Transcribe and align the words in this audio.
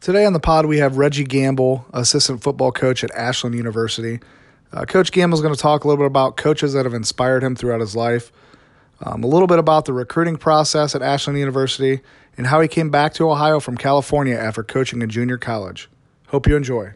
Today 0.00 0.24
on 0.24 0.32
the 0.32 0.40
pod, 0.40 0.64
we 0.64 0.78
have 0.78 0.96
Reggie 0.96 1.24
Gamble, 1.24 1.84
assistant 1.92 2.42
football 2.42 2.72
coach 2.72 3.04
at 3.04 3.10
Ashland 3.10 3.54
University. 3.54 4.18
Uh, 4.72 4.86
coach 4.86 5.12
Gamble 5.12 5.36
is 5.36 5.42
going 5.42 5.54
to 5.54 5.60
talk 5.60 5.84
a 5.84 5.88
little 5.88 6.02
bit 6.02 6.06
about 6.06 6.38
coaches 6.38 6.72
that 6.72 6.86
have 6.86 6.94
inspired 6.94 7.44
him 7.44 7.54
throughout 7.54 7.82
his 7.82 7.94
life, 7.94 8.32
um, 9.04 9.22
a 9.22 9.26
little 9.26 9.46
bit 9.46 9.58
about 9.58 9.84
the 9.84 9.92
recruiting 9.92 10.38
process 10.38 10.94
at 10.94 11.02
Ashland 11.02 11.38
University, 11.38 12.00
and 12.38 12.46
how 12.46 12.62
he 12.62 12.66
came 12.66 12.88
back 12.88 13.12
to 13.12 13.28
Ohio 13.28 13.60
from 13.60 13.76
California 13.76 14.34
after 14.34 14.62
coaching 14.62 15.02
a 15.02 15.06
junior 15.06 15.36
college. 15.36 15.90
Hope 16.28 16.46
you 16.48 16.56
enjoy. 16.56 16.94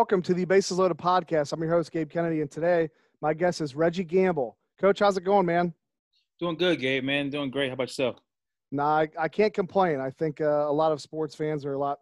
Welcome 0.00 0.22
to 0.22 0.32
the 0.32 0.46
Bases 0.46 0.78
Loaded 0.78 0.96
podcast. 0.96 1.52
I'm 1.52 1.60
your 1.60 1.72
host, 1.72 1.92
Gabe 1.92 2.08
Kennedy, 2.08 2.40
and 2.40 2.50
today 2.50 2.88
my 3.20 3.34
guest 3.34 3.60
is 3.60 3.74
Reggie 3.74 4.02
Gamble. 4.02 4.56
Coach, 4.80 5.00
how's 5.00 5.18
it 5.18 5.24
going, 5.24 5.44
man? 5.44 5.74
Doing 6.38 6.56
good, 6.56 6.80
Gabe, 6.80 7.04
man. 7.04 7.28
Doing 7.28 7.50
great. 7.50 7.68
How 7.68 7.74
about 7.74 7.88
yourself? 7.88 8.16
Nah, 8.72 9.00
I, 9.00 9.08
I 9.18 9.28
can't 9.28 9.52
complain. 9.52 10.00
I 10.00 10.08
think 10.08 10.40
uh, 10.40 10.44
a 10.44 10.72
lot 10.72 10.90
of 10.90 11.02
sports 11.02 11.34
fans 11.34 11.66
are 11.66 11.74
a 11.74 11.78
lot 11.78 11.98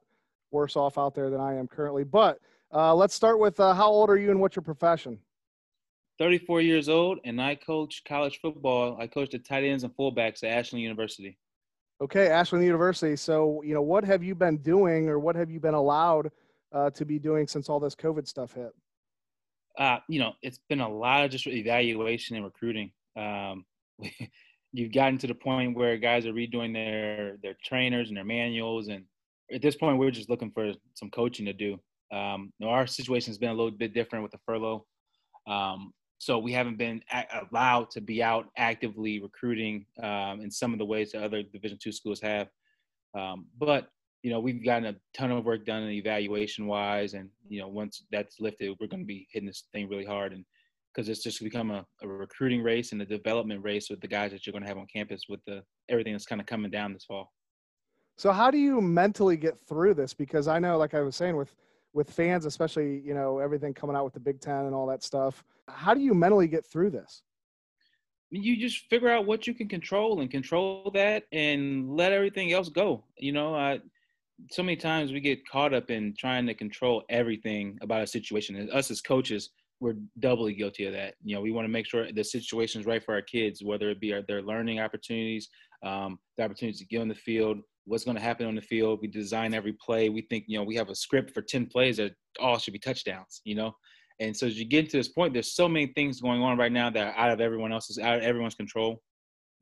worse 0.52 0.76
off 0.76 0.96
out 0.96 1.16
there 1.16 1.28
than 1.28 1.40
I 1.40 1.56
am 1.56 1.66
currently. 1.66 2.04
But 2.04 2.38
uh, 2.72 2.94
let's 2.94 3.16
start 3.16 3.40
with 3.40 3.58
uh, 3.58 3.74
how 3.74 3.88
old 3.88 4.10
are 4.10 4.16
you 4.16 4.30
and 4.30 4.40
what's 4.40 4.54
your 4.54 4.62
profession? 4.62 5.18
34 6.20 6.60
years 6.60 6.88
old, 6.88 7.18
and 7.24 7.42
I 7.42 7.56
coach 7.56 8.04
college 8.06 8.38
football. 8.40 8.96
I 9.00 9.08
coach 9.08 9.30
the 9.30 9.40
tight 9.40 9.64
ends 9.64 9.82
and 9.82 9.92
fullbacks 9.96 10.44
at 10.44 10.50
Ashland 10.50 10.84
University. 10.84 11.36
Okay, 12.00 12.28
Ashland 12.28 12.64
University. 12.64 13.16
So, 13.16 13.60
you 13.64 13.74
know, 13.74 13.82
what 13.82 14.04
have 14.04 14.22
you 14.22 14.36
been 14.36 14.58
doing 14.58 15.08
or 15.08 15.18
what 15.18 15.34
have 15.34 15.50
you 15.50 15.58
been 15.58 15.74
allowed– 15.74 16.30
uh, 16.72 16.90
to 16.90 17.04
be 17.04 17.18
doing 17.18 17.46
since 17.46 17.68
all 17.68 17.80
this 17.80 17.94
COVID 17.94 18.26
stuff 18.26 18.54
hit? 18.54 18.72
Uh, 19.78 19.98
you 20.08 20.18
know, 20.18 20.32
it's 20.42 20.58
been 20.68 20.80
a 20.80 20.88
lot 20.88 21.24
of 21.24 21.30
just 21.30 21.46
evaluation 21.46 22.36
and 22.36 22.44
recruiting. 22.44 22.90
Um, 23.16 23.64
you've 24.72 24.92
gotten 24.92 25.18
to 25.18 25.26
the 25.26 25.34
point 25.34 25.76
where 25.76 25.96
guys 25.96 26.26
are 26.26 26.32
redoing 26.32 26.72
their 26.72 27.36
their 27.42 27.56
trainers 27.64 28.08
and 28.08 28.16
their 28.16 28.24
manuals, 28.24 28.88
and 28.88 29.04
at 29.52 29.62
this 29.62 29.76
point, 29.76 29.98
we're 29.98 30.10
just 30.10 30.28
looking 30.28 30.50
for 30.50 30.72
some 30.94 31.10
coaching 31.10 31.46
to 31.46 31.52
do. 31.52 31.78
Um, 32.12 32.52
you 32.58 32.66
know, 32.66 32.72
our 32.72 32.86
situation 32.86 33.30
has 33.30 33.38
been 33.38 33.50
a 33.50 33.54
little 33.54 33.70
bit 33.70 33.94
different 33.94 34.22
with 34.22 34.32
the 34.32 34.38
furlough, 34.44 34.84
um, 35.46 35.92
so 36.18 36.38
we 36.38 36.52
haven't 36.52 36.76
been 36.76 37.00
a- 37.12 37.46
allowed 37.50 37.90
to 37.90 38.00
be 38.00 38.22
out 38.22 38.48
actively 38.56 39.20
recruiting 39.20 39.86
um, 40.02 40.40
in 40.40 40.50
some 40.50 40.72
of 40.72 40.78
the 40.78 40.84
ways 40.84 41.12
that 41.12 41.22
other 41.22 41.42
Division 41.42 41.78
two 41.80 41.92
schools 41.92 42.20
have. 42.20 42.48
Um, 43.16 43.46
but 43.56 43.88
you 44.22 44.30
know, 44.30 44.40
we've 44.40 44.64
gotten 44.64 44.86
a 44.86 44.96
ton 45.14 45.30
of 45.30 45.44
work 45.44 45.64
done 45.64 45.82
in 45.82 45.90
evaluation 45.90 46.66
wise. 46.66 47.14
And, 47.14 47.26
mm-hmm. 47.26 47.52
you 47.54 47.60
know, 47.60 47.68
once 47.68 48.04
that's 48.10 48.40
lifted, 48.40 48.76
we're 48.80 48.88
going 48.88 49.02
to 49.02 49.06
be 49.06 49.28
hitting 49.30 49.46
this 49.46 49.64
thing 49.72 49.88
really 49.88 50.04
hard. 50.04 50.32
And 50.32 50.44
because 50.94 51.08
it's 51.08 51.22
just 51.22 51.42
become 51.42 51.70
a, 51.70 51.84
a, 52.02 52.08
recruiting 52.08 52.62
race 52.62 52.92
and 52.92 53.00
a 53.00 53.06
development 53.06 53.62
race 53.62 53.88
with 53.88 54.00
the 54.00 54.08
guys 54.08 54.32
that 54.32 54.46
you're 54.46 54.52
going 54.52 54.62
to 54.62 54.68
have 54.68 54.78
on 54.78 54.86
campus 54.92 55.22
with 55.28 55.40
the 55.46 55.62
everything 55.88 56.12
that's 56.12 56.26
kind 56.26 56.40
of 56.40 56.46
coming 56.46 56.70
down 56.70 56.92
this 56.92 57.04
fall. 57.04 57.32
So 58.16 58.32
how 58.32 58.50
do 58.50 58.58
you 58.58 58.80
mentally 58.80 59.36
get 59.36 59.60
through 59.60 59.94
this? 59.94 60.12
Because 60.12 60.48
I 60.48 60.58
know, 60.58 60.76
like 60.76 60.94
I 60.94 61.00
was 61.02 61.14
saying, 61.14 61.36
with 61.36 61.54
with 61.92 62.10
fans, 62.10 62.46
especially 62.46 63.00
you 63.04 63.14
know 63.14 63.38
everything 63.38 63.72
coming 63.72 63.94
out 63.94 64.04
with 64.04 64.14
the 64.14 64.20
Big 64.20 64.40
Ten 64.40 64.64
and 64.64 64.74
all 64.74 64.86
that 64.88 65.04
stuff. 65.04 65.44
How 65.68 65.94
do 65.94 66.00
you 66.00 66.14
mentally 66.14 66.48
get 66.48 66.66
through 66.66 66.90
this? 66.90 67.22
You 68.30 68.56
just 68.56 68.86
figure 68.90 69.08
out 69.08 69.24
what 69.24 69.46
you 69.46 69.54
can 69.54 69.68
control 69.68 70.20
and 70.20 70.30
control 70.30 70.90
that, 70.94 71.24
and 71.30 71.96
let 71.96 72.12
everything 72.12 72.52
else 72.52 72.68
go. 72.68 73.04
You 73.16 73.30
know, 73.30 73.54
I 73.54 73.80
so 74.50 74.62
many 74.62 74.76
times 74.76 75.12
we 75.12 75.20
get 75.20 75.46
caught 75.48 75.74
up 75.74 75.90
in 75.90 76.14
trying 76.18 76.46
to 76.46 76.54
control 76.54 77.04
everything 77.08 77.78
about 77.82 78.02
a 78.02 78.06
situation. 78.06 78.56
And 78.56 78.70
us 78.70 78.90
as 78.90 79.00
coaches, 79.00 79.50
we're 79.80 79.96
doubly 80.18 80.54
guilty 80.54 80.86
of 80.86 80.92
that. 80.92 81.14
You 81.22 81.34
know, 81.34 81.40
we 81.40 81.50
want 81.50 81.64
to 81.64 81.72
make 81.72 81.86
sure 81.86 82.10
the 82.12 82.24
situation 82.24 82.80
is 82.80 82.86
right 82.86 83.02
for 83.02 83.14
our 83.14 83.22
kids, 83.22 83.62
whether 83.62 83.90
it 83.90 84.00
be 84.00 84.12
our, 84.12 84.22
their 84.22 84.42
learning 84.42 84.80
opportunities, 84.80 85.48
um, 85.84 86.18
the 86.36 86.44
opportunities 86.44 86.80
to 86.80 86.86
get 86.86 87.00
on 87.00 87.08
the 87.08 87.14
field, 87.14 87.58
what's 87.84 88.04
going 88.04 88.16
to 88.16 88.22
happen 88.22 88.46
on 88.46 88.54
the 88.54 88.62
field. 88.62 89.00
We 89.00 89.08
design 89.08 89.54
every 89.54 89.74
play. 89.84 90.08
We 90.08 90.22
think, 90.22 90.44
you 90.46 90.58
know, 90.58 90.64
we 90.64 90.76
have 90.76 90.90
a 90.90 90.94
script 90.94 91.32
for 91.32 91.42
10 91.42 91.66
plays 91.66 91.96
that 91.98 92.12
all 92.40 92.58
should 92.58 92.72
be 92.72 92.78
touchdowns, 92.78 93.40
you 93.44 93.54
know? 93.54 93.72
And 94.20 94.36
so 94.36 94.46
as 94.46 94.58
you 94.58 94.64
get 94.64 94.90
to 94.90 94.96
this 94.96 95.08
point, 95.08 95.32
there's 95.32 95.54
so 95.54 95.68
many 95.68 95.86
things 95.94 96.20
going 96.20 96.42
on 96.42 96.58
right 96.58 96.72
now 96.72 96.90
that 96.90 97.06
are 97.06 97.16
out 97.16 97.30
of 97.30 97.40
everyone 97.40 97.72
else's, 97.72 97.98
out 97.98 98.18
of 98.18 98.22
everyone's 98.22 98.56
control 98.56 99.00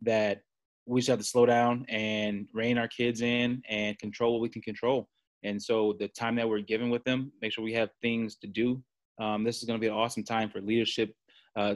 that 0.03 0.41
we 0.87 1.01
just 1.01 1.09
have 1.09 1.19
to 1.19 1.25
slow 1.25 1.47
down 1.47 1.85
and 1.89 2.49
rein 2.53 2.79
our 2.79 2.89
kids 2.89 3.21
in 3.21 3.61
and 3.69 3.99
control 3.99 4.35
what 4.35 4.43
we 4.43 4.49
can 4.49 4.63
control. 4.63 5.09
And 5.43 5.61
so 5.63 5.95
the 5.99 6.09
time 6.09 6.37
that 6.37 6.49
we're 6.49 6.61
given 6.61 6.91
with 6.91 7.05
them, 7.05 7.33
make 7.43 7.53
sure 7.53 7.65
we 7.65 7.73
have 7.75 7.91
things 8.01 8.37
to 8.37 8.47
do. 8.47 8.83
Um, 9.21 9.45
this 9.45 9.59
is 9.59 9.65
going 9.65 9.79
to 9.79 9.81
be 9.81 9.89
an 9.89 9.95
awesome 9.95 10.25
time 10.25 10.51
for 10.51 10.61
leadership, 10.61 11.13
uh, 11.57 11.75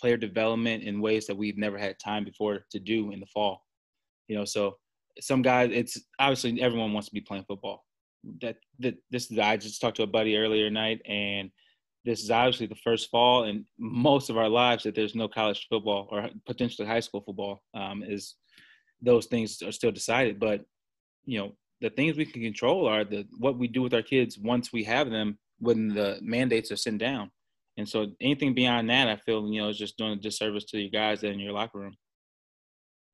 player 0.00 0.16
development 0.16 0.84
in 0.84 1.00
ways 1.00 1.26
that 1.26 1.36
we've 1.36 1.58
never 1.58 1.78
had 1.78 1.96
time 1.98 2.24
before 2.24 2.64
to 2.70 2.78
do 2.78 3.10
in 3.12 3.20
the 3.20 3.26
fall. 3.26 3.62
You 4.28 4.36
know, 4.36 4.44
so 4.44 4.76
some 5.20 5.42
guys, 5.42 5.70
it's 5.72 6.00
obviously 6.18 6.60
everyone 6.60 6.92
wants 6.92 7.08
to 7.08 7.14
be 7.14 7.20
playing 7.20 7.44
football. 7.46 7.84
That, 8.40 8.56
that 8.78 8.94
this 9.10 9.30
is 9.30 9.38
I 9.38 9.56
just 9.56 9.80
talked 9.80 9.96
to 9.98 10.02
a 10.02 10.06
buddy 10.06 10.36
earlier 10.36 10.70
night, 10.70 11.00
and 11.06 11.50
this 12.04 12.22
is 12.22 12.30
obviously 12.30 12.66
the 12.66 12.74
first 12.76 13.10
fall 13.10 13.44
in 13.44 13.64
most 13.78 14.30
of 14.30 14.36
our 14.36 14.48
lives 14.48 14.84
that 14.84 14.94
there's 14.94 15.14
no 15.14 15.28
college 15.28 15.66
football 15.68 16.08
or 16.10 16.28
potentially 16.46 16.86
high 16.86 17.00
school 17.00 17.22
football 17.22 17.62
um, 17.74 18.02
is 18.02 18.34
those 19.04 19.26
things 19.26 19.62
are 19.62 19.72
still 19.72 19.92
decided. 19.92 20.40
But 20.40 20.64
you 21.24 21.38
know, 21.38 21.52
the 21.80 21.90
things 21.90 22.16
we 22.16 22.26
can 22.26 22.42
control 22.42 22.86
are 22.86 23.04
the 23.04 23.26
what 23.38 23.58
we 23.58 23.68
do 23.68 23.82
with 23.82 23.94
our 23.94 24.02
kids 24.02 24.38
once 24.38 24.72
we 24.72 24.84
have 24.84 25.10
them 25.10 25.38
when 25.58 25.88
the 25.88 26.18
mandates 26.22 26.72
are 26.72 26.76
sent 26.76 26.98
down. 26.98 27.30
And 27.76 27.88
so 27.88 28.06
anything 28.20 28.54
beyond 28.54 28.88
that, 28.90 29.08
I 29.08 29.16
feel 29.16 29.46
you 29.48 29.60
know 29.60 29.68
is 29.68 29.78
just 29.78 29.96
doing 29.96 30.12
a 30.12 30.16
disservice 30.16 30.64
to 30.66 30.78
you 30.78 30.90
guys 30.90 31.22
in 31.22 31.38
your 31.38 31.52
locker 31.52 31.78
room. 31.78 31.96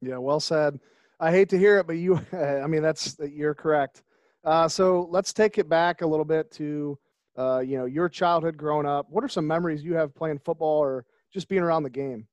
Yeah, 0.00 0.18
well 0.18 0.40
said. 0.40 0.80
I 1.18 1.30
hate 1.30 1.50
to 1.50 1.58
hear 1.58 1.78
it, 1.78 1.86
but 1.86 1.96
you, 1.96 2.20
I 2.32 2.66
mean, 2.66 2.82
that's 2.82 3.16
you're 3.20 3.54
correct. 3.54 4.02
Uh, 4.44 4.68
so 4.68 5.06
let's 5.10 5.32
take 5.32 5.58
it 5.58 5.68
back 5.68 6.00
a 6.00 6.06
little 6.06 6.24
bit 6.24 6.50
to, 6.52 6.98
uh, 7.38 7.58
you 7.58 7.76
know, 7.76 7.84
your 7.84 8.08
childhood 8.08 8.56
growing 8.56 8.86
up. 8.86 9.06
What 9.10 9.22
are 9.22 9.28
some 9.28 9.46
memories 9.46 9.84
you 9.84 9.94
have 9.94 10.14
playing 10.14 10.38
football 10.38 10.78
or 10.78 11.04
just 11.32 11.48
being 11.48 11.62
around 11.62 11.82
the 11.82 11.90
game? 11.90 12.26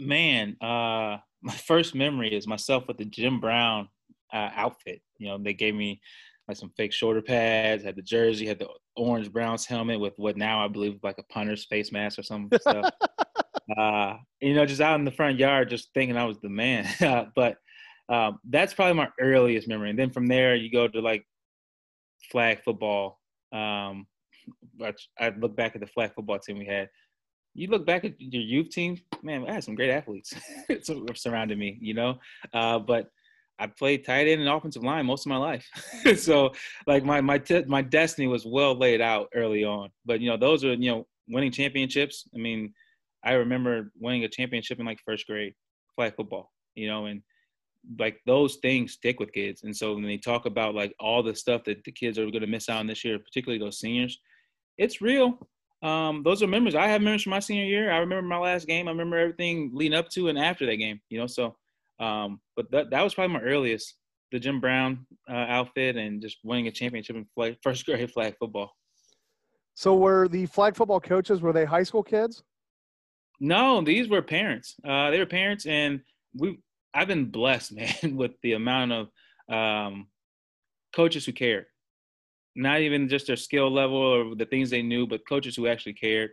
Man, 0.00 0.56
uh, 0.60 1.18
my 1.46 1.54
first 1.54 1.94
memory 1.94 2.34
is 2.34 2.48
myself 2.48 2.88
with 2.88 2.98
the 2.98 3.04
Jim 3.04 3.38
Brown 3.38 3.88
uh, 4.32 4.50
outfit. 4.56 5.00
You 5.18 5.28
know, 5.28 5.38
they 5.38 5.54
gave 5.54 5.76
me 5.76 6.00
like 6.48 6.56
some 6.56 6.72
fake 6.76 6.92
shoulder 6.92 7.22
pads, 7.22 7.84
had 7.84 7.94
the 7.94 8.02
jersey, 8.02 8.46
had 8.46 8.58
the 8.58 8.68
orange 8.96 9.32
Browns 9.32 9.64
helmet 9.64 10.00
with 10.00 10.14
what 10.16 10.36
now 10.36 10.64
I 10.64 10.66
believe 10.66 10.98
like 11.04 11.18
a 11.18 11.22
punter's 11.32 11.64
face 11.64 11.92
mask 11.92 12.18
or 12.18 12.24
some 12.24 12.48
stuff. 12.60 12.90
uh, 13.78 14.14
you 14.40 14.54
know, 14.54 14.66
just 14.66 14.80
out 14.80 14.98
in 14.98 15.04
the 15.04 15.12
front 15.12 15.38
yard, 15.38 15.70
just 15.70 15.90
thinking 15.94 16.16
I 16.16 16.24
was 16.24 16.40
the 16.40 16.48
man. 16.48 16.88
but 17.36 17.58
uh, 18.08 18.32
that's 18.50 18.74
probably 18.74 18.94
my 18.94 19.08
earliest 19.20 19.68
memory. 19.68 19.90
And 19.90 19.98
then 19.98 20.10
from 20.10 20.26
there, 20.26 20.56
you 20.56 20.68
go 20.68 20.88
to 20.88 21.00
like 21.00 21.24
flag 22.32 22.60
football. 22.64 23.20
Um, 23.52 24.08
I 24.82 25.28
look 25.38 25.54
back 25.54 25.76
at 25.76 25.80
the 25.80 25.86
flag 25.86 26.12
football 26.12 26.40
team 26.40 26.58
we 26.58 26.66
had 26.66 26.88
you 27.56 27.68
look 27.68 27.86
back 27.86 28.04
at 28.04 28.20
your 28.20 28.42
youth 28.42 28.70
team, 28.70 29.00
man, 29.22 29.46
I 29.48 29.54
had 29.54 29.64
some 29.64 29.74
great 29.74 29.90
athletes 29.90 30.34
surrounding 31.14 31.58
me, 31.58 31.78
you 31.80 31.94
know. 31.94 32.18
Uh, 32.52 32.78
but 32.78 33.10
I 33.58 33.66
played 33.66 34.04
tight 34.04 34.28
end 34.28 34.42
and 34.42 34.50
offensive 34.50 34.84
line 34.84 35.06
most 35.06 35.24
of 35.24 35.30
my 35.30 35.38
life, 35.38 35.66
so 36.16 36.52
like 36.86 37.04
my 37.04 37.20
my 37.22 37.38
t- 37.38 37.64
my 37.66 37.80
destiny 37.80 38.28
was 38.28 38.44
well 38.44 38.74
laid 38.74 39.00
out 39.00 39.28
early 39.34 39.64
on. 39.64 39.88
But 40.04 40.20
you 40.20 40.28
know, 40.28 40.36
those 40.36 40.64
are 40.64 40.74
you 40.74 40.90
know 40.90 41.06
winning 41.28 41.50
championships. 41.50 42.28
I 42.34 42.38
mean, 42.38 42.74
I 43.24 43.32
remember 43.32 43.90
winning 43.98 44.24
a 44.24 44.28
championship 44.28 44.78
in 44.78 44.84
like 44.84 45.00
first 45.04 45.26
grade 45.26 45.54
flag 45.94 46.14
football, 46.14 46.52
you 46.74 46.88
know, 46.88 47.06
and 47.06 47.22
like 47.98 48.20
those 48.26 48.56
things 48.56 48.92
stick 48.92 49.18
with 49.18 49.32
kids. 49.32 49.62
And 49.62 49.74
so 49.74 49.94
when 49.94 50.04
they 50.04 50.18
talk 50.18 50.44
about 50.44 50.74
like 50.74 50.94
all 51.00 51.22
the 51.22 51.34
stuff 51.34 51.64
that 51.64 51.84
the 51.84 51.92
kids 51.92 52.18
are 52.18 52.30
going 52.30 52.40
to 52.40 52.46
miss 52.46 52.68
out 52.68 52.80
on 52.80 52.86
this 52.86 53.04
year, 53.04 53.18
particularly 53.18 53.64
those 53.64 53.78
seniors, 53.78 54.20
it's 54.76 55.00
real 55.00 55.38
um, 55.86 56.22
those 56.24 56.42
are 56.42 56.48
memories. 56.48 56.74
I 56.74 56.88
have 56.88 57.00
memories 57.00 57.22
from 57.22 57.30
my 57.30 57.38
senior 57.38 57.64
year. 57.64 57.92
I 57.92 57.98
remember 57.98 58.26
my 58.26 58.38
last 58.38 58.66
game. 58.66 58.88
I 58.88 58.90
remember 58.90 59.16
everything 59.16 59.70
leading 59.72 59.96
up 59.96 60.08
to 60.10 60.28
and 60.28 60.38
after 60.38 60.66
that 60.66 60.76
game. 60.76 61.00
You 61.10 61.20
know, 61.20 61.28
so 61.28 61.56
um, 62.00 62.40
but 62.56 62.70
that 62.72 62.90
that 62.90 63.02
was 63.02 63.14
probably 63.14 63.34
my 63.34 63.40
earliest, 63.40 63.94
the 64.32 64.40
Jim 64.40 64.60
Brown 64.60 65.06
uh, 65.30 65.34
outfit 65.34 65.96
and 65.96 66.20
just 66.20 66.38
winning 66.42 66.66
a 66.66 66.72
championship 66.72 67.14
in 67.14 67.24
flag, 67.34 67.56
first 67.62 67.86
grade 67.86 68.10
flag 68.10 68.34
football. 68.38 68.72
So 69.74 69.94
were 69.94 70.26
the 70.26 70.46
flag 70.46 70.74
football 70.74 71.00
coaches 71.00 71.40
were 71.40 71.52
they 71.52 71.64
high 71.64 71.84
school 71.84 72.02
kids? 72.02 72.42
No, 73.38 73.80
these 73.80 74.08
were 74.08 74.22
parents. 74.22 74.74
Uh, 74.84 75.10
they 75.10 75.18
were 75.18 75.26
parents, 75.26 75.66
and 75.66 76.00
we. 76.34 76.58
I've 76.94 77.08
been 77.08 77.26
blessed, 77.26 77.72
man, 77.76 78.16
with 78.16 78.32
the 78.42 78.54
amount 78.54 78.92
of 78.92 79.08
um, 79.48 80.08
coaches 80.94 81.26
who 81.26 81.32
cared 81.32 81.66
not 82.56 82.80
even 82.80 83.08
just 83.08 83.26
their 83.26 83.36
skill 83.36 83.70
level 83.70 83.96
or 83.96 84.34
the 84.34 84.46
things 84.46 84.70
they 84.70 84.82
knew, 84.82 85.06
but 85.06 85.28
coaches 85.28 85.54
who 85.54 85.66
actually 85.66 85.92
cared. 85.92 86.30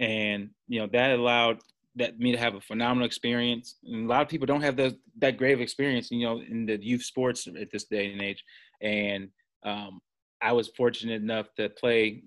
And, 0.00 0.50
you 0.68 0.80
know, 0.80 0.88
that 0.92 1.12
allowed 1.12 1.60
that 1.96 2.18
me 2.18 2.32
to 2.32 2.38
have 2.38 2.54
a 2.54 2.60
phenomenal 2.60 3.06
experience. 3.06 3.76
And 3.84 4.06
a 4.06 4.08
lot 4.08 4.22
of 4.22 4.28
people 4.28 4.46
don't 4.46 4.62
have 4.62 4.76
the, 4.76 4.96
that 5.18 5.36
great 5.36 5.54
of 5.54 5.60
experience, 5.60 6.10
you 6.10 6.26
know, 6.26 6.40
in 6.40 6.66
the 6.66 6.82
youth 6.82 7.02
sports 7.02 7.46
at 7.46 7.70
this 7.70 7.84
day 7.84 8.12
and 8.12 8.20
age. 8.20 8.42
And 8.82 9.28
um, 9.64 10.00
I 10.42 10.52
was 10.52 10.68
fortunate 10.68 11.22
enough 11.22 11.46
to 11.56 11.70
play 11.70 12.24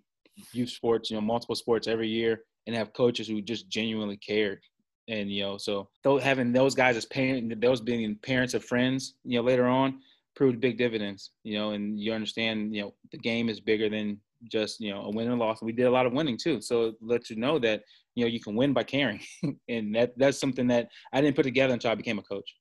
youth 0.54 0.70
sports, 0.70 1.10
you 1.10 1.18
know, 1.18 1.22
multiple 1.22 1.56
sports 1.56 1.88
every 1.88 2.08
year, 2.08 2.44
and 2.66 2.76
have 2.76 2.94
coaches 2.94 3.28
who 3.28 3.42
just 3.42 3.70
genuinely 3.70 4.18
cared. 4.18 4.60
And 5.08 5.32
you 5.32 5.42
know, 5.42 5.58
so 5.58 5.90
having 6.22 6.54
those 6.54 6.76
guys 6.76 6.96
as 6.96 7.06
parents, 7.06 7.56
those 7.60 7.82
being 7.82 8.16
parents 8.16 8.54
of 8.54 8.64
friends, 8.64 9.16
you 9.24 9.40
know, 9.40 9.44
later 9.44 9.68
on, 9.68 10.02
proved 10.40 10.62
big 10.62 10.78
dividends. 10.78 11.32
You 11.44 11.60
know, 11.60 11.72
and 11.72 12.00
you 12.00 12.14
understand, 12.14 12.74
you 12.74 12.82
know, 12.82 12.94
the 13.12 13.18
game 13.18 13.50
is 13.50 13.60
bigger 13.60 13.90
than 13.90 14.18
just 14.50 14.80
you 14.80 14.90
know 14.90 15.02
a 15.02 15.12
win 15.12 15.30
and 15.30 15.38
loss. 15.38 15.62
We 15.62 15.74
did 15.74 15.84
a 15.84 15.92
lot 15.92 16.06
of 16.06 16.14
winning 16.14 16.38
too, 16.38 16.62
so 16.62 16.86
it 16.86 16.96
lets 17.02 17.30
you 17.30 17.36
know 17.36 17.60
that 17.60 17.84
you 18.16 18.24
know 18.24 18.30
you 18.30 18.40
can 18.40 18.56
win 18.56 18.72
by 18.72 18.84
caring, 18.84 19.20
and 19.68 19.94
that 19.96 20.18
that's 20.18 20.40
something 20.40 20.66
that 20.68 20.88
I 21.12 21.20
didn't 21.20 21.36
put 21.36 21.44
together 21.44 21.74
until 21.74 21.92
I 21.92 21.96
became 21.96 22.20
a 22.20 22.24
coach. 22.24 22.56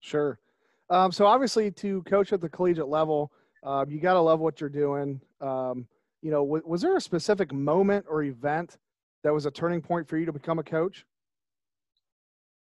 Sure. 0.00 0.38
Um, 0.88 1.12
so 1.12 1.26
obviously, 1.26 1.70
to 1.72 2.02
coach 2.04 2.32
at 2.32 2.40
the 2.40 2.48
collegiate 2.48 2.88
level, 2.88 3.30
um, 3.64 3.90
you 3.90 4.00
got 4.00 4.14
to 4.14 4.20
love 4.20 4.40
what 4.40 4.58
you're 4.58 4.70
doing. 4.70 5.20
Um, 5.42 5.86
you 6.22 6.30
know, 6.30 6.42
w- 6.42 6.62
was 6.64 6.80
there 6.80 6.96
a 6.96 7.00
specific 7.02 7.52
moment 7.52 8.06
or 8.08 8.22
event 8.22 8.78
that 9.24 9.32
was 9.32 9.44
a 9.44 9.50
turning 9.50 9.82
point 9.82 10.08
for 10.08 10.16
you 10.16 10.24
to 10.24 10.32
become 10.32 10.58
a 10.58 10.62
coach? 10.62 11.04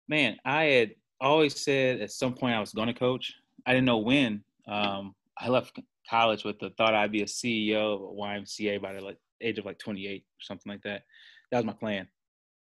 Man, 0.08 0.38
I 0.46 0.64
had 0.64 0.94
always 1.20 1.60
said 1.60 2.00
at 2.00 2.10
some 2.10 2.32
point 2.32 2.54
I 2.54 2.60
was 2.60 2.72
going 2.72 2.88
to 2.88 2.94
coach. 2.94 3.34
I 3.66 3.72
didn't 3.72 3.86
know 3.86 3.98
when. 3.98 4.42
Um, 4.66 5.14
I 5.38 5.48
left 5.48 5.78
college 6.08 6.44
with 6.44 6.58
the 6.58 6.70
thought 6.70 6.94
I'd 6.94 7.12
be 7.12 7.22
a 7.22 7.26
CEO 7.26 7.94
of 7.94 8.02
a 8.02 8.20
YMCA 8.20 8.80
by 8.80 8.92
the 8.92 9.00
like, 9.00 9.18
age 9.40 9.58
of 9.58 9.64
like 9.64 9.78
28 9.78 10.22
or 10.22 10.24
something 10.40 10.70
like 10.70 10.82
that. 10.82 11.02
That 11.50 11.58
was 11.58 11.66
my 11.66 11.72
plan. 11.72 12.08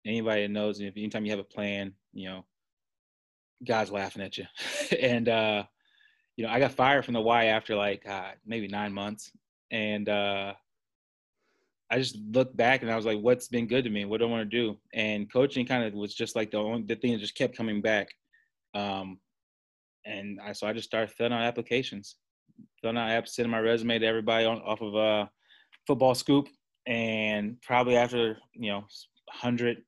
Anybody 0.06 0.44
that 0.44 0.51
knows, 0.51 0.80
if 0.80 0.95
anytime 0.97 1.25
you 1.25 1.31
have 1.31 1.39
a 1.39 1.44
plan, 1.44 1.94
you 2.13 2.30
know, 2.30 2.45
God's 3.65 3.92
laughing 3.92 4.21
at 4.21 4.38
you. 4.38 4.45
and 5.01 5.27
uh, 5.30 5.63
you 6.36 6.45
know, 6.45 6.51
I 6.51 6.59
got 6.59 6.74
fired 6.74 7.06
from 7.06 7.13
the 7.13 7.21
Y 7.21 7.45
after 7.45 7.75
like 7.75 8.07
uh, 8.07 8.31
maybe 8.45 8.68
nine 8.68 8.94
months, 8.94 9.31
and 9.71 10.07
uh, 10.07 10.53
I 11.89 11.98
just 12.00 12.18
looked 12.31 12.57
back 12.57 12.81
and 12.81 12.91
I 12.91 12.95
was 12.95 13.06
like, 13.06 13.19
what's 13.19 13.48
been 13.48 13.68
good 13.68 13.83
to 13.83 13.89
me? 13.89 14.06
What 14.06 14.19
do 14.19 14.27
I 14.27 14.30
want 14.30 14.50
to 14.50 14.57
do? 14.57 14.77
And 14.94 15.31
coaching 15.31 15.65
kind 15.65 15.83
of 15.83 15.94
was 15.94 16.13
just 16.13 16.36
like 16.36 16.51
the 16.51 16.57
only 16.57 16.83
the 16.83 16.95
thing 16.95 17.13
that 17.13 17.19
just 17.19 17.38
kept 17.38 17.57
coming 17.57 17.81
back. 17.81 18.09
Um, 18.74 19.19
and 20.06 20.40
I 20.42 20.54
so 20.54 20.68
I 20.68 20.74
just 20.74 20.88
started 20.88 21.12
filling 21.12 21.34
out 21.34 21.42
applications, 21.42 22.16
filling 22.81 22.98
out 22.98 23.10
apps, 23.10 23.30
sending 23.30 23.52
my 23.52 23.60
resume 23.60 24.00
to 24.00 24.06
everybody 24.06 24.46
on, 24.46 24.62
off 24.62 24.81
of 24.81 24.96
uh, 24.96 25.25
Football 25.88 26.16
Scoop, 26.16 26.48
and 26.88 27.62
probably 27.62 27.96
after 27.98 28.38
you 28.54 28.72
know 28.72 28.86
hundred 29.30 29.81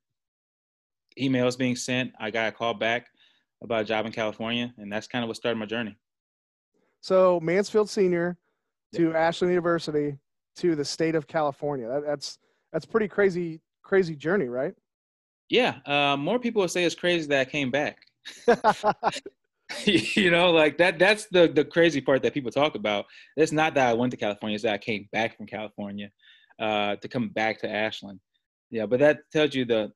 emails 1.18 1.58
being 1.58 1.76
sent, 1.76 2.12
I 2.18 2.30
got 2.30 2.48
a 2.48 2.52
call 2.52 2.74
back 2.74 3.06
about 3.62 3.82
a 3.82 3.84
job 3.84 4.06
in 4.06 4.12
California, 4.12 4.72
and 4.78 4.92
that's 4.92 5.06
kind 5.06 5.24
of 5.24 5.28
what 5.28 5.36
started 5.36 5.58
my 5.58 5.66
journey. 5.66 5.96
So 7.00 7.40
Mansfield 7.40 7.88
Senior 7.88 8.36
to 8.94 9.14
Ashland 9.14 9.52
University 9.52 10.18
to 10.56 10.74
the 10.74 10.84
state 10.84 11.14
of 11.14 11.26
California. 11.26 11.88
That, 11.88 12.04
that's 12.04 12.38
that's 12.72 12.86
pretty 12.86 13.08
crazy 13.08 13.60
crazy 13.82 14.14
journey, 14.14 14.48
right? 14.48 14.74
Yeah, 15.48 15.76
uh, 15.86 16.16
more 16.16 16.38
people 16.38 16.60
would 16.60 16.70
say 16.70 16.84
it's 16.84 16.94
crazy 16.94 17.26
that 17.28 17.40
I 17.40 17.50
came 17.50 17.70
back. 17.70 17.98
you 19.84 20.30
know, 20.30 20.50
like 20.50 20.78
that. 20.78 20.98
That's 20.98 21.26
the 21.26 21.48
the 21.48 21.64
crazy 21.64 22.00
part 22.00 22.22
that 22.22 22.34
people 22.34 22.50
talk 22.50 22.74
about. 22.74 23.06
It's 23.36 23.52
not 23.52 23.74
that 23.74 23.88
I 23.88 23.94
went 23.94 24.10
to 24.12 24.16
California; 24.16 24.54
it's 24.54 24.64
that 24.64 24.74
I 24.74 24.78
came 24.78 25.08
back 25.12 25.36
from 25.36 25.46
California 25.46 26.10
uh, 26.58 26.96
to 26.96 27.08
come 27.08 27.28
back 27.28 27.60
to 27.60 27.70
Ashland. 27.70 28.20
Yeah, 28.70 28.86
but 28.86 29.00
that 29.00 29.20
tells 29.32 29.54
you 29.54 29.64
the 29.64 29.92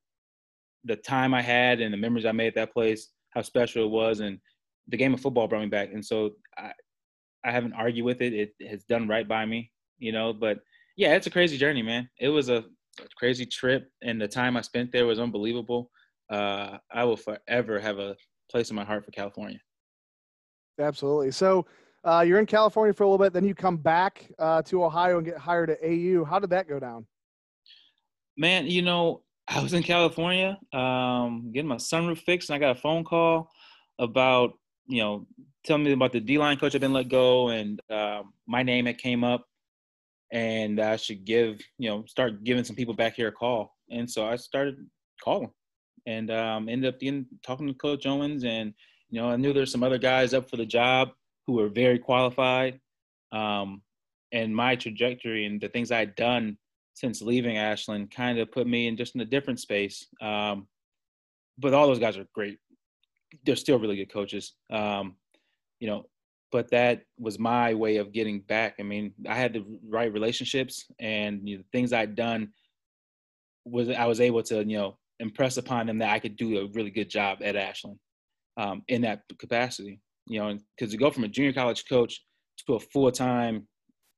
the 0.84 0.96
time 0.96 1.32
I 1.32 1.42
had 1.42 1.80
and 1.80 1.92
the 1.92 1.98
memories 1.98 2.26
I 2.26 2.32
made 2.32 2.48
at 2.48 2.54
that 2.56 2.72
place, 2.72 3.08
how 3.30 3.42
special 3.42 3.84
it 3.84 3.90
was, 3.90 4.20
and 4.20 4.38
the 4.88 4.96
game 4.96 5.14
of 5.14 5.20
football 5.20 5.48
brought 5.48 5.62
me 5.62 5.68
back. 5.68 5.92
And 5.92 6.04
so 6.04 6.32
I, 6.58 6.72
I 7.44 7.50
haven't 7.50 7.74
argued 7.74 8.04
with 8.04 8.20
it. 8.20 8.32
It 8.34 8.68
has 8.68 8.84
done 8.84 9.08
right 9.08 9.26
by 9.26 9.46
me 9.46 9.70
you 10.02 10.12
know. 10.12 10.34
But 10.34 10.58
yeah, 10.96 11.14
it's 11.14 11.28
a 11.28 11.30
crazy 11.30 11.56
journey, 11.56 11.82
man. 11.82 12.10
It 12.20 12.28
was 12.28 12.50
a 12.50 12.64
crazy 13.16 13.46
trip, 13.46 13.88
and 14.02 14.20
the 14.20 14.28
time 14.28 14.56
I 14.56 14.60
spent 14.60 14.92
there 14.92 15.06
was 15.06 15.20
unbelievable. 15.20 15.90
Uh, 16.28 16.78
I 16.90 17.04
will 17.04 17.16
forever 17.16 17.78
have 17.78 17.98
a 17.98 18.16
place 18.52 18.70
in 18.70 18.76
my 18.76 18.84
heart 18.84 19.04
for 19.04 19.10
California. 19.10 19.58
Absolutely. 20.78 21.30
So 21.32 21.66
uh, 22.04 22.24
you're 22.26 22.38
in 22.38 22.46
California 22.46 22.92
for 22.92 23.04
a 23.04 23.06
little 23.06 23.24
bit, 23.24 23.32
then 23.32 23.44
you 23.44 23.54
come 23.54 23.76
back 23.76 24.30
uh, 24.38 24.62
to 24.62 24.84
Ohio 24.84 25.18
and 25.18 25.26
get 25.26 25.36
hired 25.36 25.70
at 25.70 25.78
AU. 25.82 26.24
How 26.24 26.38
did 26.38 26.50
that 26.50 26.68
go 26.68 26.78
down? 26.78 27.06
Man, 28.36 28.66
you 28.66 28.82
know, 28.82 29.22
I 29.48 29.60
was 29.62 29.72
in 29.72 29.82
California 29.82 30.58
um, 30.72 31.50
getting 31.52 31.68
my 31.68 31.76
sunroof 31.76 32.18
fixed, 32.18 32.50
and 32.50 32.56
I 32.56 32.58
got 32.58 32.76
a 32.76 32.80
phone 32.80 33.04
call 33.04 33.50
about 33.98 34.52
you 34.86 35.02
know 35.02 35.26
telling 35.64 35.84
me 35.84 35.92
about 35.92 36.12
the 36.12 36.20
D 36.20 36.38
line 36.38 36.56
coach 36.56 36.74
I've 36.74 36.80
been 36.80 36.92
let 36.92 37.08
go, 37.08 37.48
and 37.48 37.80
uh, 37.90 38.22
my 38.46 38.62
name 38.62 38.86
had 38.86 38.98
came 38.98 39.24
up 39.24 39.46
and 40.32 40.80
I 40.80 40.96
should 40.96 41.24
give, 41.24 41.60
you 41.78 41.90
know, 41.90 42.04
start 42.06 42.42
giving 42.42 42.64
some 42.64 42.74
people 42.74 42.94
back 42.94 43.14
here 43.14 43.28
a 43.28 43.32
call. 43.32 43.76
And 43.90 44.10
so 44.10 44.26
I 44.26 44.36
started 44.36 44.76
calling 45.22 45.50
and 46.06 46.30
um, 46.30 46.68
ended 46.68 46.94
up 46.94 47.00
getting, 47.00 47.26
talking 47.44 47.66
to 47.66 47.74
Coach 47.74 48.06
Owens. 48.06 48.44
And, 48.44 48.74
you 49.10 49.20
know, 49.20 49.28
I 49.28 49.36
knew 49.36 49.52
there's 49.52 49.72
some 49.72 49.82
other 49.82 49.98
guys 49.98 50.34
up 50.34 50.48
for 50.48 50.56
the 50.56 50.66
job 50.66 51.10
who 51.46 51.54
were 51.54 51.68
very 51.68 51.98
qualified. 51.98 52.80
Um, 53.32 53.82
and 54.32 54.54
my 54.54 54.76
trajectory 54.76 55.46
and 55.46 55.60
the 55.60 55.68
things 55.68 55.92
I'd 55.92 56.16
done 56.16 56.56
since 56.94 57.22
leaving 57.22 57.56
Ashland 57.56 58.10
kind 58.10 58.38
of 58.38 58.52
put 58.52 58.66
me 58.66 58.86
in 58.86 58.96
just 58.96 59.14
in 59.14 59.20
a 59.20 59.26
different 59.26 59.60
space. 59.60 60.06
Um, 60.20 60.68
but 61.58 61.74
all 61.74 61.86
those 61.86 61.98
guys 61.98 62.16
are 62.16 62.26
great. 62.34 62.58
They're 63.44 63.56
still 63.56 63.78
really 63.78 63.96
good 63.96 64.12
coaches. 64.12 64.54
Um, 64.70 65.16
you 65.80 65.88
know, 65.88 66.06
but 66.50 66.70
that 66.70 67.02
was 67.18 67.38
my 67.38 67.74
way 67.74 67.96
of 67.96 68.12
getting 68.12 68.40
back. 68.40 68.74
I 68.78 68.82
mean, 68.82 69.12
I 69.28 69.34
had 69.34 69.54
the 69.54 69.64
right 69.88 70.12
relationships 70.12 70.84
and 71.00 71.48
you 71.48 71.56
know, 71.56 71.62
the 71.62 71.78
things 71.78 71.92
I'd 71.92 72.14
done 72.14 72.52
was 73.64 73.88
I 73.88 74.06
was 74.06 74.20
able 74.20 74.42
to, 74.44 74.58
you 74.58 74.76
know, 74.76 74.98
impress 75.22 75.56
upon 75.56 75.86
them 75.86 75.98
that 75.98 76.12
I 76.12 76.18
could 76.18 76.36
do 76.36 76.58
a 76.58 76.68
really 76.74 76.90
good 76.90 77.08
job 77.08 77.38
at 77.42 77.56
Ashland 77.56 77.98
um, 78.56 78.82
in 78.88 79.02
that 79.02 79.22
capacity. 79.38 80.00
You 80.26 80.40
know, 80.40 80.58
because 80.76 80.92
to 80.92 80.98
go 80.98 81.10
from 81.10 81.24
a 81.24 81.28
junior 81.28 81.52
college 81.52 81.84
coach 81.88 82.22
to 82.66 82.74
a 82.74 82.80
full 82.80 83.10
time, 83.10 83.66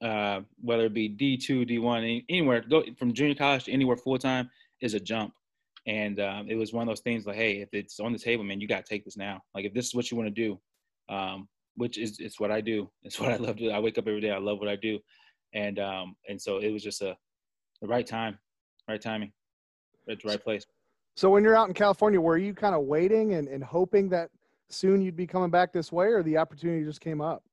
uh, 0.03 0.41
whether 0.61 0.87
it 0.87 0.95
be 0.95 1.09
D 1.09 1.37
two, 1.37 1.65
D 1.65 1.79
one, 1.79 2.23
anywhere, 2.29 2.62
go 2.69 2.83
from 2.99 3.15
junior 3.15 3.35
college 3.35 3.65
to 3.65 3.73
anywhere 3.73 3.97
full 3.97 4.19
time 4.19 4.51
is 4.81 4.95
a 4.95 5.01
jump. 5.01 5.33
And 5.87 6.19
um, 6.21 6.47
it 6.49 6.56
was 6.56 6.73
one 6.73 6.83
of 6.83 6.89
those 6.89 7.01
things 7.03 7.27
like, 7.27 7.37
hey, 7.37 7.61
if 7.61 7.69
it's 7.73 8.00
on 8.00 8.12
the 8.12 8.19
table, 8.19 8.43
man, 8.43 8.61
you 8.61 8.67
got 8.67 8.85
to 8.85 8.89
take 8.89 9.05
this 9.05 9.17
now. 9.17 9.43
Like 9.55 9.67
if 9.67 9.75
this 9.75 9.87
is 9.87 9.95
what 9.95 10.11
you 10.11 10.17
want 10.17 10.35
to 10.35 10.43
do, 10.43 10.59
um, 11.15 11.49
which 11.77 11.99
is 11.99 12.19
it's 12.21 12.41
what 12.41 12.50
I 12.50 12.61
do. 12.61 12.91
It's 13.03 13.21
what 13.21 13.33
I 13.33 13.37
love 13.37 13.57
to 13.57 13.65
do. 13.65 13.71
I 13.71 13.79
wake 13.81 13.99
up 13.99 14.09
every 14.09 14.21
day. 14.21 14.31
I 14.31 14.39
love 14.39 14.59
what 14.59 14.69
I 14.69 14.77
do, 14.77 14.99
and 15.53 15.78
um 15.78 16.17
and 16.28 16.40
so 16.40 16.59
it 16.59 16.71
was 16.71 16.83
just 16.83 17.02
a 17.02 17.17
the 17.81 17.88
right 17.88 18.07
time, 18.07 18.38
right 18.88 19.00
timing, 19.00 19.33
at 20.09 20.23
the 20.23 20.28
right 20.28 20.43
place. 20.43 20.64
So 21.16 21.30
when 21.30 21.44
you're 21.44 21.56
out 21.56 21.68
in 21.68 21.75
California, 21.75 22.21
were 22.21 22.38
you 22.38 22.54
kind 22.54 22.75
of 22.75 22.83
waiting 22.83 23.35
and, 23.35 23.47
and 23.49 23.62
hoping 23.62 24.09
that 24.11 24.30
soon 24.68 25.00
you'd 25.00 25.16
be 25.16 25.26
coming 25.26 25.50
back 25.50 25.73
this 25.73 25.92
way, 25.92 26.06
or 26.06 26.23
the 26.23 26.37
opportunity 26.38 26.85
just 26.85 27.00
came 27.00 27.21
up? 27.21 27.44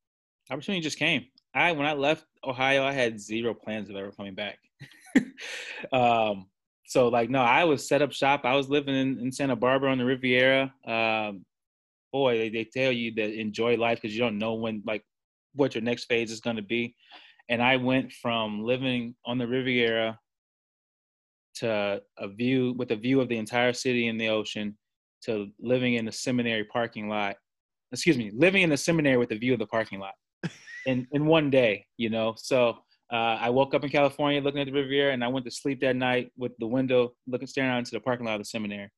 Opportunity 0.49 0.81
just 0.81 0.97
came. 0.97 1.25
I 1.53 1.71
when 1.73 1.85
I 1.85 1.93
left 1.93 2.25
Ohio, 2.43 2.83
I 2.83 2.91
had 2.91 3.19
zero 3.19 3.53
plans 3.53 3.89
of 3.89 3.95
ever 3.95 4.11
coming 4.11 4.33
back. 4.33 4.57
um, 5.91 6.47
so 6.85 7.09
like 7.09 7.29
no, 7.29 7.41
I 7.41 7.65
was 7.65 7.87
set 7.87 8.01
up 8.01 8.11
shop. 8.11 8.41
I 8.45 8.55
was 8.55 8.69
living 8.69 8.95
in, 8.95 9.19
in 9.19 9.31
Santa 9.31 9.55
Barbara 9.55 9.91
on 9.91 9.97
the 9.97 10.05
Riviera. 10.05 10.73
Um, 10.85 11.45
boy, 12.11 12.37
they, 12.37 12.49
they 12.49 12.63
tell 12.63 12.91
you 12.91 13.13
that 13.15 13.39
enjoy 13.39 13.77
life 13.77 14.01
because 14.01 14.15
you 14.15 14.21
don't 14.21 14.37
know 14.37 14.55
when 14.55 14.81
like 14.85 15.03
what 15.53 15.75
your 15.75 15.83
next 15.83 16.05
phase 16.05 16.31
is 16.31 16.41
going 16.41 16.55
to 16.55 16.61
be. 16.61 16.95
And 17.49 17.61
I 17.61 17.77
went 17.77 18.11
from 18.13 18.63
living 18.63 19.15
on 19.25 19.37
the 19.37 19.47
Riviera 19.47 20.17
to 21.55 22.01
a 22.17 22.27
view 22.27 22.73
with 22.77 22.91
a 22.91 22.95
view 22.95 23.21
of 23.21 23.29
the 23.29 23.37
entire 23.37 23.73
city 23.73 24.07
and 24.07 24.19
the 24.19 24.29
ocean 24.29 24.77
to 25.23 25.47
living 25.59 25.95
in 25.95 26.05
the 26.05 26.11
seminary 26.11 26.63
parking 26.63 27.09
lot. 27.09 27.35
Excuse 27.91 28.17
me, 28.17 28.31
living 28.33 28.63
in 28.63 28.69
the 28.69 28.77
seminary 28.77 29.17
with 29.17 29.31
a 29.31 29.37
view 29.37 29.53
of 29.53 29.59
the 29.59 29.67
parking 29.67 29.99
lot 29.99 30.13
in, 30.85 31.07
in 31.11 31.25
one 31.25 31.49
day, 31.49 31.85
you 31.97 32.09
know? 32.09 32.33
So 32.37 32.77
uh, 33.11 33.37
I 33.39 33.49
woke 33.49 33.73
up 33.73 33.83
in 33.83 33.89
California 33.89 34.41
looking 34.41 34.61
at 34.61 34.67
the 34.67 34.71
Riviera 34.71 35.13
and 35.13 35.23
I 35.23 35.27
went 35.27 35.45
to 35.45 35.51
sleep 35.51 35.81
that 35.81 35.95
night 35.95 36.31
with 36.37 36.53
the 36.59 36.67
window 36.67 37.13
looking, 37.27 37.47
staring 37.47 37.69
out 37.69 37.79
into 37.79 37.91
the 37.91 37.99
parking 37.99 38.25
lot 38.25 38.35
of 38.35 38.41
the 38.41 38.45
seminary. 38.45 38.89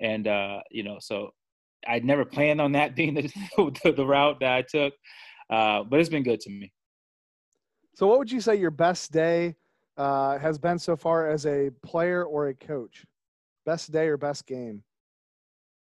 And, 0.00 0.26
uh, 0.26 0.60
you 0.70 0.82
know, 0.82 0.98
so 1.00 1.30
I'd 1.86 2.04
never 2.04 2.24
planned 2.24 2.60
on 2.60 2.72
that 2.72 2.96
being 2.96 3.14
the, 3.14 3.32
the, 3.56 3.92
the 3.92 4.06
route 4.06 4.40
that 4.40 4.52
I 4.52 4.62
took, 4.62 4.94
uh, 5.50 5.84
but 5.84 6.00
it's 6.00 6.08
been 6.08 6.24
good 6.24 6.40
to 6.40 6.50
me. 6.50 6.72
So, 7.94 8.06
what 8.06 8.18
would 8.18 8.30
you 8.30 8.42
say 8.42 8.56
your 8.56 8.70
best 8.70 9.10
day 9.10 9.56
uh, 9.96 10.38
has 10.38 10.58
been 10.58 10.78
so 10.78 10.96
far 10.96 11.28
as 11.28 11.46
a 11.46 11.70
player 11.82 12.24
or 12.24 12.48
a 12.48 12.54
coach? 12.54 13.04
Best 13.64 13.92
day 13.92 14.08
or 14.08 14.16
best 14.16 14.46
game? 14.46 14.82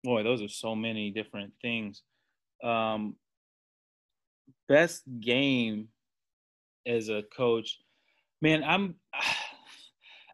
Boy, 0.04 0.22
those 0.22 0.42
are 0.42 0.48
so 0.48 0.74
many 0.74 1.10
different 1.10 1.52
things. 1.60 2.02
Um, 2.62 3.16
best 4.68 5.02
game 5.20 5.88
as 6.86 7.08
a 7.08 7.22
coach, 7.36 7.78
man, 8.40 8.62
I'm. 8.64 8.96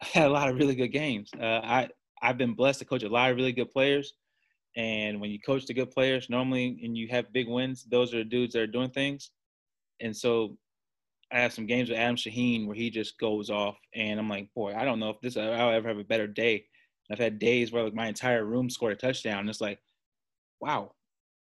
I 0.00 0.06
had 0.20 0.28
a 0.28 0.32
lot 0.32 0.48
of 0.48 0.56
really 0.56 0.76
good 0.76 0.92
games. 0.92 1.28
Uh, 1.36 1.60
I 1.60 1.88
I've 2.22 2.38
been 2.38 2.54
blessed 2.54 2.78
to 2.78 2.84
coach 2.84 3.02
a 3.02 3.08
lot 3.08 3.30
of 3.30 3.36
really 3.36 3.52
good 3.52 3.72
players. 3.72 4.14
And 4.76 5.20
when 5.20 5.30
you 5.30 5.40
coach 5.40 5.66
the 5.66 5.74
good 5.74 5.90
players, 5.90 6.30
normally 6.30 6.80
and 6.84 6.96
you 6.96 7.08
have 7.08 7.32
big 7.32 7.48
wins, 7.48 7.84
those 7.90 8.14
are 8.14 8.22
dudes 8.22 8.52
that 8.52 8.62
are 8.62 8.66
doing 8.66 8.90
things. 8.90 9.32
And 10.00 10.16
so 10.16 10.56
I 11.30 11.40
have 11.40 11.52
some 11.52 11.66
games 11.66 11.90
with 11.90 11.98
Adam 11.98 12.16
Shaheen 12.16 12.66
where 12.66 12.76
he 12.76 12.90
just 12.90 13.18
goes 13.18 13.50
off, 13.50 13.76
and 13.94 14.18
I'm 14.18 14.28
like, 14.28 14.48
boy, 14.54 14.74
I 14.74 14.84
don't 14.84 14.98
know 14.98 15.10
if 15.10 15.20
this 15.20 15.36
I'll 15.36 15.70
ever 15.70 15.88
have 15.88 15.98
a 15.98 16.04
better 16.04 16.26
day. 16.26 16.64
I've 17.10 17.18
had 17.18 17.38
days 17.38 17.72
where 17.72 17.84
like 17.84 17.94
my 17.94 18.06
entire 18.06 18.44
room 18.44 18.68
scored 18.68 18.92
a 18.92 18.96
touchdown. 18.96 19.40
And 19.40 19.48
it's 19.48 19.60
like, 19.60 19.78
wow, 20.60 20.92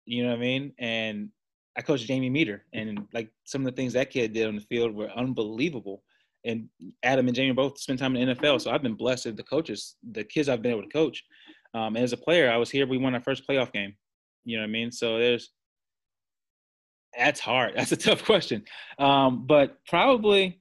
you 0.05 0.23
know 0.23 0.31
what 0.31 0.39
I 0.39 0.41
mean? 0.41 0.73
And 0.79 1.31
I 1.77 1.83
coached 1.83 2.07
Jamie 2.07 2.31
Meder, 2.31 2.65
and 2.73 3.07
like 3.13 3.31
some 3.45 3.63
of 3.63 3.67
the 3.67 3.77
things 3.77 3.93
that 3.93 4.11
kid 4.11 4.33
did 4.33 4.49
on 4.49 4.57
the 4.57 4.63
field 4.63 4.95
were 4.95 5.11
unbelievable. 5.11 6.03
And 6.45 6.69
Adam 7.03 7.27
and 7.27 7.37
Jamie 7.37 7.53
both 7.53 7.79
spent 7.79 7.99
time 7.99 8.17
in 8.17 8.29
the 8.29 8.35
NFL, 8.35 8.61
so 8.61 8.71
I've 8.71 8.83
been 8.83 8.95
blessed 8.95 9.27
with 9.27 9.37
the 9.37 9.43
coaches, 9.43 9.97
the 10.13 10.25
kids 10.25 10.49
I've 10.49 10.63
been 10.63 10.73
able 10.73 10.83
to 10.83 10.89
coach. 10.89 11.25
Um, 11.75 11.97
and 11.97 11.99
as 11.99 12.13
a 12.13 12.17
player, 12.17 12.51
I 12.51 12.57
was 12.57 12.71
here. 12.71 12.87
We 12.87 12.99
won 12.99 13.15
our 13.15 13.21
first 13.21 13.47
playoff 13.49 13.73
game. 13.73 13.95
You 14.45 14.57
know 14.57 14.63
what 14.63 14.69
I 14.69 14.73
mean? 14.73 14.91
So 14.91 15.19
there's 15.19 15.51
that's 17.19 17.41
hard. 17.41 17.73
That's 17.77 17.93
a 17.93 17.97
tough 17.97 18.25
question. 18.25 18.65
Um, 18.99 19.47
but 19.47 19.79
probably 19.87 20.61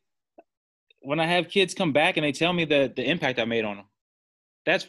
when 1.01 1.19
I 1.19 1.25
have 1.25 1.47
kids 1.49 1.73
come 1.73 1.93
back 1.93 2.17
and 2.17 2.25
they 2.25 2.31
tell 2.31 2.51
me 2.51 2.65
the 2.65 2.91
the 2.95 3.07
impact 3.09 3.39
I 3.39 3.45
made 3.45 3.63
on 3.63 3.77
them, 3.77 3.85
that's 4.65 4.87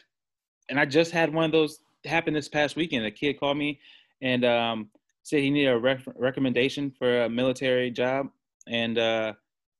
and 0.68 0.80
I 0.80 0.84
just 0.84 1.12
had 1.12 1.32
one 1.32 1.44
of 1.44 1.52
those 1.52 1.78
happen 2.04 2.34
this 2.34 2.48
past 2.48 2.74
weekend. 2.74 3.06
A 3.06 3.10
kid 3.10 3.38
called 3.38 3.56
me 3.56 3.80
and 4.22 4.44
um, 4.44 4.90
said 5.22 5.40
he 5.40 5.50
needed 5.50 5.70
a 5.70 5.78
rec- 5.78 6.02
recommendation 6.16 6.92
for 6.98 7.24
a 7.24 7.28
military 7.28 7.90
job, 7.90 8.28
and 8.66 8.98
uh, 8.98 9.32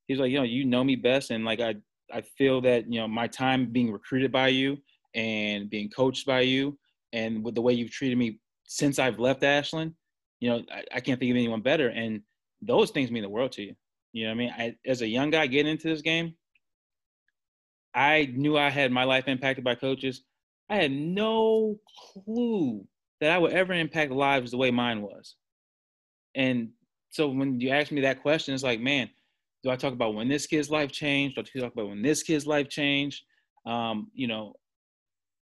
like, 0.09 0.31
you 0.31 0.39
know, 0.39 0.45
you 0.45 0.65
know 0.65 0.85
me 0.85 0.97
best, 0.97 1.31
and 1.31 1.45
like 1.45 1.61
I 1.61 1.75
I 2.13 2.21
feel 2.21 2.61
that 2.63 2.91
you 2.93 3.01
know 3.01 3.09
my 3.09 3.27
time 3.27 3.67
being 3.67 3.91
recruited 3.91 4.31
by 4.31 4.49
you 4.49 4.79
and 5.15 5.69
being 5.69 5.91
coached 5.91 6.27
by 6.27 6.41
you, 6.41 6.79
and 7.13 7.43
with 7.43 7.55
the 7.55 7.63
way 7.63 7.73
you've 7.73 7.91
treated 7.91 8.19
me 8.19 8.39
since 8.65 8.99
I've 8.99 9.19
left 9.19 9.43
Ashland, 9.43 9.95
you 10.41 10.51
know, 10.51 10.63
I, 10.73 10.85
I 10.95 11.01
can't 11.01 11.19
think 11.19 11.31
of 11.31 11.37
anyone 11.37 11.61
better. 11.61 11.89
And 11.89 12.23
those 12.63 12.91
things 12.91 13.11
mean 13.11 13.23
the 13.23 13.29
world 13.29 13.53
to 13.53 13.63
you. 13.63 13.75
You 14.13 14.25
know 14.25 14.31
what 14.31 14.35
I 14.35 14.39
mean? 14.39 14.55
I, 14.57 14.77
as 14.87 15.03
a 15.03 15.09
young 15.09 15.31
guy 15.31 15.47
getting 15.47 15.73
into 15.73 15.89
this 15.89 16.03
game, 16.03 16.35
I 17.95 18.33
knew 18.35 18.57
I 18.57 18.71
had 18.71 18.93
my 18.93 19.05
life 19.05 19.29
impacted 19.29 19.65
by 19.65 19.75
coaches. 19.75 20.23
I 20.69 20.77
had 20.77 20.93
no 20.93 21.81
clue 22.13 22.87
that 23.21 23.31
I 23.31 23.39
would 23.39 23.53
ever 23.53 23.73
impact 23.73 24.13
lives 24.13 24.51
the 24.51 24.57
way 24.57 24.71
mine 24.71 25.03
was. 25.03 25.37
And 26.35 26.71
so 27.11 27.29
when 27.29 27.61
you 27.61 27.71
ask 27.71 27.91
me 27.91 28.03
that 28.03 28.23
question, 28.23 28.55
it's 28.55 28.63
like, 28.63 28.81
man, 28.81 29.11
do 29.65 29.71
I 29.71 29.77
talk 29.77 29.93
about 29.93 30.15
when 30.15 30.29
this 30.29 30.47
kid's 30.47 30.71
life 30.71 30.93
changed? 30.93 31.37
Do 31.37 31.41
I 31.41 31.61
talk 31.61 31.73
about 31.73 31.89
when 31.89 32.03
this 32.03 32.23
kid's 32.23 32.47
life 32.47 32.69
changed? 32.69 33.23
Um, 33.67 34.11
you 34.15 34.29
know, 34.29 34.55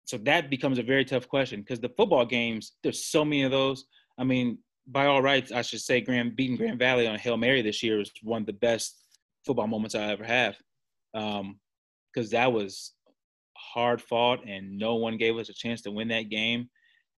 so 0.05 0.17
that 0.19 0.50
becomes 0.50 0.77
a 0.77 0.83
very 0.83 1.05
tough 1.05 1.27
question 1.27 1.62
because 1.62 1.79
the 1.79 1.89
football 1.89 2.25
games, 2.25 2.73
there's 2.83 3.05
so 3.05 3.23
many 3.23 3.43
of 3.43 3.51
those. 3.51 3.85
I 4.17 4.23
mean, 4.23 4.59
by 4.87 5.05
all 5.05 5.21
rights, 5.21 5.51
I 5.51 5.61
should 5.61 5.81
say 5.81 6.01
Grand 6.01 6.35
beating 6.35 6.57
Grand 6.57 6.79
Valley 6.79 7.07
on 7.07 7.17
Hail 7.17 7.37
Mary 7.37 7.61
this 7.61 7.81
year 7.81 7.97
was 7.97 8.11
one 8.21 8.41
of 8.41 8.45
the 8.45 8.53
best 8.53 8.97
football 9.45 9.67
moments 9.67 9.95
I 9.95 10.11
ever 10.11 10.23
have. 10.23 10.55
Um, 11.13 11.59
because 12.13 12.29
that 12.31 12.51
was 12.51 12.93
hard 13.57 14.01
fought 14.01 14.47
and 14.47 14.77
no 14.77 14.95
one 14.95 15.17
gave 15.17 15.37
us 15.37 15.49
a 15.49 15.53
chance 15.53 15.81
to 15.81 15.91
win 15.91 16.09
that 16.09 16.29
game. 16.29 16.69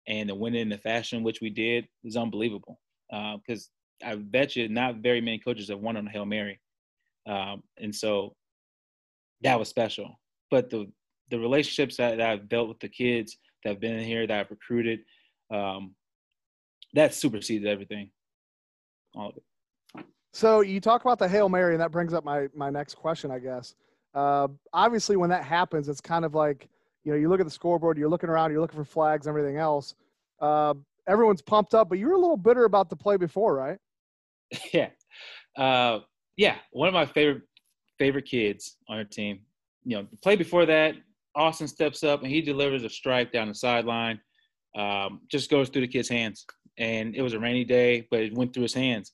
And 0.07 0.29
to 0.29 0.35
win 0.35 0.53
it 0.53 0.61
in 0.61 0.69
the 0.69 0.77
fashion 0.77 1.23
which 1.23 1.41
we 1.41 1.49
did 1.49 1.87
is 2.03 2.15
unbelievable. 2.15 2.79
Because 3.09 3.69
uh, 4.05 4.09
I 4.09 4.15
bet 4.15 4.55
you 4.55 4.69
not 4.69 4.97
very 4.97 5.19
many 5.19 5.39
coaches 5.39 5.69
have 5.69 5.79
won 5.79 5.97
on 5.97 6.05
Hail 6.05 6.25
Mary. 6.25 6.59
Um, 7.27 7.63
and 7.77 7.93
so 7.93 8.35
that 9.41 9.57
was 9.57 9.67
special. 9.69 10.19
But 10.51 10.69
the 10.69 10.91
the 11.31 11.39
relationships 11.39 11.97
that, 11.97 12.17
that, 12.17 12.29
I've 12.29 12.47
built 12.47 12.69
with 12.69 12.79
the 12.79 12.87
kids 12.87 13.37
that 13.63 13.71
have 13.71 13.79
been 13.79 13.99
here, 13.99 14.27
that 14.27 14.39
I've 14.39 14.51
recruited, 14.51 14.99
um, 15.51 15.95
that 16.95 17.13
supersedes 17.13 17.65
everything. 17.65 18.09
All 19.13 19.29
of 19.29 19.37
it. 19.37 19.43
So 20.33 20.61
you 20.61 20.81
talk 20.81 21.01
about 21.01 21.19
the 21.19 21.29
Hail 21.29 21.47
Mary, 21.47 21.73
and 21.73 21.81
that 21.81 21.91
brings 21.91 22.13
up 22.13 22.25
my 22.25 22.47
my 22.55 22.69
next 22.69 22.95
question, 22.95 23.31
I 23.31 23.39
guess. 23.39 23.75
Uh, 24.13 24.47
obviously, 24.73 25.15
when 25.15 25.29
that 25.29 25.43
happens, 25.43 25.87
it's 25.87 26.01
kind 26.01 26.25
of 26.25 26.33
like 26.33 26.67
you 27.03 27.11
know 27.11 27.17
you 27.17 27.29
look 27.29 27.39
at 27.39 27.45
the 27.45 27.51
scoreboard, 27.51 27.97
you're 27.97 28.09
looking 28.09 28.29
around, 28.29 28.51
you're 28.51 28.61
looking 28.61 28.79
for 28.79 28.85
flags, 28.85 29.27
and 29.27 29.37
everything 29.37 29.57
else. 29.57 29.93
Uh, 30.41 30.73
everyone's 31.07 31.41
pumped 31.41 31.73
up, 31.73 31.87
but 31.87 31.99
you 31.99 32.07
were 32.07 32.13
a 32.13 32.19
little 32.19 32.37
bitter 32.37 32.65
about 32.65 32.89
the 32.89 32.95
play 32.95 33.17
before, 33.17 33.55
right? 33.55 33.77
yeah, 34.73 34.89
uh, 35.57 35.99
yeah. 36.35 36.55
One 36.71 36.87
of 36.87 36.93
my 36.93 37.05
favorite 37.05 37.43
favorite 37.99 38.25
kids 38.25 38.77
on 38.89 38.97
our 38.97 39.05
team. 39.05 39.39
You 39.85 39.97
know, 39.97 40.07
the 40.09 40.17
play 40.17 40.35
before 40.35 40.65
that, 40.65 40.95
Austin 41.35 41.67
steps 41.67 42.03
up 42.03 42.23
and 42.23 42.31
he 42.31 42.41
delivers 42.41 42.83
a 42.83 42.89
strike 42.89 43.31
down 43.31 43.47
the 43.47 43.55
sideline. 43.55 44.19
Um, 44.75 45.21
just 45.29 45.49
goes 45.49 45.69
through 45.69 45.81
the 45.81 45.87
kid's 45.87 46.09
hands 46.09 46.45
and 46.77 47.15
it 47.15 47.21
was 47.21 47.33
a 47.33 47.39
rainy 47.39 47.63
day, 47.63 48.07
but 48.11 48.21
it 48.21 48.33
went 48.33 48.53
through 48.53 48.63
his 48.63 48.73
hands. 48.73 49.13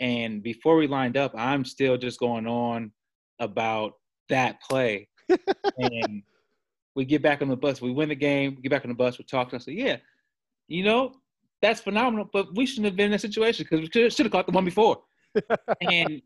And 0.00 0.42
before 0.42 0.76
we 0.76 0.86
lined 0.86 1.16
up, 1.16 1.32
I'm 1.36 1.64
still 1.64 1.96
just 1.96 2.18
going 2.18 2.46
on 2.46 2.92
about 3.38 3.92
that 4.28 4.60
play. 4.62 5.08
and 5.78 6.22
we 6.94 7.04
get 7.04 7.22
back 7.22 7.42
on 7.42 7.48
the 7.48 7.56
bus. 7.56 7.80
We 7.80 7.92
win 7.92 8.08
the 8.08 8.14
game. 8.14 8.54
We 8.56 8.62
get 8.62 8.70
back 8.70 8.84
on 8.84 8.90
the 8.90 8.96
bus. 8.96 9.18
We're 9.18 9.26
talking. 9.26 9.56
I 9.56 9.62
say, 9.62 9.72
yeah, 9.72 9.96
you 10.68 10.84
know, 10.84 11.12
that's 11.60 11.80
phenomenal. 11.80 12.28
But 12.32 12.54
we 12.56 12.66
shouldn't 12.66 12.86
have 12.86 12.96
been 12.96 13.06
in 13.06 13.12
that 13.12 13.20
situation 13.20 13.66
because 13.68 13.88
we 13.94 14.10
should 14.10 14.26
have 14.26 14.32
caught 14.32 14.46
the 14.46 14.52
one 14.52 14.64
before. 14.64 15.00
and 15.80 16.20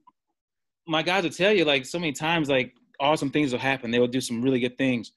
my 0.86 1.02
guys 1.02 1.24
will 1.24 1.30
tell 1.30 1.52
you, 1.52 1.64
like 1.64 1.84
so 1.84 1.98
many 1.98 2.12
times, 2.12 2.48
like 2.48 2.72
awesome 3.00 3.30
things 3.30 3.52
will 3.52 3.58
happen. 3.58 3.90
They 3.90 3.98
will 3.98 4.06
do 4.06 4.20
some 4.20 4.42
really 4.42 4.60
good 4.60 4.78
things. 4.78 5.12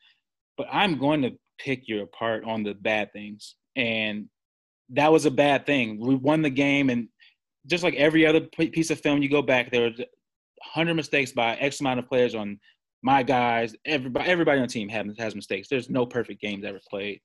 But 0.57 0.67
I'm 0.71 0.97
going 0.97 1.21
to 1.21 1.31
pick 1.59 1.87
you 1.87 2.01
apart 2.01 2.43
on 2.43 2.63
the 2.63 2.73
bad 2.73 3.13
things. 3.13 3.55
And 3.75 4.27
that 4.91 5.11
was 5.11 5.25
a 5.25 5.31
bad 5.31 5.65
thing. 5.65 5.99
We 5.99 6.15
won 6.15 6.41
the 6.41 6.49
game, 6.49 6.89
and 6.89 7.07
just 7.67 7.83
like 7.83 7.95
every 7.95 8.25
other 8.25 8.41
piece 8.41 8.89
of 8.89 8.99
film, 8.99 9.21
you 9.21 9.29
go 9.29 9.41
back, 9.41 9.71
there 9.71 9.81
were 9.81 9.89
100 9.89 10.93
mistakes 10.93 11.31
by 11.31 11.55
X 11.55 11.79
amount 11.79 11.99
of 11.99 12.07
players 12.07 12.35
on 12.35 12.59
my 13.01 13.23
guys. 13.23 13.75
Everybody, 13.85 14.29
everybody 14.29 14.59
on 14.59 14.67
the 14.67 14.73
team 14.73 14.89
has, 14.89 15.05
has 15.17 15.35
mistakes. 15.35 15.67
There's 15.69 15.89
no 15.89 16.05
perfect 16.05 16.41
games 16.41 16.65
ever 16.65 16.79
played. 16.89 17.21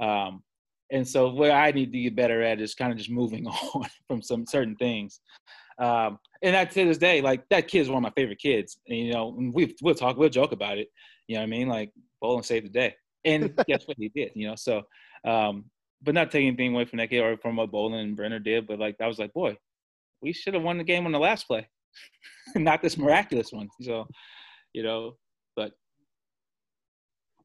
Um, 0.00 0.42
and 0.90 1.06
so 1.06 1.30
what 1.30 1.50
I 1.50 1.70
need 1.70 1.92
to 1.92 2.02
get 2.02 2.16
better 2.16 2.42
at 2.42 2.60
is 2.60 2.74
kind 2.74 2.92
of 2.92 2.98
just 2.98 3.10
moving 3.10 3.46
on 3.74 3.86
from 4.08 4.22
some 4.22 4.46
certain 4.46 4.76
things. 4.76 5.20
Um, 5.78 6.18
and 6.42 6.54
that 6.54 6.70
to 6.72 6.84
this 6.84 6.98
day, 6.98 7.20
like 7.22 7.44
that 7.50 7.68
kid 7.68 7.80
is 7.80 7.88
one 7.88 7.98
of 7.98 8.02
my 8.02 8.12
favorite 8.14 8.38
kids. 8.38 8.78
And, 8.86 8.98
you 8.98 9.12
know, 9.12 9.36
we 9.52 9.74
we'll 9.82 9.94
talk, 9.94 10.16
we'll 10.16 10.28
joke 10.28 10.52
about 10.52 10.78
it. 10.78 10.88
You 11.28 11.36
know 11.36 11.40
what 11.40 11.46
I 11.46 11.50
mean? 11.50 11.68
Like 11.68 11.90
Bolin 12.22 12.44
saved 12.44 12.66
the 12.66 12.70
day, 12.70 12.94
and 13.24 13.54
guess 13.66 13.86
what 13.86 13.96
he 13.98 14.10
did? 14.14 14.32
You 14.34 14.48
know, 14.48 14.56
so 14.56 14.82
um, 15.24 15.64
but 16.02 16.14
not 16.14 16.30
taking 16.30 16.48
anything 16.48 16.74
away 16.74 16.84
from 16.84 16.98
that 16.98 17.10
kid 17.10 17.20
or 17.20 17.36
from 17.36 17.56
what 17.56 17.70
Bolin 17.70 18.02
and 18.02 18.16
Brenner 18.16 18.38
did. 18.38 18.66
But 18.66 18.78
like 18.78 18.96
I 19.00 19.06
was 19.06 19.18
like, 19.18 19.32
boy, 19.32 19.56
we 20.20 20.32
should 20.32 20.54
have 20.54 20.62
won 20.62 20.78
the 20.78 20.84
game 20.84 21.06
on 21.06 21.12
the 21.12 21.18
last 21.18 21.46
play, 21.46 21.68
not 22.54 22.82
this 22.82 22.98
miraculous 22.98 23.52
one. 23.52 23.68
So, 23.80 24.06
you 24.72 24.82
know, 24.82 25.16
but 25.56 25.72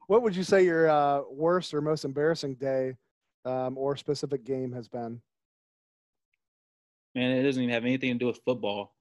what 0.07 0.21
would 0.21 0.35
you 0.35 0.43
say 0.43 0.63
your 0.63 0.89
uh, 0.89 1.21
worst 1.29 1.73
or 1.73 1.81
most 1.81 2.05
embarrassing 2.05 2.55
day 2.55 2.93
um, 3.45 3.77
or 3.77 3.95
specific 3.95 4.43
game 4.43 4.71
has 4.73 4.87
been? 4.87 5.21
Man, 7.15 7.31
it 7.31 7.43
doesn't 7.43 7.61
even 7.61 7.73
have 7.73 7.85
anything 7.85 8.13
to 8.13 8.19
do 8.19 8.27
with 8.27 8.39
football. 8.45 8.93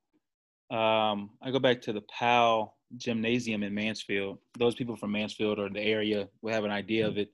Um, 0.70 1.30
I 1.42 1.50
go 1.52 1.58
back 1.58 1.82
to 1.82 1.92
the 1.92 2.00
PAL 2.02 2.76
gymnasium 2.96 3.62
in 3.62 3.74
Mansfield. 3.74 4.38
Those 4.58 4.74
people 4.74 4.96
from 4.96 5.12
Mansfield 5.12 5.58
or 5.58 5.68
the 5.68 5.80
area 5.80 6.28
will 6.40 6.52
have 6.52 6.64
an 6.64 6.70
idea 6.70 7.06
of 7.06 7.18
it 7.18 7.30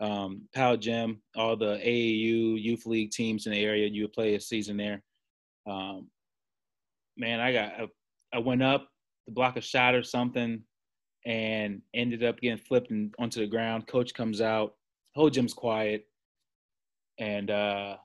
um, 0.00 0.42
PAL 0.54 0.76
Gym, 0.76 1.20
all 1.36 1.56
the 1.56 1.76
AAU 1.78 2.62
youth 2.62 2.86
league 2.86 3.10
teams 3.10 3.46
in 3.46 3.52
the 3.52 3.64
area. 3.64 3.88
You 3.88 4.02
would 4.02 4.12
play 4.12 4.34
a 4.34 4.40
season 4.40 4.76
there. 4.76 5.02
Um, 5.68 6.08
man, 7.16 7.40
I 7.40 7.52
got 7.52 7.72
I, 7.72 7.88
I, 8.34 8.38
went 8.38 8.62
up 8.62 8.88
to 9.26 9.32
block 9.32 9.56
a 9.56 9.60
shot 9.60 9.94
or 9.94 10.02
something, 10.02 10.62
and 11.26 11.82
ended 11.94 12.24
up 12.24 12.40
getting 12.40 12.58
flipped 12.58 12.90
and 12.90 13.14
onto 13.18 13.40
the 13.40 13.46
ground. 13.46 13.86
Coach 13.86 14.14
comes 14.14 14.40
out, 14.40 14.74
whole 15.14 15.30
gym's 15.30 15.52
quiet, 15.52 16.06
and 17.18 17.50
uh, 17.50 17.96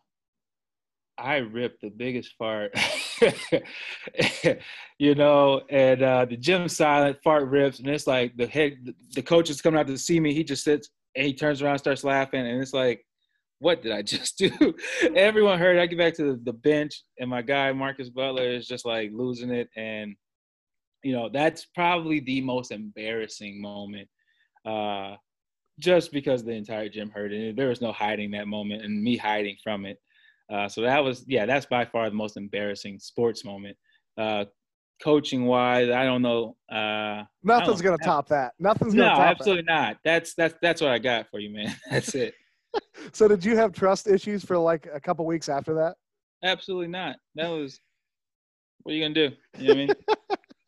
I 1.17 1.37
ripped 1.37 1.81
the 1.81 1.91
biggest 1.91 2.33
fart. 2.37 2.73
you 4.97 5.15
know, 5.15 5.61
and 5.69 6.01
uh, 6.01 6.25
the 6.25 6.37
gym 6.37 6.67
silent, 6.67 7.19
fart 7.23 7.47
rips, 7.49 7.79
and 7.79 7.87
it's 7.87 8.07
like 8.07 8.35
the 8.35 8.47
head, 8.47 8.93
the 9.13 9.21
coach 9.21 9.51
is 9.51 9.61
coming 9.61 9.79
out 9.79 9.87
to 9.87 9.97
see 9.97 10.19
me. 10.19 10.33
He 10.33 10.43
just 10.43 10.63
sits 10.63 10.89
and 11.15 11.25
he 11.25 11.33
turns 11.33 11.61
around, 11.61 11.79
starts 11.79 12.03
laughing, 12.03 12.45
and 12.45 12.61
it's 12.61 12.73
like, 12.73 13.05
what 13.59 13.81
did 13.81 13.91
I 13.91 14.01
just 14.13 14.37
do? 14.37 14.51
Everyone 15.15 15.59
heard. 15.59 15.77
I 15.77 15.85
get 15.85 15.97
back 15.97 16.13
to 16.15 16.33
the, 16.33 16.41
the 16.43 16.53
bench, 16.53 17.03
and 17.19 17.29
my 17.29 17.41
guy 17.41 17.71
Marcus 17.71 18.09
Butler 18.09 18.49
is 18.49 18.67
just 18.67 18.85
like 18.85 19.11
losing 19.13 19.51
it, 19.51 19.69
and 19.75 20.15
you 21.03 21.13
know 21.13 21.29
that's 21.29 21.65
probably 21.73 22.19
the 22.19 22.41
most 22.41 22.71
embarrassing 22.71 23.61
moment, 23.61 24.07
uh, 24.65 25.15
just 25.79 26.11
because 26.11 26.43
the 26.43 26.51
entire 26.51 26.89
gym 26.89 27.09
heard 27.09 27.33
it. 27.33 27.55
There 27.55 27.69
was 27.69 27.81
no 27.81 27.91
hiding 27.91 28.31
that 28.31 28.47
moment, 28.47 28.83
and 28.83 29.01
me 29.01 29.17
hiding 29.17 29.57
from 29.63 29.85
it. 29.85 29.97
Uh, 30.51 30.67
so 30.67 30.81
that 30.81 31.03
was 31.03 31.23
yeah, 31.27 31.45
that's 31.45 31.65
by 31.65 31.85
far 31.85 32.09
the 32.09 32.15
most 32.15 32.37
embarrassing 32.37 32.99
sports 32.99 33.45
moment. 33.45 33.77
Uh, 34.17 34.45
coaching 35.01 35.45
wise, 35.45 35.89
I 35.89 36.05
don't 36.05 36.21
know. 36.21 36.55
Uh, 36.71 37.23
Nothing's 37.43 37.81
don't- 37.81 37.97
gonna 37.97 38.03
top 38.03 38.27
that. 38.29 38.53
Nothing's 38.59 38.93
no, 38.93 39.03
gonna 39.03 39.15
top 39.15 39.27
absolutely 39.39 39.63
not. 39.63 39.97
That's 40.03 40.33
that's 40.35 40.55
that's 40.61 40.81
what 40.81 40.91
I 40.91 40.99
got 40.99 41.29
for 41.29 41.39
you, 41.39 41.49
man. 41.49 41.75
That's 41.91 42.15
it. 42.15 42.33
So 43.11 43.27
did 43.27 43.45
you 43.45 43.55
have 43.55 43.71
trust 43.71 44.07
issues 44.07 44.43
for 44.43 44.57
like 44.57 44.87
a 44.91 44.99
couple 44.99 45.27
weeks 45.27 45.47
after 45.47 45.75
that? 45.75 45.95
Absolutely 46.43 46.87
not. 46.87 47.17
That 47.35 47.49
was. 47.49 47.79
What 48.81 48.93
are 48.93 48.95
you 48.95 49.03
gonna 49.03 49.13
do? 49.13 49.35
You 49.59 49.67
know 49.75 49.85
what 49.85 49.97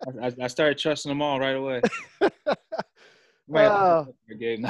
I 0.06 0.18
mean? 0.20 0.34
I, 0.40 0.44
I- 0.46 0.48
started 0.48 0.78
trusting 0.78 1.10
them 1.10 1.22
all 1.24 1.40
right 1.40 1.56
away. 1.56 1.82
Right. 3.48 3.66
Uh. 3.66 4.06
Gabe. 4.40 4.66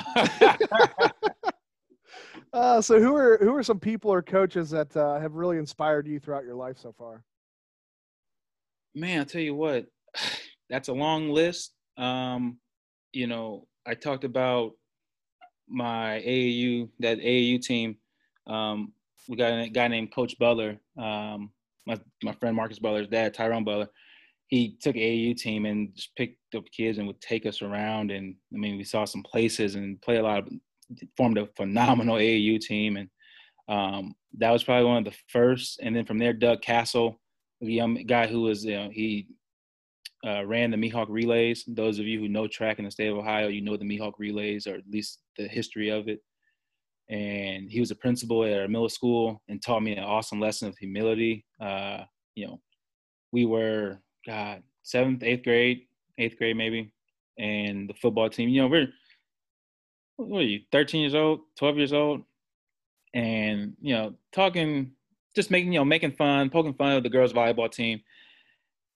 Uh, 2.53 2.79
so 2.81 2.99
who 3.01 3.13
are 3.15 3.37
who 3.41 3.53
are 3.53 3.63
some 3.63 3.79
people 3.79 4.11
or 4.11 4.21
coaches 4.21 4.69
that 4.69 4.95
uh, 4.95 5.19
have 5.19 5.33
really 5.33 5.57
inspired 5.57 6.07
you 6.07 6.19
throughout 6.19 6.45
your 6.45 6.55
life 6.55 6.77
so 6.77 6.93
far? 6.97 7.21
Man, 8.95 9.19
I'll 9.19 9.25
tell 9.25 9.41
you 9.41 9.55
what, 9.55 9.85
that's 10.69 10.87
a 10.87 10.93
long 10.93 11.29
list. 11.29 11.73
Um, 11.97 12.57
you 13.11 13.27
know, 13.27 13.67
I 13.85 13.93
talked 13.93 14.23
about 14.23 14.71
my 15.67 16.23
AAU, 16.25 16.89
that 16.99 17.19
AAU 17.19 17.61
team. 17.61 17.97
Um, 18.47 18.93
we 19.27 19.35
got 19.35 19.53
a 19.53 19.69
guy 19.69 19.87
named 19.87 20.13
Coach 20.13 20.37
Butler, 20.37 20.77
um, 20.97 21.51
my, 21.87 21.99
my 22.23 22.33
friend 22.33 22.55
Marcus 22.55 22.79
Butler's 22.79 23.07
dad, 23.07 23.33
Tyrone 23.33 23.63
Butler. 23.63 23.89
He 24.47 24.77
took 24.79 24.95
AAU 24.95 25.35
team 25.35 25.65
and 25.65 25.95
just 25.95 26.15
picked 26.15 26.37
up 26.55 26.65
kids 26.71 26.97
and 26.97 27.07
would 27.07 27.19
take 27.21 27.45
us 27.45 27.61
around. 27.61 28.11
And 28.11 28.35
I 28.53 28.57
mean, 28.57 28.77
we 28.77 28.83
saw 28.83 29.05
some 29.05 29.23
places 29.23 29.75
and 29.75 29.99
play 30.01 30.17
a 30.17 30.23
lot 30.23 30.39
of, 30.39 30.49
formed 31.17 31.39
a 31.39 31.47
phenomenal 31.57 32.17
AAU 32.17 32.59
team. 32.59 32.97
And 32.97 33.09
um, 33.67 34.15
that 34.37 34.51
was 34.51 34.63
probably 34.63 34.85
one 34.85 34.97
of 34.97 35.05
the 35.05 35.17
first. 35.29 35.79
And 35.81 35.95
then 35.95 36.05
from 36.05 36.19
there, 36.19 36.33
Doug 36.33 36.61
Castle, 36.61 37.19
young 37.73 37.95
guy 38.05 38.27
who 38.27 38.41
was, 38.41 38.65
you 38.65 38.75
know, 38.75 38.89
he 38.91 39.27
uh, 40.25 40.45
ran 40.45 40.71
the 40.71 40.77
Mehock 40.77 41.07
Relays. 41.09 41.63
Those 41.67 41.99
of 41.99 42.05
you 42.05 42.19
who 42.19 42.27
know 42.27 42.47
track 42.47 42.79
in 42.79 42.85
the 42.85 42.91
state 42.91 43.07
of 43.07 43.17
Ohio, 43.17 43.47
you 43.47 43.61
know 43.61 43.77
the 43.77 43.85
Mehock 43.85 44.13
Relays, 44.17 44.67
or 44.67 44.75
at 44.75 44.89
least 44.89 45.19
the 45.37 45.47
history 45.47 45.89
of 45.89 46.07
it. 46.07 46.19
And 47.09 47.69
he 47.69 47.79
was 47.79 47.91
a 47.91 47.95
principal 47.95 48.43
at 48.43 48.59
our 48.59 48.67
middle 48.67 48.89
school 48.89 49.41
and 49.47 49.61
taught 49.61 49.83
me 49.83 49.95
an 49.95 50.03
awesome 50.03 50.39
lesson 50.39 50.67
of 50.67 50.77
humility. 50.77 51.45
Uh, 51.61 52.03
you 52.33 52.47
know, 52.47 52.59
we 53.31 53.45
were, 53.45 53.99
God, 54.25 54.63
seventh, 54.81 55.21
eighth 55.23 55.43
grade, 55.43 55.81
eighth 56.17 56.37
grade 56.37 56.57
maybe, 56.57 56.91
and 57.37 57.87
the 57.87 57.93
football 57.93 58.29
team. 58.29 58.49
You 58.49 58.63
know, 58.63 58.67
we're 58.67 58.87
what 60.17 60.39
are 60.39 60.43
you, 60.43 60.61
13 60.71 61.01
years 61.01 61.15
old, 61.15 61.41
12 61.57 61.77
years 61.77 61.93
old, 61.93 62.21
and 63.13 63.73
you 63.81 63.93
know, 63.93 64.13
talking, 64.33 64.91
just 65.35 65.51
making, 65.51 65.73
you 65.73 65.79
know, 65.79 65.85
making 65.85 66.13
fun, 66.13 66.49
poking 66.49 66.73
fun 66.73 66.93
of 66.93 67.03
the 67.03 67.09
girls 67.09 67.33
volleyball 67.33 67.71
team. 67.71 68.01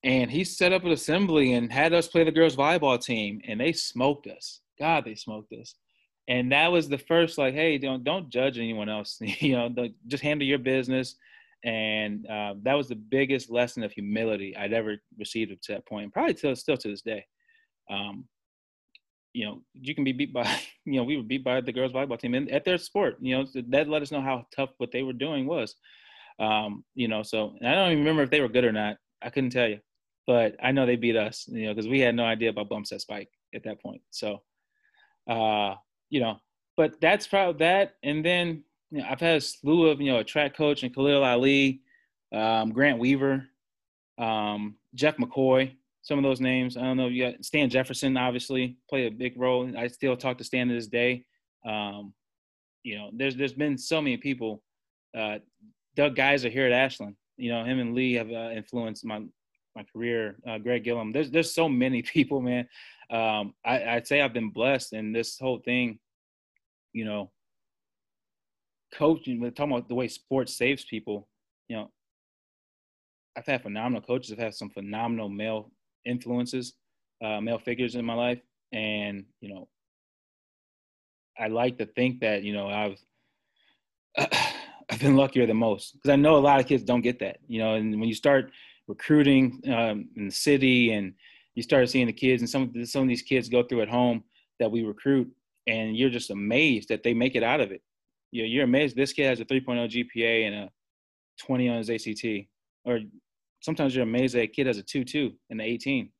And 0.02 0.30
he 0.30 0.44
set 0.44 0.72
up 0.72 0.84
an 0.84 0.92
assembly 0.92 1.52
and 1.52 1.70
had 1.70 1.92
us 1.92 2.08
play 2.08 2.24
the 2.24 2.32
girls 2.32 2.56
volleyball 2.56 3.02
team, 3.02 3.40
and 3.46 3.60
they 3.60 3.72
smoked 3.72 4.26
us. 4.26 4.60
God, 4.78 5.04
they 5.04 5.14
smoked 5.14 5.52
us. 5.52 5.74
And 6.26 6.52
that 6.52 6.72
was 6.72 6.88
the 6.88 6.98
first, 6.98 7.38
like, 7.38 7.54
hey, 7.54 7.76
don't 7.76 8.02
don't 8.04 8.30
judge 8.30 8.58
anyone 8.58 8.88
else. 8.88 9.18
you 9.20 9.52
know, 9.52 9.88
just 10.06 10.22
handle 10.22 10.46
your 10.46 10.58
business. 10.58 11.16
And 11.62 12.26
uh, 12.26 12.54
that 12.62 12.74
was 12.74 12.88
the 12.88 12.96
biggest 12.96 13.50
lesson 13.50 13.82
of 13.82 13.92
humility 13.92 14.56
I'd 14.56 14.72
ever 14.72 14.96
received 15.18 15.52
up 15.52 15.60
to 15.62 15.72
that 15.72 15.86
point, 15.86 16.12
probably 16.12 16.34
till 16.34 16.56
still 16.56 16.78
to 16.78 16.88
this 16.88 17.02
day. 17.02 17.26
Um, 17.90 18.24
you 19.32 19.44
know, 19.44 19.62
you 19.74 19.94
can 19.94 20.04
be 20.04 20.12
beat 20.12 20.32
by, 20.32 20.44
you 20.84 20.94
know, 20.94 21.04
we 21.04 21.16
were 21.16 21.22
beat 21.22 21.44
by 21.44 21.60
the 21.60 21.72
girls 21.72 21.92
volleyball 21.92 22.18
team 22.18 22.34
and 22.34 22.50
at 22.50 22.64
their 22.64 22.78
sport. 22.78 23.16
You 23.20 23.38
know, 23.38 23.62
that 23.68 23.88
let 23.88 24.02
us 24.02 24.10
know 24.10 24.22
how 24.22 24.46
tough 24.54 24.70
what 24.78 24.92
they 24.92 25.02
were 25.02 25.12
doing 25.12 25.46
was. 25.46 25.74
Um, 26.40 26.84
you 26.94 27.08
know, 27.08 27.22
so 27.22 27.54
I 27.62 27.74
don't 27.74 27.92
even 27.92 27.98
remember 28.04 28.22
if 28.22 28.30
they 28.30 28.40
were 28.40 28.48
good 28.48 28.64
or 28.64 28.72
not. 28.72 28.96
I 29.22 29.30
couldn't 29.30 29.50
tell 29.50 29.68
you, 29.68 29.78
but 30.26 30.56
I 30.62 30.72
know 30.72 30.86
they 30.86 30.96
beat 30.96 31.16
us. 31.16 31.46
You 31.48 31.66
know, 31.66 31.74
because 31.74 31.88
we 31.88 32.00
had 32.00 32.14
no 32.14 32.24
idea 32.24 32.50
about 32.50 32.68
bump 32.68 32.86
set 32.86 33.00
spike 33.00 33.28
at 33.54 33.64
that 33.64 33.82
point. 33.82 34.00
So, 34.10 34.40
uh, 35.28 35.74
you 36.08 36.20
know, 36.20 36.38
but 36.76 37.00
that's 37.00 37.26
probably 37.26 37.58
that. 37.58 37.94
And 38.02 38.24
then 38.24 38.64
you 38.90 38.98
know, 38.98 39.06
I've 39.08 39.20
had 39.20 39.36
a 39.36 39.40
slew 39.40 39.88
of 39.88 40.00
you 40.00 40.10
know 40.10 40.18
a 40.18 40.24
track 40.24 40.56
coach 40.56 40.82
and 40.82 40.94
Khalil 40.94 41.22
Ali, 41.22 41.82
um, 42.34 42.72
Grant 42.72 42.98
Weaver, 42.98 43.46
um, 44.18 44.76
Jeff 44.94 45.18
McCoy 45.18 45.72
some 46.02 46.18
of 46.18 46.24
those 46.24 46.40
names. 46.40 46.76
I 46.76 46.82
don't 46.82 46.96
know. 46.96 47.08
You 47.08 47.30
got 47.30 47.44
Stan 47.44 47.68
Jefferson, 47.68 48.16
obviously, 48.16 48.76
played 48.88 49.12
a 49.12 49.16
big 49.16 49.38
role. 49.38 49.70
I 49.76 49.86
still 49.88 50.16
talk 50.16 50.38
to 50.38 50.44
Stan 50.44 50.68
to 50.68 50.74
this 50.74 50.86
day. 50.86 51.24
Um, 51.66 52.14
you 52.82 52.96
know, 52.96 53.10
there's 53.12 53.36
there's 53.36 53.52
been 53.52 53.76
so 53.76 54.00
many 54.00 54.16
people. 54.16 54.62
Uh, 55.16 55.38
Doug 55.96 56.16
Geyser 56.16 56.48
here 56.48 56.66
at 56.66 56.72
Ashland. 56.72 57.16
You 57.36 57.50
know, 57.50 57.64
him 57.64 57.80
and 57.80 57.94
Lee 57.94 58.14
have 58.14 58.30
uh, 58.30 58.50
influenced 58.50 59.04
my 59.04 59.22
my 59.76 59.84
career. 59.92 60.36
Uh, 60.46 60.58
Greg 60.58 60.84
Gillum. 60.84 61.12
There's 61.12 61.30
there's 61.30 61.54
so 61.54 61.68
many 61.68 62.02
people, 62.14 62.40
man. 62.40 62.68
Um, 63.10 63.54
I, 63.64 63.84
I'd 63.84 64.06
say 64.06 64.20
I've 64.20 64.32
been 64.32 64.50
blessed, 64.50 64.92
and 64.92 65.14
this 65.14 65.38
whole 65.38 65.60
thing, 65.64 65.98
you 66.92 67.04
know, 67.04 67.30
coaching. 68.94 69.40
We're 69.40 69.50
talking 69.50 69.72
about 69.72 69.88
the 69.88 69.94
way 69.94 70.08
sports 70.08 70.56
saves 70.56 70.84
people. 70.84 71.28
You 71.68 71.76
know, 71.76 71.90
I've 73.36 73.46
had 73.46 73.62
phenomenal 73.62 74.02
coaches. 74.02 74.32
I've 74.32 74.38
had 74.38 74.54
some 74.54 74.70
phenomenal 74.70 75.28
male 75.28 75.70
influences, 76.04 76.74
uh, 77.24 77.40
male 77.40 77.58
figures 77.58 77.94
in 77.94 78.04
my 78.04 78.14
life, 78.14 78.40
and 78.72 79.24
you 79.40 79.54
know, 79.54 79.68
I 81.38 81.48
like 81.48 81.78
to 81.78 81.86
think 81.86 82.20
that 82.20 82.42
you 82.42 82.52
know 82.52 82.68
I've 82.68 82.98
been 85.00 85.16
luckier 85.16 85.46
than 85.46 85.56
most 85.56 85.94
because 85.94 86.10
I 86.10 86.16
know 86.16 86.36
a 86.36 86.38
lot 86.38 86.60
of 86.60 86.66
kids 86.66 86.82
don't 86.82 87.00
get 87.00 87.18
that. 87.20 87.38
You 87.48 87.60
know, 87.60 87.74
and 87.74 87.98
when 87.98 88.08
you 88.08 88.14
start 88.14 88.50
recruiting 88.86 89.60
um, 89.66 90.08
in 90.16 90.26
the 90.26 90.32
city 90.32 90.92
and 90.92 91.14
you 91.54 91.62
start 91.62 91.88
seeing 91.88 92.06
the 92.06 92.12
kids 92.12 92.42
and 92.42 92.48
some 92.48 92.72
some 92.84 93.02
of 93.02 93.08
these 93.08 93.22
kids 93.22 93.48
go 93.48 93.62
through 93.62 93.82
at 93.82 93.88
home 93.88 94.24
that 94.58 94.70
we 94.70 94.82
recruit, 94.82 95.28
and 95.66 95.96
you're 95.96 96.10
just 96.10 96.30
amazed 96.30 96.88
that 96.88 97.02
they 97.02 97.14
make 97.14 97.34
it 97.34 97.42
out 97.42 97.60
of 97.60 97.72
it. 97.72 97.82
You 98.30 98.42
know, 98.42 98.48
you're 98.48 98.64
amazed 98.64 98.96
this 98.96 99.12
kid 99.12 99.26
has 99.26 99.40
a 99.40 99.44
3.0 99.44 100.08
GPA 100.16 100.46
and 100.46 100.54
a 100.54 100.70
20 101.40 101.68
on 101.68 101.78
his 101.78 101.90
ACT, 101.90 102.24
or 102.84 103.00
sometimes 103.60 103.94
you're 103.94 104.04
amazed 104.04 104.34
that 104.34 104.42
a 104.42 104.46
kid 104.46 104.66
has 104.66 104.78
a 104.78 104.82
2-2 104.82 105.32
in 105.50 105.58
the 105.58 105.64
18 105.64 106.10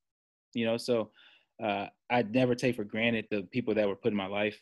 you 0.55 0.65
know 0.65 0.77
so 0.77 1.11
uh, 1.63 1.87
i'd 2.11 2.33
never 2.33 2.55
take 2.55 2.77
for 2.77 2.85
granted 2.85 3.27
the 3.31 3.43
people 3.51 3.75
that 3.75 3.89
were 3.89 3.97
put 3.97 4.13
in 4.13 4.17
my 4.17 4.27
life 4.27 4.59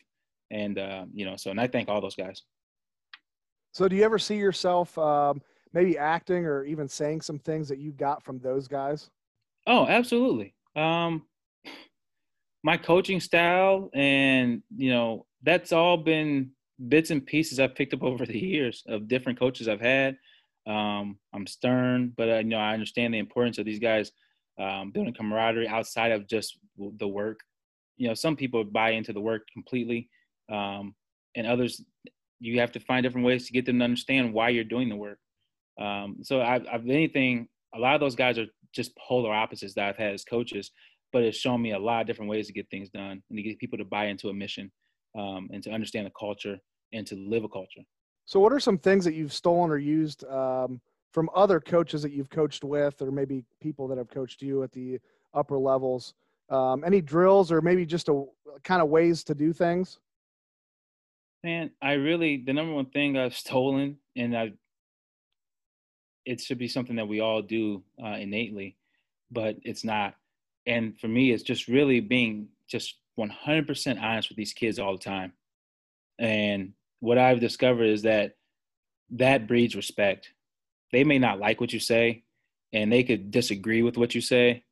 and 0.51 0.79
uh, 0.79 1.05
you 1.13 1.25
know 1.25 1.35
so 1.35 1.51
and 1.51 1.59
i 1.59 1.67
thank 1.67 1.89
all 1.89 2.01
those 2.01 2.15
guys 2.15 2.43
So 3.71 3.87
do 3.87 3.95
you 3.95 4.03
ever 4.03 4.19
see 4.19 4.37
yourself 4.37 4.97
um, 4.97 5.41
maybe 5.73 5.97
acting 5.97 6.45
or 6.45 6.63
even 6.63 6.87
saying 6.87 7.21
some 7.21 7.39
things 7.39 7.69
that 7.69 7.79
you 7.79 7.91
got 7.91 8.23
from 8.23 8.39
those 8.39 8.67
guys? 8.67 9.09
oh 9.67 9.85
absolutely 9.87 10.55
um, 10.75 11.23
my 12.63 12.77
coaching 12.77 13.19
style 13.19 13.89
and 13.93 14.63
you 14.75 14.89
know 14.89 15.25
that's 15.43 15.71
all 15.71 15.97
been 15.97 16.49
bits 16.87 17.11
and 17.11 17.25
pieces 17.25 17.59
i've 17.59 17.75
picked 17.75 17.93
up 17.93 18.03
over 18.03 18.25
the 18.25 18.39
years 18.39 18.83
of 18.87 19.09
different 19.09 19.37
coaches 19.37 19.67
i've 19.67 19.81
had 19.81 20.17
um, 20.69 21.17
I'm 21.33 21.47
stern, 21.47 22.13
but 22.15 22.29
uh, 22.29 22.37
you 22.37 22.43
know 22.45 22.59
I 22.59 22.73
understand 22.73 23.13
the 23.13 23.19
importance 23.19 23.57
of 23.57 23.65
these 23.65 23.79
guys 23.79 24.11
um, 24.59 24.91
building 24.91 25.13
camaraderie 25.13 25.67
outside 25.67 26.11
of 26.11 26.27
just 26.27 26.59
the 26.77 27.07
work. 27.07 27.39
You 27.97 28.07
know, 28.07 28.13
some 28.13 28.35
people 28.35 28.63
buy 28.63 28.91
into 28.91 29.11
the 29.11 29.19
work 29.19 29.47
completely, 29.51 30.09
um, 30.49 30.95
and 31.35 31.47
others 31.47 31.83
you 32.39 32.59
have 32.59 32.71
to 32.73 32.79
find 32.79 33.03
different 33.03 33.25
ways 33.25 33.45
to 33.47 33.53
get 33.53 33.65
them 33.65 33.79
to 33.79 33.85
understand 33.85 34.33
why 34.33 34.49
you're 34.49 34.63
doing 34.63 34.89
the 34.89 34.95
work. 34.95 35.19
Um, 35.79 36.17
so 36.23 36.41
I've, 36.41 36.65
anything, 36.87 37.47
a 37.73 37.79
lot 37.79 37.95
of 37.95 38.01
those 38.01 38.15
guys 38.15 38.37
are 38.37 38.47
just 38.73 38.95
polar 38.97 39.33
opposites 39.33 39.73
that 39.75 39.87
I've 39.87 39.97
had 39.97 40.13
as 40.13 40.23
coaches, 40.23 40.71
but 41.11 41.23
it's 41.23 41.37
shown 41.37 41.61
me 41.61 41.71
a 41.71 41.79
lot 41.79 42.01
of 42.01 42.07
different 42.07 42.29
ways 42.29 42.47
to 42.47 42.53
get 42.53 42.69
things 42.69 42.89
done 42.89 43.21
and 43.29 43.37
to 43.37 43.41
get 43.41 43.59
people 43.59 43.77
to 43.77 43.85
buy 43.85 44.05
into 44.05 44.29
a 44.29 44.33
mission 44.33 44.71
um, 45.17 45.49
and 45.51 45.63
to 45.63 45.71
understand 45.71 46.05
the 46.05 46.11
culture 46.17 46.57
and 46.93 47.05
to 47.07 47.15
live 47.15 47.43
a 47.43 47.49
culture. 47.49 47.81
So, 48.25 48.39
what 48.39 48.53
are 48.53 48.59
some 48.59 48.77
things 48.77 49.05
that 49.05 49.15
you've 49.15 49.33
stolen 49.33 49.71
or 49.71 49.77
used 49.77 50.23
um, 50.25 50.79
from 51.11 51.29
other 51.35 51.59
coaches 51.59 52.03
that 52.03 52.11
you've 52.11 52.29
coached 52.29 52.63
with, 52.63 53.01
or 53.01 53.11
maybe 53.11 53.43
people 53.59 53.87
that 53.87 53.97
have 53.97 54.09
coached 54.09 54.41
you 54.41 54.61
at 54.63 54.71
the 54.71 54.99
upper 55.33 55.57
levels? 55.57 56.13
Um, 56.49 56.83
any 56.83 57.01
drills, 57.01 57.51
or 57.51 57.61
maybe 57.61 57.85
just 57.85 58.09
a 58.09 58.25
kind 58.63 58.81
of 58.81 58.89
ways 58.89 59.23
to 59.25 59.35
do 59.35 59.51
things? 59.53 59.99
Man, 61.43 61.71
I 61.81 61.93
really 61.93 62.43
the 62.45 62.53
number 62.53 62.73
one 62.73 62.87
thing 62.87 63.17
I've 63.17 63.35
stolen, 63.45 63.97
and 64.15 64.37
I 64.37 64.53
it 66.25 66.41
should 66.41 66.57
be 66.57 66.67
something 66.67 66.97
that 66.97 67.07
we 67.07 67.21
all 67.21 67.41
do 67.41 67.83
uh, 68.03 68.17
innately, 68.17 68.77
but 69.31 69.55
it's 69.63 69.83
not. 69.83 70.15
And 70.67 70.99
for 70.99 71.07
me, 71.07 71.31
it's 71.31 71.43
just 71.43 71.67
really 71.67 72.01
being 72.01 72.49
just 72.67 72.97
100% 73.19 74.01
honest 74.01 74.29
with 74.29 74.37
these 74.37 74.53
kids 74.53 74.77
all 74.77 74.93
the 74.93 74.99
time. 75.03 75.33
And 76.19 76.73
what 76.99 77.17
I've 77.17 77.39
discovered 77.39 77.85
is 77.85 78.03
that 78.03 78.35
that 79.11 79.47
breeds 79.47 79.75
respect. 79.75 80.33
They 80.91 81.03
may 81.03 81.17
not 81.17 81.39
like 81.39 81.59
what 81.59 81.73
you 81.73 81.79
say 81.79 82.23
and 82.73 82.91
they 82.91 83.03
could 83.03 83.31
disagree 83.31 83.81
with 83.81 83.97
what 83.97 84.13
you 84.13 84.21
say, 84.21 84.63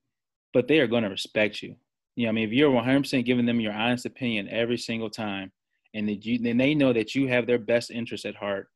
but 0.54 0.68
they 0.68 0.80
are 0.80 0.88
going 0.88 1.04
to 1.04 1.10
respect 1.10 1.64
you. 1.64 1.76
You 2.16 2.26
know, 2.26 2.30
I 2.30 2.32
mean, 2.34 2.48
if 2.48 2.54
you're 2.54 2.72
100% 2.72 3.26
giving 3.26 3.46
them 3.46 3.60
your 3.60 3.74
honest 3.74 4.06
opinion 4.06 4.50
every 4.50 4.78
single 4.78 5.10
time 5.10 5.52
and 5.98 6.08
that 6.08 6.24
you, 6.24 6.38
then 6.38 6.58
they 6.58 6.76
know 6.76 6.94
that 6.94 7.16
you 7.16 7.28
have 7.28 7.48
their 7.48 7.58
best 7.58 7.90
interest 7.90 8.24
at 8.26 8.36
heart, 8.36 8.70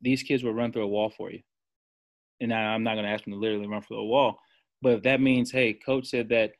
these 0.00 0.22
kids 0.22 0.44
will 0.44 0.54
run 0.54 0.72
through 0.72 0.84
a 0.84 0.88
wall 0.88 1.10
for 1.10 1.30
you. 1.32 1.40
And 2.40 2.54
I, 2.54 2.58
I'm 2.58 2.84
not 2.84 2.94
going 2.94 3.04
to 3.04 3.10
ask 3.10 3.24
them 3.24 3.32
to 3.32 3.38
literally 3.38 3.66
run 3.66 3.82
through 3.82 3.98
a 3.98 4.04
wall, 4.04 4.38
But 4.80 4.92
if 4.92 5.02
that 5.02 5.20
means, 5.20 5.50
hey, 5.50 5.72
coach 5.72 6.06
said 6.06 6.28
that 6.28 6.52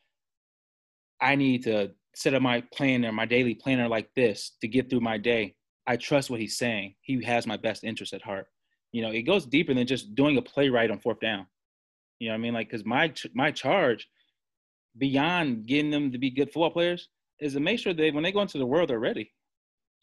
I 1.21 1.37
need 1.37 1.63
to 1.65 1.93
set 2.17 2.35
up 2.35 2.43
my 2.43 2.63
planner, 2.73 3.13
my 3.13 3.25
daily 3.25 3.55
planner 3.55 3.89
like 3.89 4.09
this 4.17 4.57
to 4.63 4.69
get 4.69 4.91
through 4.91 5.01
my 5.01 5.17
day. 5.17 5.55
I 5.87 5.97
trust 5.97 6.29
what 6.29 6.41
he's 6.41 6.59
saying. 6.59 6.97
He 7.03 7.23
has 7.23 7.47
my 7.47 7.57
best 7.57 7.85
interest 7.85 8.15
at 8.15 8.23
heart. 8.23 8.49
You 8.91 9.03
know, 9.03 9.11
it 9.11 9.23
goes 9.23 9.47
deeper 9.47 9.75
than 9.75 9.87
just 9.87 10.15
doing 10.17 10.39
a 10.39 10.43
play 10.43 10.71
right 10.71 10.91
on 10.91 10.99
fourth 10.99 11.21
down. 11.21 11.47
You 12.19 12.29
know 12.29 12.35
what 12.35 12.39
I 12.39 12.43
mean? 12.43 12.55
Like, 12.55 12.69
because 12.69 12.85
my 12.85 13.13
my 13.35 13.51
charge, 13.51 14.09
beyond 14.99 15.67
getting 15.67 15.91
them 15.91 16.11
to 16.11 16.19
be 16.19 16.31
good 16.31 16.49
football 16.53 16.71
players, 16.71 17.09
is 17.41 17.53
to 17.53 17.61
make 17.61 17.79
sure 17.79 17.93
that 17.93 18.15
when 18.15 18.25
they 18.25 18.33
go 18.33 18.41
into 18.41 18.59
the 18.59 18.67
world, 18.67 18.91
they're 18.91 18.99
ready. 18.99 19.31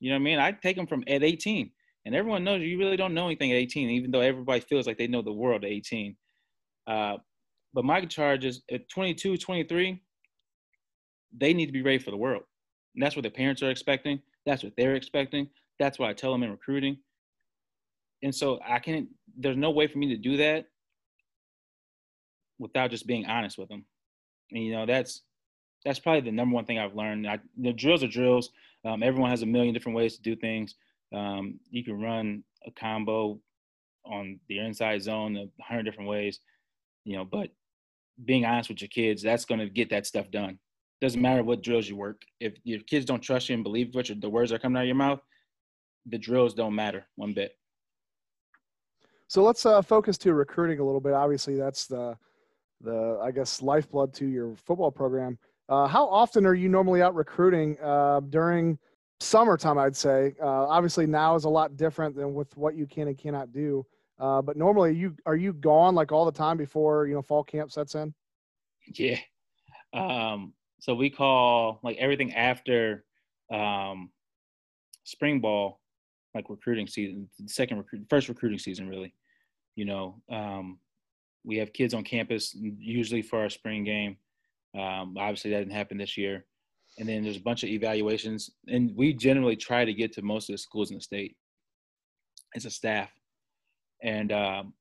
You 0.01 0.09
know 0.09 0.15
what 0.15 0.21
I 0.21 0.23
mean? 0.23 0.39
I 0.39 0.51
take 0.51 0.75
them 0.75 0.87
from 0.87 1.03
at 1.07 1.23
18, 1.23 1.71
and 2.05 2.15
everyone 2.15 2.43
knows 2.43 2.61
you 2.61 2.79
really 2.79 2.97
don't 2.97 3.13
know 3.13 3.27
anything 3.27 3.51
at 3.51 3.57
18, 3.57 3.89
even 3.91 4.11
though 4.11 4.21
everybody 4.21 4.59
feels 4.59 4.87
like 4.87 4.97
they 4.97 5.07
know 5.07 5.21
the 5.21 5.31
world 5.31 5.63
at 5.63 5.69
18. 5.69 6.17
Uh, 6.87 7.17
but 7.73 7.85
my 7.85 8.03
charge 8.05 8.43
is 8.43 8.63
at 8.71 8.89
22, 8.89 9.37
23, 9.37 10.01
they 11.37 11.53
need 11.53 11.67
to 11.67 11.71
be 11.71 11.83
ready 11.83 11.99
for 11.99 12.09
the 12.09 12.17
world. 12.17 12.41
And 12.95 13.03
that's 13.03 13.15
what 13.15 13.21
their 13.21 13.31
parents 13.31 13.61
are 13.61 13.69
expecting. 13.69 14.19
That's 14.45 14.63
what 14.63 14.73
they're 14.75 14.95
expecting. 14.95 15.47
That's 15.79 15.99
what 15.99 16.09
I 16.09 16.13
tell 16.13 16.31
them 16.31 16.43
in 16.43 16.49
recruiting. 16.49 16.97
And 18.23 18.33
so 18.33 18.59
I 18.67 18.79
can't, 18.79 19.07
there's 19.37 19.55
no 19.55 19.69
way 19.69 19.87
for 19.87 19.99
me 19.99 20.09
to 20.09 20.17
do 20.17 20.37
that 20.37 20.65
without 22.57 22.89
just 22.89 23.07
being 23.07 23.27
honest 23.27 23.57
with 23.57 23.69
them. 23.69 23.85
And, 24.51 24.63
you 24.63 24.71
know, 24.73 24.87
that's, 24.87 25.21
that's 25.85 25.99
probably 25.99 26.21
the 26.21 26.31
number 26.31 26.55
one 26.55 26.65
thing 26.65 26.79
I've 26.79 26.95
learned. 26.95 27.27
I, 27.27 27.39
the 27.57 27.71
drills 27.71 28.03
are 28.03 28.07
drills. 28.07 28.49
Um, 28.83 29.03
everyone 29.03 29.29
has 29.29 29.43
a 29.43 29.45
million 29.45 29.73
different 29.73 29.95
ways 29.95 30.15
to 30.15 30.21
do 30.21 30.35
things. 30.35 30.75
Um, 31.13 31.59
you 31.69 31.83
can 31.83 32.01
run 32.01 32.43
a 32.65 32.71
combo 32.71 33.39
on 34.05 34.39
the 34.47 34.59
inside 34.59 35.01
zone 35.01 35.37
a 35.37 35.63
hundred 35.63 35.83
different 35.83 36.09
ways, 36.09 36.39
you 37.05 37.15
know, 37.15 37.25
but 37.25 37.49
being 38.25 38.45
honest 38.45 38.69
with 38.69 38.81
your 38.81 38.89
kids, 38.89 39.21
that's 39.21 39.45
going 39.45 39.59
to 39.59 39.69
get 39.69 39.89
that 39.89 40.05
stuff 40.05 40.31
done 40.31 40.57
doesn't 41.01 41.21
matter 41.21 41.43
what 41.43 41.63
drills 41.63 41.89
you 41.89 41.95
work. 41.95 42.21
If 42.39 42.53
your 42.63 42.79
kids 42.81 43.05
don't 43.05 43.21
trust 43.21 43.49
you 43.49 43.55
and 43.55 43.63
believe 43.63 43.93
what 43.93 44.09
the 44.21 44.29
words 44.29 44.51
are 44.51 44.59
coming 44.59 44.77
out 44.77 44.81
of 44.81 44.87
your 44.87 44.95
mouth, 44.95 45.19
the 46.05 46.17
drills 46.17 46.53
don't 46.53 46.75
matter 46.75 47.07
one 47.15 47.33
bit. 47.33 47.57
So 49.27 49.43
let's 49.43 49.65
uh, 49.65 49.81
focus 49.81 50.17
to 50.19 50.33
recruiting 50.33 50.79
a 50.79 50.83
little 50.83 51.01
bit. 51.01 51.13
Obviously, 51.13 51.55
that's 51.55 51.87
the 51.87 52.15
the 52.81 53.19
I 53.21 53.31
guess 53.31 53.61
lifeblood 53.61 54.13
to 54.15 54.25
your 54.25 54.55
football 54.55 54.91
program. 54.91 55.37
Uh, 55.71 55.87
how 55.87 56.05
often 56.05 56.45
are 56.45 56.53
you 56.53 56.67
normally 56.67 57.01
out 57.01 57.15
recruiting 57.15 57.77
uh, 57.81 58.19
during 58.29 58.77
summertime? 59.21 59.77
I'd 59.77 59.95
say. 59.95 60.35
Uh, 60.43 60.67
obviously, 60.67 61.07
now 61.07 61.33
is 61.35 61.45
a 61.45 61.49
lot 61.49 61.77
different 61.77 62.13
than 62.13 62.33
with 62.33 62.55
what 62.57 62.75
you 62.75 62.85
can 62.85 63.07
and 63.07 63.17
cannot 63.17 63.53
do. 63.53 63.85
Uh, 64.19 64.41
but 64.41 64.57
normally, 64.57 64.93
you 64.93 65.15
are 65.25 65.37
you 65.37 65.53
gone 65.53 65.95
like 65.95 66.11
all 66.11 66.25
the 66.25 66.31
time 66.31 66.57
before 66.57 67.07
you 67.07 67.15
know 67.15 67.21
fall 67.21 67.41
camp 67.41 67.71
sets 67.71 67.95
in? 67.95 68.13
Yeah. 68.93 69.17
Um, 69.93 70.53
so 70.79 70.93
we 70.93 71.09
call 71.09 71.79
like 71.83 71.95
everything 71.97 72.33
after 72.33 73.05
um, 73.49 74.09
spring 75.05 75.39
ball, 75.39 75.79
like 76.35 76.49
recruiting 76.49 76.85
season, 76.85 77.29
second 77.47 77.77
recruit, 77.77 78.05
first 78.09 78.27
recruiting 78.27 78.59
season, 78.59 78.89
really. 78.89 79.13
You 79.75 79.85
know, 79.85 80.21
um, 80.29 80.79
we 81.45 81.55
have 81.57 81.71
kids 81.71 81.93
on 81.93 82.03
campus 82.03 82.53
usually 82.59 83.21
for 83.21 83.39
our 83.39 83.49
spring 83.49 83.85
game. 83.85 84.17
Um, 84.77 85.15
obviously, 85.17 85.51
that 85.51 85.59
didn't 85.59 85.73
happen 85.73 85.97
this 85.97 86.17
year. 86.17 86.45
And 86.97 87.07
then 87.07 87.23
there's 87.23 87.37
a 87.37 87.41
bunch 87.41 87.63
of 87.63 87.69
evaluations, 87.69 88.49
and 88.67 88.91
we 88.95 89.13
generally 89.13 89.55
try 89.55 89.85
to 89.85 89.93
get 89.93 90.11
to 90.13 90.21
most 90.21 90.49
of 90.49 90.53
the 90.53 90.57
schools 90.57 90.91
in 90.91 90.97
the 90.97 91.01
state 91.01 91.37
as 92.55 92.65
a 92.65 92.69
staff. 92.69 93.09
And 94.03 94.31
um, 94.31 94.73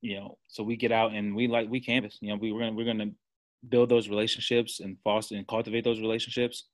you 0.00 0.16
know, 0.16 0.38
so 0.48 0.62
we 0.62 0.76
get 0.76 0.92
out 0.92 1.12
and 1.12 1.36
we 1.36 1.48
like 1.48 1.68
we 1.68 1.80
canvas. 1.80 2.18
You 2.20 2.30
know, 2.30 2.38
we 2.40 2.52
we're 2.52 2.60
gonna 2.60 2.72
we're 2.72 2.86
gonna 2.86 3.10
build 3.68 3.88
those 3.88 4.08
relationships 4.08 4.80
and 4.80 4.96
foster 5.04 5.36
and 5.36 5.46
cultivate 5.46 5.84
those 5.84 6.00
relationships 6.00 6.64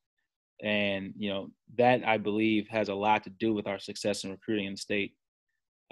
and 0.62 1.12
you 1.16 1.30
know 1.30 1.50
that 1.76 2.02
i 2.04 2.16
believe 2.16 2.66
has 2.68 2.88
a 2.88 2.94
lot 2.94 3.22
to 3.22 3.30
do 3.38 3.52
with 3.54 3.66
our 3.66 3.78
success 3.78 4.24
in 4.24 4.30
recruiting 4.30 4.66
in 4.66 4.72
the 4.72 4.78
state 4.78 5.14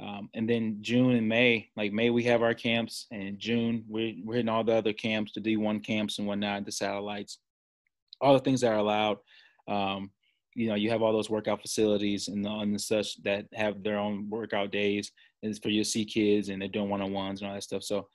um, 0.02 0.28
and 0.35 0.48
then 0.48 0.78
june 0.80 1.12
and 1.12 1.28
may 1.28 1.68
like 1.76 1.92
may 1.92 2.11
we 2.11 2.22
have 2.22 2.42
our 2.42 2.54
camps 2.54 3.06
and 3.11 3.38
june 3.38 3.85
we're, 3.88 4.14
we're 4.24 4.35
hitting 4.35 4.48
all 4.48 4.64
the 4.64 4.74
other 4.74 4.92
camps 4.92 5.32
the 5.35 5.40
d1 5.40 5.85
camps 5.85 6.18
and 6.18 6.26
whatnot 6.26 6.64
the 6.64 6.72
satellites 6.72 7.38
all 8.20 8.35
the 8.35 8.40
things 8.40 8.61
that 8.61 8.72
are 8.72 8.78
allowed 8.78 9.18
um, 9.68 10.11
you 10.54 10.68
know 10.68 10.74
you 10.74 10.90
have 10.90 11.02
all 11.02 11.12
those 11.12 11.30
workout 11.30 11.61
facilities 11.61 12.28
and, 12.28 12.44
the, 12.44 12.50
and 12.50 12.80
such 12.80 13.22
that 13.22 13.46
have 13.54 13.82
their 13.82 13.98
own 13.98 14.28
workout 14.30 14.70
days 14.70 15.12
and 15.42 15.50
it's 15.50 15.59
for 15.59 15.68
you 15.68 15.82
to 15.82 15.88
see 15.88 16.04
kids 16.04 16.48
and 16.48 16.61
they're 16.61 16.68
doing 16.68 16.88
one-on-ones 16.88 17.40
and 17.40 17.48
all 17.48 17.54
that 17.54 17.62
stuff 17.62 17.82
so 17.82 18.06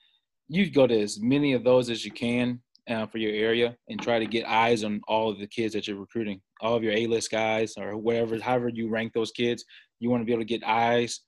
you 0.48 0.70
go 0.70 0.86
to 0.86 1.00
as 1.00 1.20
many 1.20 1.52
of 1.52 1.64
those 1.64 1.88
as 1.88 2.04
you 2.04 2.10
can 2.10 2.60
uh, 2.88 3.06
for 3.06 3.18
your 3.18 3.32
area 3.32 3.76
and 3.88 4.00
try 4.00 4.18
to 4.18 4.26
get 4.26 4.46
eyes 4.46 4.84
on 4.84 5.00
all 5.08 5.30
of 5.30 5.38
the 5.38 5.46
kids 5.46 5.72
that 5.74 5.86
you're 5.86 5.96
recruiting, 5.96 6.40
all 6.60 6.74
of 6.74 6.82
your 6.82 6.92
A-list 6.92 7.30
guys 7.30 7.74
or 7.76 7.96
whatever, 7.96 8.38
however 8.40 8.68
you 8.68 8.88
rank 8.88 9.12
those 9.12 9.30
kids. 9.30 9.64
You 10.00 10.10
want 10.10 10.20
to 10.20 10.24
be 10.24 10.32
able 10.32 10.42
to 10.42 10.46
get 10.46 10.64
eyes 10.66 11.20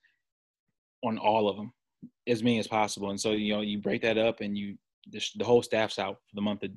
on 1.04 1.18
all 1.18 1.48
of 1.48 1.56
them 1.56 1.72
as 2.26 2.42
many 2.42 2.58
as 2.58 2.66
possible. 2.66 3.10
And 3.10 3.20
so 3.20 3.32
you 3.32 3.54
know 3.54 3.60
you 3.60 3.78
break 3.78 4.02
that 4.02 4.18
up 4.18 4.40
and 4.40 4.56
you 4.56 4.76
the, 5.10 5.44
whole 5.44 5.62
staff's 5.62 5.98
out 5.98 6.16
for 6.28 6.34
the 6.34 6.40
month 6.40 6.62
of 6.62 6.70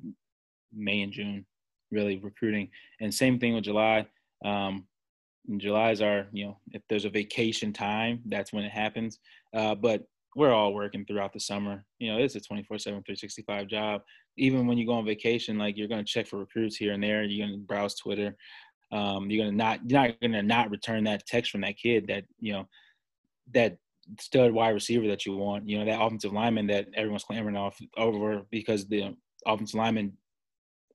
May 0.72 1.00
and 1.02 1.12
June, 1.12 1.46
really 1.90 2.18
recruiting. 2.18 2.68
And 3.00 3.12
same 3.12 3.38
thing 3.38 3.54
with 3.54 3.64
July. 3.64 4.06
Um, 4.44 4.86
July 5.56 5.92
is 5.92 6.02
our 6.02 6.26
you 6.32 6.46
know 6.46 6.58
if 6.72 6.82
there's 6.88 7.06
a 7.06 7.10
vacation 7.10 7.72
time, 7.72 8.20
that's 8.26 8.52
when 8.52 8.64
it 8.64 8.72
happens. 8.72 9.18
Uh, 9.54 9.74
but 9.74 10.04
we're 10.36 10.52
all 10.52 10.74
working 10.74 11.04
throughout 11.04 11.32
the 11.32 11.40
summer. 11.40 11.84
You 11.98 12.12
know, 12.12 12.18
it's 12.18 12.36
a 12.36 12.40
24 12.40 12.78
7, 12.78 13.02
365 13.02 13.66
job. 13.66 14.02
Even 14.36 14.66
when 14.66 14.78
you 14.78 14.86
go 14.86 14.92
on 14.92 15.04
vacation, 15.04 15.58
like 15.58 15.76
you're 15.76 15.88
going 15.88 16.04
to 16.04 16.10
check 16.10 16.26
for 16.26 16.38
recruits 16.38 16.76
here 16.76 16.92
and 16.92 17.02
there. 17.02 17.24
You're 17.24 17.46
going 17.46 17.58
to 17.58 17.66
browse 17.66 17.96
Twitter. 17.96 18.36
Um, 18.92 19.30
you're 19.30 19.44
going 19.44 19.50
to 19.50 19.56
not, 19.56 19.80
you're 19.84 20.00
not 20.00 20.20
going 20.20 20.32
to 20.32 20.42
not 20.42 20.70
return 20.70 21.02
that 21.04 21.26
text 21.26 21.50
from 21.50 21.62
that 21.62 21.76
kid 21.76 22.06
that, 22.06 22.24
you 22.38 22.52
know, 22.52 22.68
that 23.52 23.78
stud 24.20 24.52
wide 24.52 24.70
receiver 24.70 25.06
that 25.08 25.26
you 25.26 25.36
want, 25.36 25.68
you 25.68 25.78
know, 25.78 25.84
that 25.84 26.00
offensive 26.00 26.32
lineman 26.32 26.66
that 26.68 26.86
everyone's 26.94 27.24
clamoring 27.24 27.56
off 27.56 27.78
over 27.96 28.42
because 28.50 28.86
the 28.86 29.14
offensive 29.46 29.78
linemen 29.78 30.12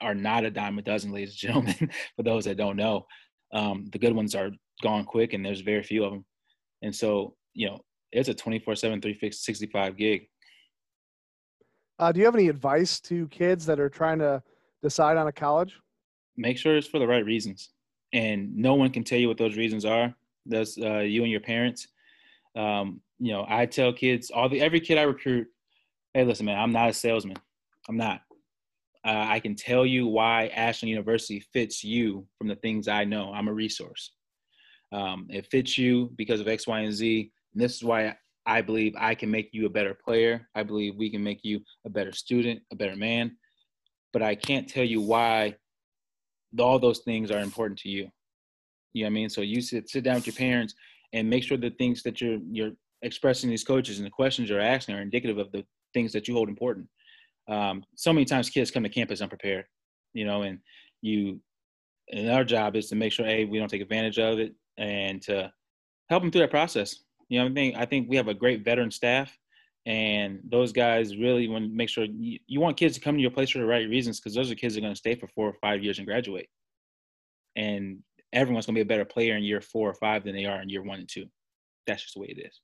are 0.02 0.16
not 0.16 0.46
a 0.46 0.52
dime 0.52 0.78
a 0.80 0.82
dozen, 0.82 1.12
ladies 1.12 1.32
and 1.32 1.38
gentlemen, 1.38 1.76
for 2.16 2.24
those 2.24 2.46
that 2.46 2.58
don't 2.58 2.78
know. 2.78 3.06
Um, 3.54 3.86
the 3.92 4.00
good 4.00 4.16
ones 4.16 4.36
are 4.36 4.52
gone 4.82 5.06
quick 5.06 5.34
and 5.34 5.46
there's 5.46 5.62
very 5.62 5.84
few 5.84 6.04
of 6.04 6.12
them. 6.12 6.26
And 6.82 6.96
so, 6.96 7.36
you 7.54 7.68
know, 7.68 7.80
it's 8.12 8.30
a 8.30 8.34
24 8.34 8.76
7 8.76 9.02
365 9.02 9.98
gig. 9.98 10.28
Uh, 12.00 12.12
do 12.12 12.20
you 12.20 12.26
have 12.26 12.36
any 12.36 12.50
advice 12.50 13.00
to 13.02 13.28
kids 13.28 13.66
that 13.66 13.80
are 13.80 13.90
trying 13.90 14.20
to 14.20 14.42
decide 14.82 15.18
on 15.18 15.28
a 15.28 15.32
college? 15.32 15.80
Make 16.36 16.58
sure 16.58 16.76
it's 16.76 16.88
for 16.88 17.00
the 17.00 17.08
right 17.08 17.26
reasons. 17.26 17.70
And 18.12 18.56
no 18.56 18.74
one 18.74 18.90
can 18.90 19.04
tell 19.04 19.20
you 19.20 19.28
what 19.28 19.38
those 19.38 19.56
reasons 19.56 19.86
are. 19.86 20.14
That's 20.46 20.78
uh, 20.78 21.00
you 21.00 21.24
and 21.24 21.32
your 21.32 21.40
parents 21.40 21.88
um, 22.56 23.02
you 23.20 23.32
know 23.32 23.46
i 23.48 23.66
tell 23.66 23.94
kids 23.94 24.32
all 24.32 24.50
the 24.50 24.62
every 24.62 24.80
kid 24.80 24.98
i 24.98 25.04
recruit 25.04 25.48
hey 26.14 26.24
listen 26.24 26.46
man 26.46 26.60
i'm 26.60 26.72
not 26.72 26.90
a 26.90 26.94
salesman 26.94 27.38
i'm 27.90 27.98
not 27.98 28.22
uh, 29.06 29.26
i 29.30 29.40
can 29.40 29.56
tell 29.56 29.86
you 29.86 30.08
why 30.08 30.48
ashland 30.48 30.90
university 30.90 31.40
fits 31.54 31.84
you 31.84 32.26
from 32.38 32.48
the 32.48 32.56
things 32.56 32.88
i 32.88 33.04
know 33.04 33.32
i'm 33.34 33.48
a 33.48 33.54
resource 33.54 34.12
um, 34.92 35.26
it 35.30 35.48
fits 35.50 35.78
you 35.78 36.12
because 36.18 36.40
of 36.40 36.48
x 36.48 36.68
y 36.68 36.82
and 36.82 36.94
z 36.94 37.32
and 37.54 37.62
this 37.62 37.76
is 37.76 37.84
why 37.84 38.16
I 38.46 38.62
believe 38.62 38.94
I 38.98 39.16
can 39.16 39.32
make 39.32 39.50
you 39.54 39.66
a 39.66 39.70
better 39.70 39.94
player. 39.94 40.48
I 40.56 40.64
believe 40.64 40.96
we 40.96 41.10
can 41.10 41.24
make 41.24 41.44
you 41.44 41.62
a 41.86 41.90
better 41.90 42.12
student, 42.12 42.62
a 42.72 42.76
better 42.76 42.96
man. 42.96 43.38
But 44.12 44.22
I 44.22 44.36
can't 44.36 44.68
tell 44.68 44.84
you 44.84 45.02
why 45.02 45.56
all 46.60 46.78
those 46.78 47.00
things 47.00 47.32
are 47.32 47.40
important 47.40 47.80
to 47.80 47.90
you. 47.90 48.10
You 48.94 49.04
know 49.04 49.08
what 49.08 49.12
I 49.12 49.14
mean? 49.14 49.30
So 49.30 49.42
you 49.42 49.62
sit 49.62 49.90
sit 49.90 50.04
down 50.04 50.16
with 50.16 50.28
your 50.28 50.36
parents 50.36 50.76
and 51.14 51.30
make 51.30 51.44
sure 51.44 51.58
the 51.58 51.70
things 51.72 52.04
that 52.04 52.22
you're 52.22 52.40
you're 52.52 52.72
expressing 53.02 53.50
these 53.50 53.64
coaches 53.64 53.98
and 53.98 54.06
the 54.06 54.12
questions 54.12 54.50
you're 54.50 54.60
asking 54.60 54.96
are 54.96 55.02
indicative 55.02 55.38
of 55.38 55.52
the 55.52 55.66
things 55.94 56.12
that 56.14 56.28
you 56.28 56.34
hold 56.34 56.50
important. 56.50 56.88
Um, 57.50 57.84
so 57.96 58.14
many 58.14 58.26
times 58.26 58.50
kids 58.50 58.72
come 58.72 58.84
to 58.84 58.90
campus 58.90 59.22
unprepared, 59.22 59.66
you 60.14 60.26
know, 60.26 60.44
and 60.44 60.60
you 61.02 61.40
and 62.12 62.30
our 62.30 62.44
job 62.44 62.76
is 62.76 62.88
to 62.90 62.96
make 62.96 63.12
sure 63.12 63.26
a 63.26 63.46
we 63.46 63.60
don't 63.60 63.70
take 63.70 63.82
advantage 63.82 64.20
of 64.20 64.40
it 64.40 64.54
and 64.78 65.22
to 65.22 65.52
help 66.10 66.24
them 66.24 66.32
through 66.32 66.42
that 66.42 66.52
process 66.52 67.04
you 67.34 67.40
know, 67.40 67.48
I 67.48 67.54
think 67.54 67.76
I 67.76 67.86
think 67.86 68.10
we 68.10 68.16
have 68.18 68.28
a 68.28 68.34
great 68.34 68.64
veteran 68.64 68.92
staff, 68.92 69.36
and 69.88 70.40
those 70.50 70.72
guys 70.72 71.18
really 71.18 71.48
want 71.48 71.66
to 71.66 71.76
make 71.76 71.90
sure 71.90 72.06
you, 72.06 72.38
you 72.46 72.60
want 72.60 72.78
kids 72.78 72.94
to 72.94 73.02
come 73.02 73.16
to 73.16 73.22
your 73.22 73.32
place 73.32 73.50
for 73.50 73.58
the 73.58 73.66
right 73.66 73.90
reasons 73.90 74.20
because 74.20 74.36
those 74.36 74.52
are 74.52 74.56
kids 74.56 74.76
that 74.76 74.82
are 74.82 74.84
going 74.84 74.94
to 74.94 74.98
stay 75.00 75.16
for 75.16 75.28
four 75.28 75.48
or 75.48 75.56
five 75.62 75.84
years 75.84 75.98
and 75.98 76.06
graduate, 76.08 76.48
and 77.56 78.00
everyone's 78.34 78.66
going 78.66 78.76
to 78.76 78.80
be 78.80 78.88
a 78.88 78.94
better 78.94 79.06
player 79.06 79.38
in 79.38 79.44
year 79.44 79.62
four 79.62 79.90
or 79.90 79.94
five 79.96 80.24
than 80.24 80.36
they 80.36 80.46
are 80.46 80.62
in 80.62 80.70
year 80.70 80.84
one 80.84 81.00
and 81.00 81.10
two. 81.10 81.26
That's 81.88 82.02
just 82.02 82.16
the 82.16 82.22
way 82.22 82.36
it 82.36 82.46
is. 82.46 82.62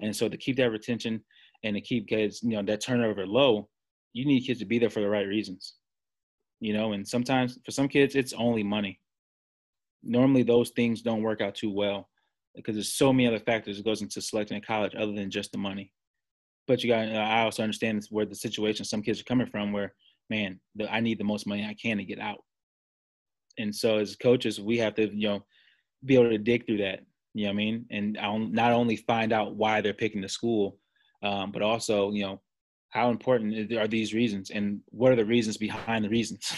And 0.00 0.14
so 0.14 0.28
to 0.28 0.36
keep 0.36 0.56
that 0.56 0.70
retention 0.70 1.24
and 1.64 1.74
to 1.74 1.80
keep 1.80 2.06
kids, 2.06 2.40
you 2.42 2.50
know, 2.50 2.62
that 2.62 2.82
turnover 2.82 3.26
low, 3.26 3.68
you 4.12 4.24
need 4.26 4.42
kids 4.46 4.60
to 4.60 4.66
be 4.66 4.78
there 4.78 4.90
for 4.90 5.00
the 5.00 5.08
right 5.08 5.26
reasons. 5.26 5.74
You 6.60 6.72
know, 6.72 6.92
and 6.92 7.06
sometimes 7.06 7.58
for 7.64 7.70
some 7.70 7.88
kids, 7.88 8.14
it's 8.14 8.32
only 8.32 8.62
money. 8.62 9.00
Normally, 10.02 10.42
those 10.42 10.70
things 10.70 11.02
don't 11.02 11.22
work 11.22 11.40
out 11.40 11.54
too 11.54 11.70
well 11.72 12.08
because 12.54 12.74
there's 12.76 12.94
so 12.94 13.12
many 13.12 13.26
other 13.26 13.40
factors 13.40 13.76
that 13.76 13.84
goes 13.84 14.02
into 14.02 14.20
selecting 14.22 14.56
a 14.56 14.60
college 14.60 14.94
other 14.94 15.12
than 15.12 15.30
just 15.30 15.52
the 15.52 15.58
money. 15.58 15.92
but 16.66 16.82
you 16.82 16.90
got. 16.90 17.08
I 17.08 17.42
also 17.42 17.62
understand 17.62 18.06
where 18.10 18.26
the 18.26 18.34
situation 18.34 18.84
some 18.84 19.02
kids 19.02 19.20
are 19.20 19.24
coming 19.24 19.46
from, 19.46 19.72
where 19.72 19.94
man, 20.30 20.60
I 20.90 21.00
need 21.00 21.18
the 21.18 21.24
most 21.24 21.46
money 21.46 21.64
I 21.64 21.74
can 21.74 21.98
to 21.98 22.04
get 22.04 22.18
out. 22.18 22.42
And 23.58 23.74
so 23.74 23.98
as 23.98 24.16
coaches, 24.16 24.60
we 24.60 24.78
have 24.78 24.94
to 24.96 25.14
you 25.14 25.28
know 25.28 25.44
be 26.04 26.14
able 26.14 26.30
to 26.30 26.38
dig 26.38 26.66
through 26.66 26.78
that. 26.78 27.00
You 27.34 27.44
know 27.44 27.50
what 27.50 27.54
I 27.54 27.56
mean? 27.56 27.86
And 27.90 28.18
I'll 28.18 28.38
not 28.38 28.72
only 28.72 28.96
find 28.96 29.32
out 29.32 29.56
why 29.56 29.80
they're 29.80 29.92
picking 29.92 30.22
the 30.22 30.28
school, 30.28 30.78
um, 31.22 31.52
but 31.52 31.62
also 31.62 32.12
you 32.12 32.24
know 32.24 32.40
how 32.90 33.10
important 33.10 33.72
are 33.72 33.88
these 33.88 34.14
reasons 34.14 34.50
and 34.50 34.80
what 34.86 35.12
are 35.12 35.16
the 35.16 35.24
reasons 35.24 35.56
behind 35.56 36.04
the 36.04 36.08
reasons. 36.08 36.50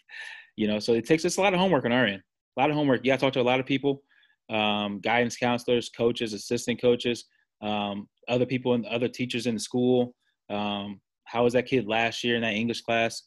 you 0.56 0.66
know, 0.66 0.78
so 0.78 0.92
it 0.92 1.06
takes 1.06 1.24
us 1.24 1.36
a 1.36 1.40
lot 1.40 1.54
of 1.54 1.60
homework 1.60 1.84
on 1.84 1.92
our 1.92 2.04
end. 2.04 2.22
A 2.56 2.60
lot 2.60 2.70
of 2.70 2.76
homework. 2.76 3.00
Yeah, 3.04 3.14
I 3.14 3.16
talk 3.16 3.32
to 3.34 3.40
a 3.40 3.42
lot 3.42 3.60
of 3.60 3.66
people, 3.66 4.02
um, 4.50 5.00
guidance 5.00 5.36
counselors, 5.36 5.88
coaches, 5.88 6.32
assistant 6.34 6.80
coaches, 6.80 7.24
um, 7.62 8.08
other 8.28 8.46
people 8.46 8.74
and 8.74 8.84
other 8.86 9.08
teachers 9.08 9.46
in 9.46 9.54
the 9.54 9.60
school. 9.60 10.14
Um, 10.50 11.00
how 11.24 11.44
was 11.44 11.52
that 11.52 11.66
kid 11.66 11.86
last 11.86 12.24
year 12.24 12.36
in 12.36 12.42
that 12.42 12.54
English 12.54 12.82
class? 12.82 13.22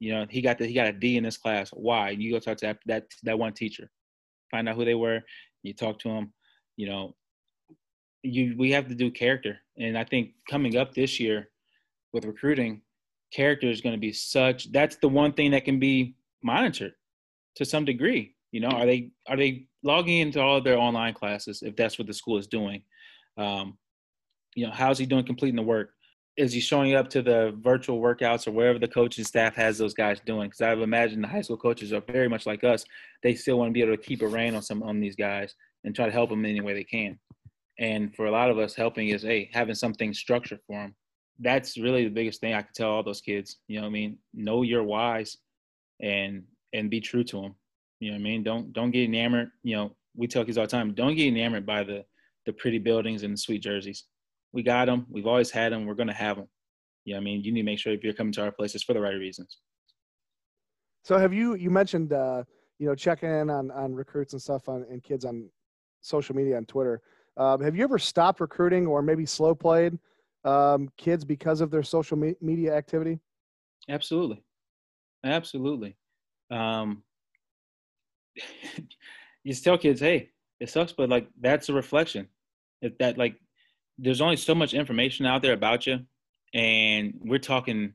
You 0.00 0.14
know, 0.14 0.26
he 0.28 0.40
got 0.40 0.58
the, 0.58 0.66
he 0.66 0.72
got 0.72 0.88
a 0.88 0.92
D 0.92 1.16
in 1.16 1.24
this 1.24 1.36
class. 1.36 1.70
Why? 1.70 2.10
You 2.10 2.32
go 2.32 2.38
talk 2.38 2.56
to 2.58 2.66
that, 2.66 2.78
that 2.86 3.04
that 3.22 3.38
one 3.38 3.52
teacher, 3.52 3.90
find 4.50 4.68
out 4.68 4.76
who 4.76 4.84
they 4.84 4.94
were. 4.94 5.20
You 5.62 5.74
talk 5.74 5.98
to 6.00 6.08
them. 6.08 6.32
You 6.76 6.88
know, 6.88 7.16
you 8.22 8.54
we 8.58 8.72
have 8.72 8.88
to 8.88 8.94
do 8.94 9.10
character, 9.10 9.58
and 9.78 9.96
I 9.96 10.04
think 10.04 10.32
coming 10.48 10.76
up 10.76 10.94
this 10.94 11.20
year 11.20 11.50
with 12.12 12.24
recruiting, 12.24 12.80
character 13.32 13.68
is 13.68 13.82
going 13.82 13.94
to 13.94 14.00
be 14.00 14.12
such. 14.12 14.72
That's 14.72 14.96
the 14.96 15.08
one 15.08 15.34
thing 15.34 15.50
that 15.52 15.66
can 15.66 15.78
be 15.78 16.16
monitored 16.42 16.94
to 17.56 17.64
some 17.64 17.84
degree. 17.84 18.34
You 18.52 18.60
know, 18.60 18.68
are 18.68 18.86
they 18.86 19.10
are 19.28 19.36
they 19.36 19.66
logging 19.82 20.18
into 20.18 20.40
all 20.40 20.56
of 20.56 20.64
their 20.64 20.78
online 20.78 21.14
classes 21.14 21.62
if 21.62 21.76
that's 21.76 21.98
what 21.98 22.06
the 22.08 22.14
school 22.14 22.38
is 22.38 22.46
doing? 22.46 22.82
Um, 23.36 23.76
you 24.54 24.66
know, 24.66 24.72
how's 24.72 24.98
he 24.98 25.06
doing 25.06 25.24
completing 25.24 25.56
the 25.56 25.62
work? 25.62 25.90
Is 26.36 26.52
he 26.52 26.60
showing 26.60 26.94
up 26.94 27.08
to 27.10 27.22
the 27.22 27.54
virtual 27.60 28.00
workouts 28.00 28.46
or 28.46 28.52
wherever 28.52 28.78
the 28.78 28.88
coaching 28.88 29.24
staff 29.24 29.54
has 29.56 29.78
those 29.78 29.94
guys 29.94 30.20
doing? 30.20 30.48
Because 30.48 30.62
I 30.62 30.74
would 30.74 30.82
imagine 30.82 31.20
the 31.20 31.28
high 31.28 31.42
school 31.42 31.56
coaches 31.56 31.92
are 31.92 32.00
very 32.00 32.28
much 32.28 32.46
like 32.46 32.64
us. 32.64 32.84
They 33.22 33.34
still 33.34 33.58
want 33.58 33.70
to 33.70 33.72
be 33.72 33.82
able 33.82 33.96
to 33.96 34.02
keep 34.02 34.22
a 34.22 34.28
rein 34.28 34.54
on 34.54 34.62
some 34.62 34.82
on 34.82 35.00
these 35.00 35.16
guys 35.16 35.54
and 35.84 35.94
try 35.94 36.06
to 36.06 36.12
help 36.12 36.30
them 36.30 36.44
in 36.44 36.50
any 36.52 36.60
way 36.60 36.74
they 36.74 36.84
can. 36.84 37.18
And 37.78 38.14
for 38.14 38.26
a 38.26 38.30
lot 38.30 38.50
of 38.50 38.58
us, 38.58 38.74
helping 38.74 39.08
is 39.08 39.22
hey 39.22 39.50
having 39.52 39.74
something 39.74 40.14
structured 40.14 40.60
for 40.66 40.80
them. 40.80 40.94
That's 41.38 41.78
really 41.78 42.04
the 42.04 42.10
biggest 42.10 42.40
thing 42.40 42.54
I 42.54 42.62
can 42.62 42.72
tell 42.74 42.90
all 42.90 43.02
those 43.02 43.22
kids. 43.22 43.58
You 43.68 43.76
know 43.76 43.82
what 43.82 43.90
I 43.90 43.92
mean? 43.92 44.18
Know 44.34 44.62
your 44.62 44.84
whys, 44.84 45.38
and 46.00 46.44
and 46.72 46.90
be 46.90 47.00
true 47.00 47.24
to 47.24 47.40
them. 47.40 47.54
You 48.00 48.10
know 48.10 48.16
what 48.16 48.20
I 48.20 48.24
mean? 48.24 48.42
Don't 48.42 48.72
don't 48.72 48.90
get 48.90 49.04
enamored. 49.04 49.50
You 49.62 49.76
know, 49.76 49.96
we 50.14 50.26
tell 50.26 50.44
kids 50.44 50.58
all 50.58 50.64
the 50.64 50.70
time, 50.70 50.94
don't 50.94 51.16
get 51.16 51.28
enamored 51.28 51.66
by 51.66 51.84
the 51.84 52.04
the 52.46 52.52
pretty 52.52 52.78
buildings 52.78 53.22
and 53.22 53.34
the 53.34 53.38
sweet 53.38 53.62
jerseys. 53.62 54.04
We 54.52 54.62
got 54.62 54.86
them. 54.86 55.06
We've 55.08 55.26
always 55.26 55.50
had 55.50 55.72
them. 55.72 55.86
We're 55.86 55.94
gonna 55.94 56.12
have 56.14 56.36
them. 56.36 56.48
You 57.04 57.14
know 57.14 57.18
what 57.18 57.22
I 57.22 57.24
mean? 57.24 57.44
You 57.44 57.52
need 57.52 57.62
to 57.62 57.66
make 57.66 57.78
sure 57.78 57.92
if 57.92 58.04
you're 58.04 58.12
coming 58.12 58.32
to 58.34 58.42
our 58.42 58.52
places 58.52 58.82
for 58.82 58.92
the 58.92 59.00
right 59.00 59.14
reasons. 59.14 59.58
So 61.04 61.18
have 61.18 61.32
you 61.32 61.54
you 61.54 61.70
mentioned 61.70 62.12
uh, 62.12 62.44
you 62.78 62.86
know 62.86 62.94
checking 62.94 63.30
in 63.30 63.50
on 63.50 63.70
on 63.70 63.94
recruits 63.94 64.32
and 64.32 64.42
stuff 64.42 64.68
on 64.68 64.84
and 64.90 65.02
kids 65.02 65.24
on 65.24 65.48
social 66.00 66.34
media 66.34 66.56
on 66.56 66.64
Twitter. 66.66 67.00
Um, 67.36 67.60
have 67.62 67.76
you 67.76 67.84
ever 67.84 67.98
stopped 67.98 68.40
recruiting 68.40 68.86
or 68.86 69.02
maybe 69.02 69.24
slow 69.24 69.54
played 69.54 69.98
um, 70.44 70.88
kids 70.96 71.24
because 71.24 71.60
of 71.60 71.70
their 71.70 71.82
social 71.82 72.16
me- 72.16 72.36
media 72.40 72.74
activity? 72.74 73.20
Absolutely, 73.88 74.42
absolutely. 75.24 75.96
Um, 76.50 77.02
you 79.44 79.54
tell 79.54 79.78
kids, 79.78 80.00
hey, 80.00 80.30
it 80.58 80.70
sucks, 80.70 80.92
but 80.92 81.08
like 81.08 81.28
that's 81.40 81.68
a 81.68 81.72
reflection. 81.72 82.28
If 82.82 82.96
that 82.98 83.18
like, 83.18 83.36
there's 84.00 84.20
only 84.20 84.36
so 84.36 84.54
much 84.54 84.74
information 84.74 85.26
out 85.26 85.42
there 85.42 85.52
about 85.52 85.86
you, 85.86 86.00
and 86.54 87.14
we're 87.20 87.38
talking 87.38 87.94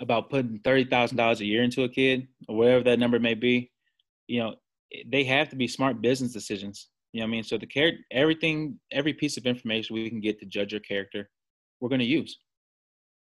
about 0.00 0.30
putting 0.30 0.58
thirty 0.60 0.84
thousand 0.84 1.16
dollars 1.16 1.40
a 1.40 1.44
year 1.44 1.62
into 1.62 1.84
a 1.84 1.88
kid 1.88 2.28
or 2.48 2.56
whatever 2.56 2.84
that 2.84 2.98
number 2.98 3.18
may 3.18 3.34
be. 3.34 3.70
You 4.26 4.40
know, 4.40 4.54
they 5.06 5.24
have 5.24 5.48
to 5.50 5.56
be 5.56 5.68
smart 5.68 6.00
business 6.00 6.32
decisions. 6.32 6.88
You 7.12 7.20
know 7.20 7.26
what 7.26 7.30
I 7.30 7.32
mean? 7.32 7.44
So 7.44 7.58
the 7.58 7.66
care, 7.66 7.92
everything, 8.10 8.80
every 8.90 9.12
piece 9.12 9.36
of 9.36 9.46
information 9.46 9.94
we 9.94 10.10
can 10.10 10.20
get 10.20 10.40
to 10.40 10.46
judge 10.46 10.72
your 10.72 10.80
character, 10.80 11.30
we're 11.80 11.88
going 11.88 12.00
to 12.00 12.04
use. 12.04 12.38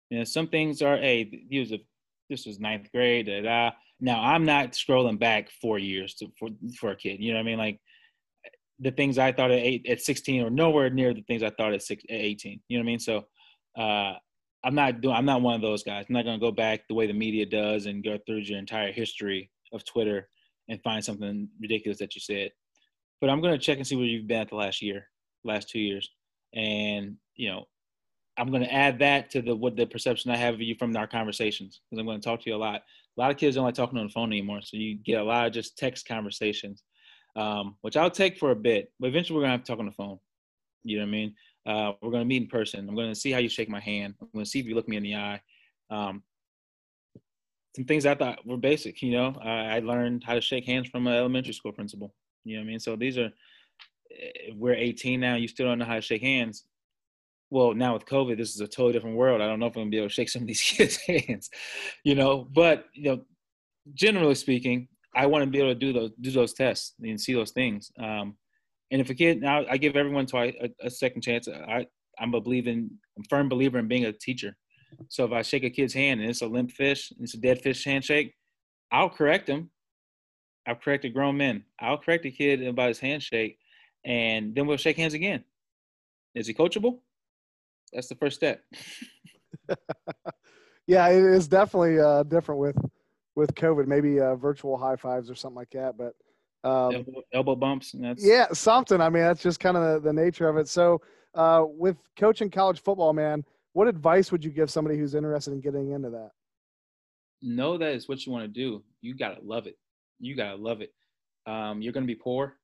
You 0.09 0.19
know, 0.19 0.23
some 0.23 0.47
things 0.47 0.81
are, 0.81 0.97
hey, 0.97 1.45
he 1.49 1.59
was 1.59 1.71
a, 1.71 1.79
this 2.29 2.45
was 2.45 2.59
ninth 2.59 2.91
grade, 2.91 3.27
da, 3.27 3.41
da. 3.41 3.71
Now 3.99 4.21
I'm 4.21 4.45
not 4.45 4.71
scrolling 4.71 5.19
back 5.19 5.49
four 5.61 5.77
years 5.79 6.15
to, 6.15 6.31
for 6.37 6.49
for 6.79 6.91
a 6.91 6.95
kid. 6.95 7.21
You 7.21 7.33
know 7.33 7.39
what 7.39 7.43
I 7.43 7.45
mean? 7.45 7.57
Like 7.57 7.79
the 8.79 8.91
things 8.91 9.17
I 9.17 9.31
thought 9.31 9.51
at 9.51 9.59
eight, 9.59 9.85
at 9.87 10.01
16 10.01 10.43
or 10.43 10.49
nowhere 10.49 10.89
near 10.89 11.13
the 11.13 11.21
things 11.21 11.43
I 11.43 11.49
thought 11.51 11.73
at 11.73 11.83
six, 11.83 12.03
at 12.09 12.15
18. 12.15 12.61
You 12.67 12.77
know 12.77 12.81
what 12.81 12.85
I 12.85 12.87
mean? 12.87 12.99
So 12.99 13.25
uh, 13.77 14.13
I'm 14.63 14.75
not 14.75 15.01
doing. 15.01 15.15
I'm 15.15 15.25
not 15.25 15.41
one 15.41 15.55
of 15.55 15.61
those 15.61 15.83
guys. 15.83 16.05
I'm 16.09 16.13
not 16.13 16.25
going 16.25 16.39
to 16.39 16.45
go 16.45 16.51
back 16.51 16.81
the 16.87 16.95
way 16.95 17.07
the 17.07 17.13
media 17.13 17.45
does 17.45 17.85
and 17.85 18.03
go 18.03 18.17
through 18.25 18.39
your 18.39 18.57
entire 18.57 18.91
history 18.91 19.51
of 19.73 19.85
Twitter 19.85 20.27
and 20.67 20.81
find 20.81 21.03
something 21.03 21.47
ridiculous 21.61 21.99
that 21.99 22.15
you 22.15 22.21
said. 22.21 22.51
But 23.21 23.29
I'm 23.29 23.41
going 23.41 23.53
to 23.53 23.59
check 23.59 23.77
and 23.77 23.85
see 23.87 23.95
where 23.95 24.05
you've 24.05 24.27
been 24.27 24.41
at 24.41 24.49
the 24.49 24.55
last 24.55 24.81
year, 24.81 25.07
last 25.43 25.69
two 25.69 25.79
years, 25.79 26.09
and 26.53 27.15
you 27.35 27.49
know 27.49 27.65
I'm 28.37 28.49
going 28.49 28.63
to 28.63 28.73
add 28.73 28.99
that 28.99 29.29
to 29.31 29.41
the 29.41 29.55
what 29.55 29.75
the 29.75 29.85
perception 29.85 30.31
I 30.31 30.37
have 30.37 30.55
of 30.55 30.61
you 30.61 30.75
from 30.75 30.95
our 30.97 31.07
conversations 31.07 31.81
because 31.89 31.99
I'm 31.99 32.05
going 32.05 32.19
to 32.19 32.25
talk 32.25 32.41
to 32.41 32.49
you 32.49 32.55
a 32.55 32.57
lot. 32.57 32.81
A 33.17 33.21
lot 33.21 33.31
of 33.31 33.37
kids 33.37 33.55
don't 33.55 33.65
like 33.65 33.75
talking 33.75 33.97
on 33.97 34.07
the 34.07 34.11
phone 34.11 34.31
anymore, 34.31 34.61
so 34.61 34.77
you 34.77 34.97
get 34.97 35.21
a 35.21 35.23
lot 35.23 35.47
of 35.47 35.53
just 35.53 35.77
text 35.77 36.07
conversations, 36.07 36.83
um, 37.35 37.75
which 37.81 37.97
I'll 37.97 38.11
take 38.11 38.37
for 38.37 38.51
a 38.51 38.55
bit. 38.55 38.91
But 38.99 39.07
eventually, 39.07 39.37
we're 39.37 39.43
to 39.51 39.57
have 39.57 39.63
to 39.63 39.71
talk 39.71 39.79
on 39.79 39.85
the 39.85 39.91
phone. 39.91 40.19
You 40.83 40.97
know 40.97 41.03
what 41.03 41.09
I 41.09 41.11
mean? 41.11 41.35
Uh, 41.65 41.91
we're 42.01 42.11
to 42.11 42.25
meet 42.25 42.43
in 42.43 42.47
person. 42.47 42.87
I'm 42.87 42.95
to 42.95 43.15
see 43.15 43.31
how 43.31 43.39
you 43.39 43.49
shake 43.49 43.69
my 43.69 43.79
hand. 43.79 44.15
I'm 44.21 44.39
to 44.39 44.45
see 44.45 44.59
if 44.59 44.65
you 44.65 44.75
look 44.75 44.87
me 44.87 44.97
in 44.97 45.03
the 45.03 45.15
eye. 45.15 45.41
Um, 45.89 46.23
some 47.75 47.85
things 47.85 48.05
I 48.05 48.15
thought 48.15 48.45
were 48.45 48.57
basic. 48.57 49.01
You 49.01 49.11
know, 49.11 49.35
I, 49.41 49.77
I 49.77 49.79
learned 49.79 50.23
how 50.23 50.35
to 50.35 50.41
shake 50.41 50.65
hands 50.65 50.87
from 50.89 51.07
an 51.07 51.13
elementary 51.13 51.53
school 51.53 51.71
principal. 51.71 52.13
You 52.43 52.55
know 52.55 52.61
what 52.61 52.67
I 52.67 52.69
mean? 52.69 52.79
So 52.79 52.95
these 52.95 53.17
are. 53.17 53.31
We're 54.53 54.75
18 54.75 55.19
now. 55.19 55.35
You 55.35 55.47
still 55.47 55.65
don't 55.65 55.79
know 55.79 55.85
how 55.85 55.95
to 55.95 56.01
shake 56.01 56.21
hands 56.21 56.65
well, 57.49 57.73
now 57.73 57.93
with 57.93 58.05
COVID, 58.05 58.37
this 58.37 58.55
is 58.55 58.61
a 58.61 58.67
totally 58.67 58.93
different 58.93 59.17
world. 59.17 59.41
I 59.41 59.47
don't 59.47 59.59
know 59.59 59.67
if 59.67 59.75
I'm 59.75 59.83
gonna 59.83 59.91
be 59.91 59.97
able 59.97 60.09
to 60.09 60.13
shake 60.13 60.29
some 60.29 60.41
of 60.41 60.47
these 60.47 60.61
kids' 60.61 60.97
hands, 60.97 61.49
you 62.03 62.15
know. 62.15 62.47
But 62.51 62.85
you 62.93 63.03
know, 63.03 63.21
generally 63.93 64.35
speaking, 64.35 64.87
I 65.15 65.25
want 65.27 65.43
to 65.43 65.49
be 65.49 65.59
able 65.59 65.69
to 65.69 65.75
do 65.75 65.93
those 65.93 66.11
do 66.19 66.31
those 66.31 66.53
tests 66.53 66.93
and 67.01 67.19
see 67.19 67.33
those 67.33 67.51
things. 67.51 67.91
Um, 67.99 68.35
and 68.91 69.01
if 69.01 69.09
a 69.09 69.15
kid, 69.15 69.41
now 69.41 69.65
I 69.69 69.77
give 69.77 69.95
everyone 69.95 70.25
twice 70.25 70.53
a, 70.61 70.69
a 70.85 70.89
second 70.89 71.21
chance. 71.21 71.47
I 71.47 71.87
I'm 72.19 72.33
a 72.33 72.41
believing, 72.41 72.89
I'm 73.17 73.23
a 73.23 73.29
firm 73.29 73.49
believer 73.49 73.77
in 73.79 73.87
being 73.87 74.05
a 74.05 74.13
teacher. 74.13 74.55
So 75.09 75.25
if 75.25 75.31
I 75.31 75.41
shake 75.41 75.63
a 75.63 75.69
kid's 75.69 75.93
hand 75.93 76.21
and 76.21 76.29
it's 76.29 76.41
a 76.41 76.47
limp 76.47 76.71
fish, 76.71 77.11
it's 77.19 77.33
a 77.33 77.37
dead 77.37 77.61
fish 77.61 77.83
handshake, 77.83 78.33
I'll 78.91 79.09
correct 79.09 79.49
him. 79.49 79.69
I've 80.67 80.81
corrected 80.81 81.13
grown 81.13 81.37
men. 81.37 81.63
I'll 81.79 81.97
correct 81.97 82.25
a 82.25 82.31
kid 82.31 82.65
about 82.65 82.87
his 82.87 82.99
handshake, 82.99 83.59
and 84.03 84.55
then 84.55 84.65
we'll 84.65 84.77
shake 84.77 84.97
hands 84.97 85.13
again. 85.13 85.43
Is 86.33 86.47
he 86.47 86.53
coachable? 86.53 86.99
that's 87.93 88.07
the 88.07 88.15
first 88.15 88.35
step. 88.35 88.61
yeah, 90.87 91.07
it 91.07 91.23
is 91.23 91.47
definitely 91.47 91.99
uh, 91.99 92.23
different 92.23 92.59
with 92.59 92.75
with 93.35 93.53
COVID. 93.55 93.87
Maybe 93.87 94.19
uh, 94.19 94.35
virtual 94.35 94.77
high 94.77 94.95
fives 94.95 95.29
or 95.29 95.35
something 95.35 95.55
like 95.55 95.71
that. 95.71 95.95
But 95.97 96.13
um, 96.67 96.95
elbow, 96.95 97.21
elbow, 97.33 97.55
bumps. 97.55 97.95
yeah, 98.17 98.47
something. 98.53 99.01
I 99.01 99.09
mean, 99.09 99.23
that's 99.23 99.43
just 99.43 99.59
kind 99.59 99.77
of 99.77 100.03
the, 100.03 100.09
the 100.09 100.13
nature 100.13 100.49
of 100.49 100.57
it. 100.57 100.67
So, 100.67 101.01
uh, 101.35 101.63
with 101.65 101.97
coaching 102.17 102.49
college 102.49 102.81
football, 102.81 103.13
man, 103.13 103.43
what 103.73 103.87
advice 103.87 104.31
would 104.31 104.43
you 104.43 104.51
give 104.51 104.71
somebody 104.71 104.97
who's 104.97 105.15
interested 105.15 105.53
in 105.53 105.61
getting 105.61 105.91
into 105.91 106.09
that? 106.09 106.31
Know 107.41 107.77
that 107.77 107.93
it's 107.93 108.07
what 108.07 108.25
you 108.25 108.31
want 108.31 108.43
to 108.45 108.47
do. 108.47 108.83
You 109.01 109.15
gotta 109.15 109.41
love 109.43 109.67
it. 109.67 109.77
You 110.19 110.35
gotta 110.35 110.55
love 110.55 110.81
it. 110.81 110.93
Um, 111.45 111.81
you're 111.81 111.93
gonna 111.93 112.05
be 112.05 112.15
poor. 112.15 112.55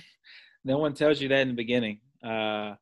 no 0.64 0.78
one 0.78 0.94
tells 0.94 1.20
you 1.20 1.28
that 1.28 1.40
in 1.40 1.48
the 1.48 1.54
beginning. 1.54 2.00
Uh, 2.24 2.74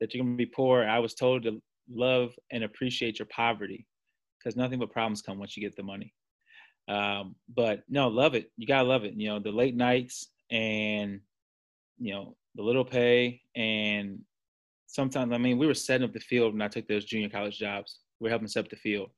that 0.00 0.14
you're 0.14 0.22
going 0.22 0.34
to 0.34 0.36
be 0.36 0.46
poor. 0.46 0.84
I 0.84 0.98
was 0.98 1.14
told 1.14 1.42
to 1.44 1.60
love 1.90 2.32
and 2.50 2.64
appreciate 2.64 3.18
your 3.18 3.26
poverty 3.26 3.86
because 4.38 4.56
nothing 4.56 4.78
but 4.78 4.92
problems 4.92 5.22
come 5.22 5.38
once 5.38 5.56
you 5.56 5.62
get 5.62 5.76
the 5.76 5.82
money. 5.82 6.14
Um, 6.88 7.36
but 7.54 7.82
no, 7.88 8.08
love 8.08 8.34
it. 8.34 8.50
You 8.56 8.66
gotta 8.66 8.88
love 8.88 9.04
it. 9.04 9.14
You 9.14 9.28
know, 9.28 9.38
the 9.38 9.52
late 9.52 9.76
nights 9.76 10.28
and 10.50 11.20
you 11.98 12.12
know 12.12 12.36
the 12.54 12.62
little 12.62 12.84
pay 12.84 13.40
and 13.54 14.20
sometimes 14.86 15.32
I 15.32 15.38
mean 15.38 15.58
we 15.58 15.66
were 15.66 15.74
setting 15.74 16.04
up 16.04 16.12
the 16.12 16.20
field 16.20 16.52
when 16.52 16.62
I 16.62 16.68
took 16.68 16.88
those 16.88 17.04
junior 17.04 17.28
college 17.28 17.58
jobs. 17.58 18.00
We 18.20 18.28
are 18.28 18.30
helping 18.30 18.48
set 18.48 18.64
up 18.64 18.70
the 18.70 18.76
field, 18.76 19.10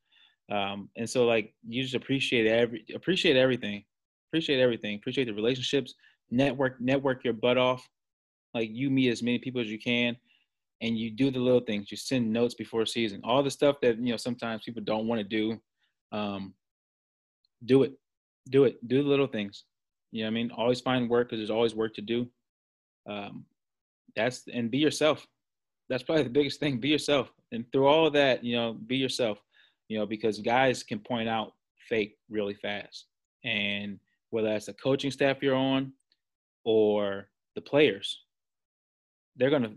um, 0.51 0.91
and 0.97 1.09
so 1.09 1.25
like 1.25 1.55
you 1.67 1.83
just 1.83 1.95
appreciate 1.95 2.47
every 2.47 2.85
appreciate 2.95 3.37
everything, 3.37 3.85
appreciate 4.29 4.61
everything, 4.61 4.97
appreciate 4.97 5.25
the 5.25 5.35
relationships, 5.35 5.95
network 6.31 6.81
network 6.81 7.25
your 7.25 7.35
butt 7.35 7.57
off. 7.57 7.89
Like 8.53 8.69
you 8.73 8.91
meet 8.91 9.11
as 9.11 9.23
many 9.23 9.39
people 9.39 9.61
as 9.61 9.69
you 9.69 9.79
can 9.79 10.17
and 10.81 10.99
you 10.99 11.11
do 11.11 11.31
the 11.31 11.39
little 11.39 11.61
things. 11.61 11.91
You 11.91 11.97
send 11.97 12.33
notes 12.33 12.55
before 12.55 12.85
season, 12.85 13.21
all 13.23 13.43
the 13.43 13.51
stuff 13.51 13.77
that 13.83 13.99
you 13.99 14.11
know 14.11 14.17
sometimes 14.17 14.63
people 14.65 14.83
don't 14.83 15.07
want 15.07 15.21
to 15.21 15.25
do. 15.25 15.61
Um, 16.13 16.55
do 17.65 17.83
it, 17.83 17.93
do 18.51 18.65
it, 18.65 18.87
do 18.89 19.03
the 19.03 19.09
little 19.09 19.27
things. 19.27 19.65
You 20.13 20.23
know 20.23 20.27
what 20.27 20.33
I 20.33 20.35
mean? 20.35 20.51
Always 20.51 20.81
find 20.81 21.09
work 21.09 21.29
because 21.29 21.39
there's 21.39 21.51
always 21.51 21.75
work 21.75 21.95
to 21.95 22.03
do. 22.03 22.29
Um, 23.09 23.45
that's 24.17 24.45
and 24.53 24.71
be 24.71 24.79
yourself. 24.79 25.27
that's 25.89 26.03
probably 26.03 26.25
the 26.25 26.31
biggest 26.31 26.61
thing. 26.61 26.79
Be 26.79 26.89
yourself, 26.89 27.33
and 27.53 27.65
through 27.73 27.87
all 27.87 28.07
of 28.07 28.13
that, 28.15 28.45
you 28.45 28.57
know, 28.57 28.75
be 28.87 28.97
yourself. 28.97 29.39
You 29.89 29.99
know, 29.99 30.07
because 30.07 30.39
guys 30.39 30.83
can 30.83 31.01
point 31.01 31.29
out 31.29 31.53
fake 31.89 32.17
really 32.29 32.55
fast, 32.55 33.07
and 33.45 33.99
whether 34.31 34.49
that's 34.49 34.67
the 34.67 34.75
coaching 34.75 35.11
staff 35.11 35.43
you're 35.43 35.57
on 35.57 35.93
or 36.65 37.29
the 37.55 37.61
players, 37.61 38.23
they're 39.37 39.51
gonna. 39.51 39.73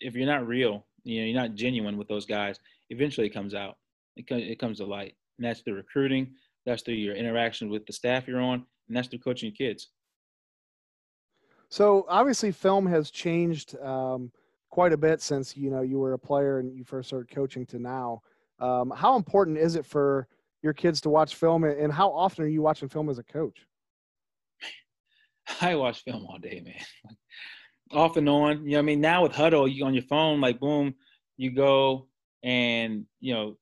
If 0.00 0.14
you're 0.14 0.26
not 0.26 0.46
real, 0.46 0.86
you 1.04 1.20
know, 1.20 1.26
you're 1.26 1.40
not 1.40 1.54
genuine 1.54 1.96
with 1.96 2.08
those 2.08 2.26
guys. 2.26 2.58
Eventually, 2.90 3.26
it 3.26 3.34
comes 3.34 3.54
out. 3.54 3.76
It, 4.16 4.24
it 4.30 4.58
comes 4.58 4.78
to 4.78 4.86
light, 4.86 5.14
and 5.38 5.46
that's 5.46 5.62
the 5.62 5.72
recruiting. 5.72 6.34
That's 6.68 6.82
through 6.82 6.94
your 6.94 7.14
interaction 7.14 7.70
with 7.70 7.86
the 7.86 7.94
staff 7.94 8.28
you're 8.28 8.42
on, 8.42 8.62
and 8.88 8.96
that's 8.96 9.08
through 9.08 9.20
coaching 9.20 9.54
your 9.56 9.70
kids. 9.70 9.88
So 11.70 12.04
obviously, 12.10 12.52
film 12.52 12.86
has 12.86 13.10
changed 13.10 13.74
um, 13.78 14.30
quite 14.68 14.92
a 14.92 14.98
bit 14.98 15.22
since 15.22 15.56
you 15.56 15.70
know 15.70 15.80
you 15.80 15.98
were 15.98 16.12
a 16.12 16.18
player 16.18 16.58
and 16.58 16.76
you 16.76 16.84
first 16.84 17.08
started 17.08 17.34
coaching 17.34 17.64
to 17.66 17.78
now. 17.78 18.20
Um, 18.60 18.92
how 18.94 19.16
important 19.16 19.56
is 19.56 19.76
it 19.76 19.86
for 19.86 20.28
your 20.62 20.74
kids 20.74 21.00
to 21.02 21.08
watch 21.08 21.36
film, 21.36 21.64
and 21.64 21.90
how 21.90 22.10
often 22.10 22.44
are 22.44 22.48
you 22.48 22.60
watching 22.60 22.90
film 22.90 23.08
as 23.08 23.18
a 23.18 23.24
coach? 23.24 23.66
I 25.62 25.74
watch 25.74 26.04
film 26.04 26.26
all 26.28 26.38
day, 26.38 26.60
man. 26.62 27.16
Off 27.92 28.18
and 28.18 28.28
on. 28.28 28.66
You 28.66 28.72
know, 28.72 28.80
I 28.80 28.82
mean, 28.82 29.00
now 29.00 29.22
with 29.22 29.32
Hudl, 29.32 29.72
you 29.72 29.86
on 29.86 29.94
your 29.94 30.02
phone, 30.02 30.42
like 30.42 30.60
boom, 30.60 30.94
you 31.38 31.50
go 31.50 32.08
and 32.42 33.06
you 33.20 33.32
know, 33.32 33.56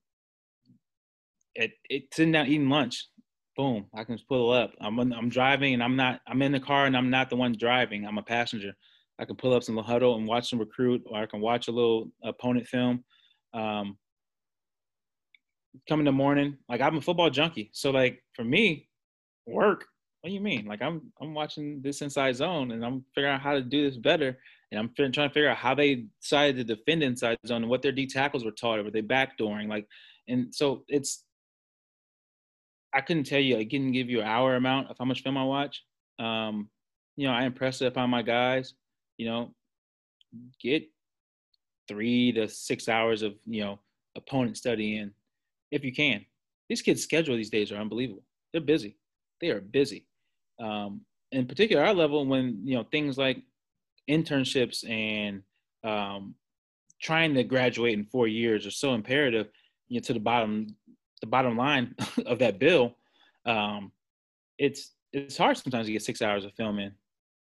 it 1.88 2.05
sitting 2.12 2.33
down 2.33 2.47
eating 2.47 2.69
lunch 2.69 3.09
boom, 3.57 3.87
I 3.95 4.05
can 4.05 4.16
just 4.16 4.29
pull 4.29 4.51
up. 4.51 4.73
I'm 4.81 4.99
I'm 4.99 5.29
driving 5.29 5.75
and 5.75 5.83
I'm 5.83 5.97
not 5.97 6.21
I'm 6.29 6.42
in 6.42 6.53
the 6.53 6.61
car 6.61 6.87
and 6.87 6.97
I'm 6.97 7.11
not 7.11 7.31
the 7.31 7.37
one 7.37 7.57
driving. 7.59 8.07
I'm 8.07 8.19
a 8.19 8.23
passenger. 8.23 8.73
I 9.19 9.25
can 9.25 9.37
pull 9.37 9.55
up 9.55 9.62
some 9.62 9.77
Hudl 9.77 10.19
and 10.19 10.27
watch 10.29 10.51
some 10.51 10.59
recruit, 10.59 11.03
or 11.07 11.19
I 11.19 11.27
can 11.27 11.40
watch 11.40 11.69
a 11.69 11.73
little 11.73 12.12
opponent 12.23 12.66
film. 12.66 13.03
Um, 13.55 13.97
come 15.88 16.01
in 16.01 16.05
the 16.05 16.12
morning, 16.12 16.59
like 16.69 16.83
I'm 16.83 16.99
a 16.99 17.01
football 17.01 17.31
junkie, 17.31 17.71
so 17.73 17.90
like 17.90 18.23
for 18.35 18.45
me, 18.45 18.88
work. 19.47 19.87
What 20.21 20.29
do 20.29 20.35
you 20.35 20.40
mean? 20.40 20.66
Like 20.66 20.83
I'm 20.83 21.12
I'm 21.21 21.33
watching 21.33 21.81
this 21.83 22.03
inside 22.03 22.37
zone 22.37 22.73
and 22.73 22.85
I'm 22.85 23.05
figuring 23.14 23.35
out 23.35 23.40
how 23.40 23.55
to 23.55 23.62
do 23.62 23.88
this 23.88 23.97
better, 23.97 24.38
and 24.71 24.79
I'm 24.79 24.92
trying 24.95 25.12
to 25.12 25.31
figure 25.31 25.49
out 25.49 25.57
how 25.57 25.75
they 25.75 26.07
decided 26.21 26.57
to 26.57 26.75
defend 26.75 27.03
inside 27.03 27.38
zone 27.47 27.62
and 27.62 27.71
what 27.71 27.81
their 27.81 27.92
D 27.92 28.07
tackles 28.07 28.45
were 28.45 28.51
taught. 28.51 28.81
or 28.81 28.85
Were 28.85 28.90
they 28.90 29.03
backdooring? 29.03 29.69
Like, 29.69 29.87
and 30.29 30.55
so 30.55 30.85
it's 30.88 31.25
I 32.96 33.02
couldn't 33.02 33.24
tell 33.24 33.40
you. 33.40 33.59
I 33.59 33.64
couldn't 33.64 33.92
give 33.92 34.09
you 34.09 34.20
an 34.22 34.26
hour 34.26 34.56
amount 34.56 34.90
of 34.90 34.96
how 34.98 35.04
much 35.04 35.22
film 35.22 35.37
I 35.37 35.44
watch. 35.44 35.85
Um, 36.18 36.70
you 37.16 37.28
know, 37.28 37.35
I 37.35 37.44
impress 37.44 37.82
it 37.82 37.87
upon 37.87 38.09
my 38.09 38.22
guys. 38.22 38.72
You 39.18 39.26
know, 39.26 39.54
get 40.62 40.88
three 41.88 42.32
to 42.32 42.48
six 42.48 42.88
hours 42.88 43.20
of 43.20 43.35
you 43.44 43.62
know 43.62 43.78
opponent 44.16 44.56
study 44.56 44.96
in, 44.96 45.12
if 45.70 45.85
you 45.85 45.92
can. 45.92 46.24
These 46.70 46.80
kids' 46.80 47.02
schedule 47.02 47.37
these 47.37 47.50
days 47.50 47.70
are 47.70 47.76
unbelievable. 47.76 48.24
They're 48.52 48.62
busy. 48.62 48.96
They 49.42 49.50
are 49.50 49.61
busy. 49.61 50.06
Um, 50.59 51.02
in 51.32 51.46
particular, 51.46 51.85
our 51.85 51.94
level 51.94 52.24
when 52.24 52.62
you 52.64 52.76
know 52.76 52.85
things 52.90 53.18
like 53.18 53.42
internships 54.09 54.88
and 54.88 55.42
um, 55.85 56.35
trying 57.02 57.35
to 57.35 57.44
graduate 57.44 57.92
in 57.92 58.06
four 58.06 58.26
years 58.26 58.66
are 58.66 58.70
so 58.70 58.94
imperative. 58.94 59.48
You 59.88 60.00
know, 60.00 60.04
to 60.04 60.14
the 60.14 60.20
bottom 60.20 60.68
the 61.20 61.26
bottom 61.26 61.57
line 61.57 61.94
of 62.26 62.38
that 62.38 62.59
bill, 62.59 62.96
um, 63.44 63.92
it's 64.59 64.92
it's 65.12 65.37
hard 65.37 65.57
sometimes 65.57 65.87
to 65.87 65.92
get 65.92 66.02
six 66.02 66.20
hours 66.20 66.44
of 66.44 66.52
film 66.55 66.79
in, 66.79 66.92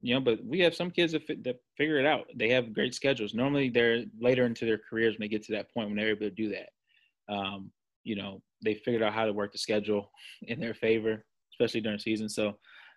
you 0.01 0.15
know. 0.15 0.21
But 0.21 0.45
we 0.45 0.61
have 0.61 0.75
some 0.75 0.91
kids 0.91 1.13
that, 1.13 1.27
that 1.45 1.57
figure 1.77 1.99
it 1.99 2.07
out. 2.07 2.27
They 2.35 2.49
have 2.51 2.73
great 2.73 2.95
schedules. 2.95 3.35
Normally, 3.35 3.69
they're 3.69 4.05
later 4.19 4.47
into 4.47 4.65
their 4.65 4.79
careers 4.79 5.15
when 5.15 5.25
they 5.25 5.29
get 5.29 5.45
to 5.45 5.53
that 5.53 5.73
point 5.73 5.89
when 5.89 5.97
they're 5.97 6.11
able 6.11 6.21
to 6.21 6.31
do 6.31 6.51
that. 6.51 7.33
Um, 7.33 7.71
you 8.05 8.17
know, 8.17 8.41
they 8.63 8.75
figured 8.75 9.03
out 9.03 9.13
how 9.13 9.27
to 9.27 9.33
work 9.33 9.53
the 9.53 9.59
schedule 9.59 10.11
in 10.43 10.61
their 10.61 10.75
favor, 10.75 11.25
especially 11.53 11.81
during 11.81 11.99
season. 11.99 12.29
So, 12.29 12.55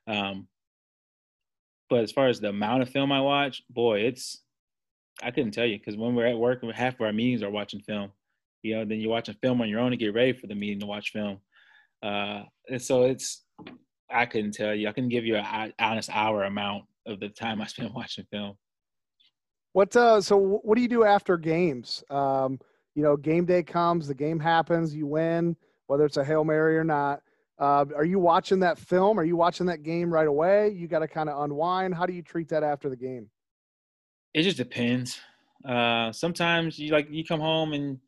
um, 0.08 0.48
but 1.90 2.04
as 2.04 2.12
far 2.12 2.28
as 2.28 2.40
the 2.40 2.50
amount 2.50 2.84
of 2.84 2.90
film 2.90 3.12
I 3.12 3.20
watch, 3.20 3.64
boy, 3.70 4.02
it's 4.02 4.38
I 5.22 5.32
couldn't 5.32 5.52
tell 5.52 5.66
you 5.66 5.78
because 5.78 5.98
when 5.98 6.16
we're 6.16 6.28
at 6.28 6.38
work, 6.38 6.64
half 6.74 6.96
of 6.96 7.02
our 7.02 7.14
meetings 7.14 7.44
are 7.44 7.50
watching 7.50 7.82
film 7.82 8.12
you 8.64 8.76
know, 8.76 8.86
then 8.86 9.00
you're 9.00 9.12
watching 9.12 9.36
film 9.42 9.62
on 9.62 9.70
your 9.70 9.80
own 9.80 9.92
to 9.92 9.98
get 9.98 10.14
ready 10.14 10.34
for 10.34 10.48
the 10.48 10.56
meeting 10.56 10.80
to 10.80 10.86
watch 10.86 11.12
film. 11.12 11.40
Uh, 12.04 12.44
and 12.70 12.82
so 12.82 13.04
it's, 13.04 13.44
I 14.10 14.26
couldn't 14.26 14.54
tell 14.54 14.76
you, 14.76 14.88
I 14.88 14.92
couldn't 14.92 15.10
give 15.10 15.26
you 15.26 15.38
an 15.38 15.74
honest 15.80 16.10
hour 16.12 16.44
amount 16.44 16.86
of 17.06 17.20
the 17.20 17.30
time 17.30 17.62
I 17.62 17.68
spent 17.68 17.94
watching 17.96 18.26
film. 18.32 18.58
What, 19.74 19.96
uh, 19.96 20.20
so 20.22 20.38
what 20.64 20.76
do 20.76 20.82
you 20.82 20.90
do 20.90 21.04
after 21.04 21.38
games? 21.38 22.04
Um, 22.10 22.60
you 22.94 23.04
know, 23.04 23.16
game 23.16 23.46
day 23.46 23.64
comes, 23.64 24.08
the 24.08 24.14
game 24.14 24.40
happens, 24.40 24.94
you 24.94 25.08
win, 25.08 25.56
whether 25.88 26.06
it's 26.06 26.18
a 26.18 26.26
Hail 26.26 26.44
Mary 26.44 26.78
or 26.78 26.84
not. 26.84 27.22
Uh, 27.58 27.86
are 27.96 28.06
you 28.06 28.20
watching 28.20 28.60
that 28.60 28.78
film? 28.78 29.20
Are 29.20 29.24
you 29.24 29.36
watching 29.36 29.68
that 29.68 29.84
game 29.84 30.12
right 30.12 30.28
away? 30.28 30.70
You 30.70 30.88
got 30.88 31.00
to 31.00 31.08
kind 31.08 31.30
of 31.30 31.44
unwind. 31.44 31.94
How 31.94 32.06
do 32.06 32.14
you 32.14 32.24
treat 32.24 32.50
that 32.50 32.64
after 32.64 32.90
the 32.90 32.96
game? 32.96 33.30
It 34.34 34.42
just 34.44 34.58
depends. 34.58 35.20
Uh, 35.64 36.12
sometimes 36.12 36.80
you 36.80 36.92
like 36.92 37.08
you 37.12 37.24
come 37.24 37.40
home 37.40 37.74
and 37.74 38.00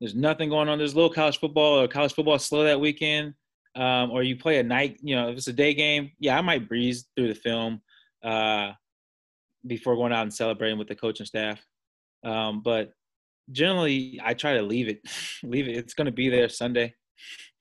there's 0.00 0.14
nothing 0.14 0.48
going 0.48 0.68
on. 0.68 0.78
There's 0.78 0.94
little 0.94 1.12
college 1.12 1.38
football 1.38 1.78
or 1.78 1.86
college 1.86 2.14
football 2.14 2.38
slow 2.38 2.64
that 2.64 2.80
weekend, 2.80 3.34
um, 3.76 4.10
or 4.10 4.22
you 4.22 4.36
play 4.36 4.58
a 4.58 4.62
night. 4.62 4.98
You 5.02 5.14
know, 5.14 5.28
if 5.28 5.36
it's 5.36 5.48
a 5.48 5.52
day 5.52 5.74
game, 5.74 6.10
yeah, 6.18 6.38
I 6.38 6.40
might 6.40 6.68
breeze 6.68 7.06
through 7.14 7.28
the 7.28 7.34
film 7.34 7.82
uh, 8.24 8.72
before 9.66 9.96
going 9.96 10.12
out 10.12 10.22
and 10.22 10.32
celebrating 10.32 10.78
with 10.78 10.88
the 10.88 10.94
coaching 10.94 11.26
staff. 11.26 11.60
Um, 12.24 12.62
but 12.62 12.92
generally, 13.52 14.18
I 14.24 14.32
try 14.32 14.54
to 14.54 14.62
leave 14.62 14.88
it. 14.88 15.00
leave 15.42 15.68
it. 15.68 15.76
It's 15.76 15.94
going 15.94 16.06
to 16.06 16.12
be 16.12 16.30
there 16.30 16.48
Sunday. 16.48 16.94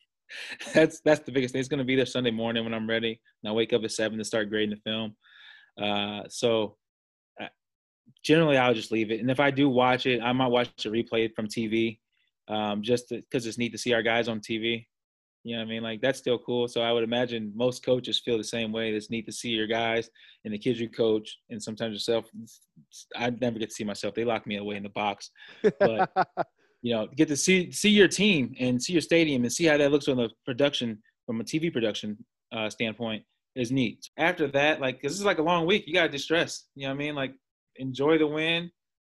that's 0.73 1.01
that's 1.01 1.21
the 1.21 1.33
biggest 1.33 1.51
thing. 1.51 1.59
It's 1.59 1.69
going 1.69 1.79
to 1.79 1.83
be 1.83 1.97
there 1.97 2.05
Sunday 2.05 2.31
morning 2.31 2.63
when 2.63 2.73
I'm 2.73 2.89
ready. 2.89 3.19
And 3.43 3.49
I 3.49 3.53
wake 3.53 3.73
up 3.73 3.83
at 3.83 3.91
seven 3.91 4.17
to 4.17 4.23
start 4.23 4.49
grading 4.49 4.75
the 4.75 4.89
film. 4.89 5.15
Uh, 5.81 6.23
so 6.29 6.77
uh, 7.41 7.47
generally, 8.23 8.57
I'll 8.57 8.73
just 8.73 8.93
leave 8.93 9.11
it. 9.11 9.19
And 9.19 9.29
if 9.29 9.41
I 9.41 9.51
do 9.51 9.67
watch 9.67 10.05
it, 10.05 10.21
I 10.21 10.31
might 10.31 10.47
watch 10.47 10.85
a 10.85 10.89
replay 10.89 11.33
from 11.35 11.47
TV 11.47 11.99
um, 12.49 12.81
just 12.81 13.09
because 13.09 13.45
it's 13.45 13.57
neat 13.57 13.71
to 13.71 13.77
see 13.77 13.93
our 13.93 14.01
guys 14.01 14.27
on 14.27 14.39
TV. 14.39 14.85
You 15.43 15.55
know 15.55 15.61
what 15.61 15.67
I 15.67 15.69
mean? 15.69 15.83
Like 15.83 16.01
that's 16.01 16.19
still 16.19 16.37
cool. 16.37 16.67
So 16.67 16.81
I 16.81 16.91
would 16.91 17.03
imagine 17.03 17.53
most 17.55 17.83
coaches 17.85 18.19
feel 18.19 18.37
the 18.37 18.43
same 18.43 18.71
way. 18.71 18.91
It's 18.91 19.09
neat 19.09 19.25
to 19.27 19.31
see 19.31 19.49
your 19.49 19.67
guys 19.67 20.09
and 20.43 20.53
the 20.53 20.57
kids 20.57 20.79
you 20.79 20.89
coach, 20.89 21.37
and 21.49 21.61
sometimes 21.61 21.93
yourself. 21.93 22.25
I 23.15 23.29
never 23.29 23.57
get 23.57 23.69
to 23.69 23.75
see 23.75 23.85
myself. 23.85 24.15
They 24.15 24.25
lock 24.25 24.45
me 24.45 24.57
away 24.57 24.75
in 24.75 24.83
the 24.83 24.89
box. 24.89 25.31
But 25.79 26.11
you 26.81 26.93
know, 26.93 27.07
get 27.15 27.29
to 27.29 27.37
see 27.37 27.71
see 27.71 27.89
your 27.89 28.09
team 28.09 28.53
and 28.59 28.81
see 28.81 28.93
your 28.93 29.01
stadium 29.01 29.43
and 29.43 29.51
see 29.51 29.65
how 29.65 29.77
that 29.77 29.91
looks 29.91 30.07
on 30.07 30.17
the 30.17 30.29
production 30.45 31.01
from 31.25 31.39
a 31.39 31.43
TV 31.43 31.71
production 31.71 32.17
uh, 32.51 32.69
standpoint 32.69 33.23
is 33.55 33.71
neat. 33.71 34.09
After 34.17 34.47
that, 34.47 34.81
like, 34.81 35.01
cause 35.01 35.11
this 35.11 35.19
is 35.19 35.25
like 35.25 35.39
a 35.39 35.43
long 35.43 35.65
week. 35.65 35.85
You 35.87 35.93
gotta 35.93 36.09
distress. 36.09 36.65
You 36.75 36.83
know 36.83 36.89
what 36.89 36.95
I 36.95 36.97
mean? 36.97 37.15
Like, 37.15 37.33
enjoy 37.77 38.17
the 38.17 38.27
win, 38.27 38.71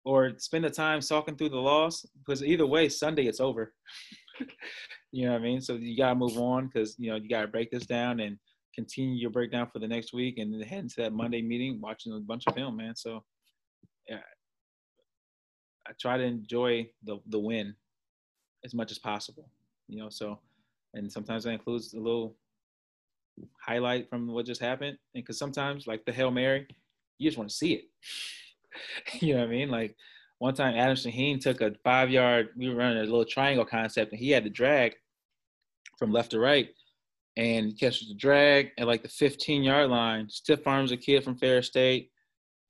or 0.05 0.31
spend 0.37 0.63
the 0.63 0.69
time 0.69 1.01
talking 1.01 1.35
through 1.35 1.49
the 1.49 1.57
loss 1.57 2.05
because 2.19 2.43
either 2.43 2.65
way 2.65 2.89
sunday 2.89 3.25
it's 3.25 3.39
over. 3.39 3.73
You 5.11 5.25
know 5.25 5.31
what 5.31 5.41
i 5.41 5.43
mean? 5.43 5.59
So 5.59 5.73
you 5.73 5.97
got 5.97 6.09
to 6.09 6.15
move 6.15 6.37
on 6.37 6.67
because 6.67 6.95
you 6.99 7.09
know 7.09 7.15
you 7.15 7.29
got 7.29 7.41
to 7.41 7.47
break 7.47 7.71
this 7.71 7.87
down 7.87 8.19
and 8.19 8.37
continue 8.75 9.15
your 9.15 9.31
breakdown 9.31 9.67
for 9.73 9.79
the 9.79 9.87
next 9.87 10.13
week 10.13 10.37
and 10.37 10.53
then 10.53 10.61
head 10.61 10.83
into 10.83 10.97
that 10.97 11.13
monday 11.13 11.41
meeting 11.41 11.81
watching 11.81 12.13
a 12.13 12.19
bunch 12.19 12.43
of 12.45 12.53
film 12.53 12.77
man. 12.77 12.95
So 12.95 13.23
yeah. 14.07 14.19
I 15.87 15.93
try 15.99 16.17
to 16.17 16.23
enjoy 16.23 16.89
the 17.03 17.17
the 17.29 17.39
win 17.39 17.73
as 18.63 18.75
much 18.75 18.91
as 18.91 18.99
possible 18.99 19.49
you 19.87 19.97
know 19.97 20.09
so 20.09 20.39
and 20.93 21.11
sometimes 21.11 21.43
that 21.43 21.51
includes 21.51 21.93
a 21.93 21.99
little 21.99 22.35
highlight 23.65 24.09
from 24.09 24.27
what 24.27 24.45
just 24.45 24.61
happened. 24.61 24.97
And 25.15 25.23
because 25.23 25.39
sometimes 25.39 25.87
like 25.87 26.05
the 26.05 26.11
hail 26.11 26.29
mary 26.29 26.67
you 27.17 27.29
just 27.29 27.37
want 27.37 27.49
to 27.49 27.55
see 27.55 27.73
it 27.73 27.85
you 29.19 29.33
know 29.33 29.39
what 29.39 29.47
I 29.47 29.51
mean? 29.51 29.69
Like 29.69 29.95
one 30.39 30.53
time 30.53 30.75
Adam 30.75 30.95
Shaheen 30.95 31.41
took 31.41 31.61
a 31.61 31.73
five 31.83 32.09
yard, 32.09 32.49
we 32.55 32.69
were 32.69 32.75
running 32.75 32.97
a 32.97 33.01
little 33.01 33.25
triangle 33.25 33.65
concept 33.65 34.11
and 34.11 34.19
he 34.19 34.31
had 34.31 34.43
to 34.43 34.49
drag 34.49 34.95
from 35.97 36.11
left 36.11 36.31
to 36.31 36.39
right 36.39 36.69
and 37.39 37.67
he 37.67 37.73
catches 37.73 38.09
the 38.09 38.15
drag 38.15 38.71
at 38.77 38.85
like 38.85 39.01
the 39.01 39.07
15 39.07 39.63
yard 39.63 39.89
line, 39.89 40.29
stiff 40.29 40.67
arms 40.67 40.91
a 40.91 40.97
kid 40.97 41.23
from 41.23 41.37
Ferris 41.37 41.67
State. 41.67 42.11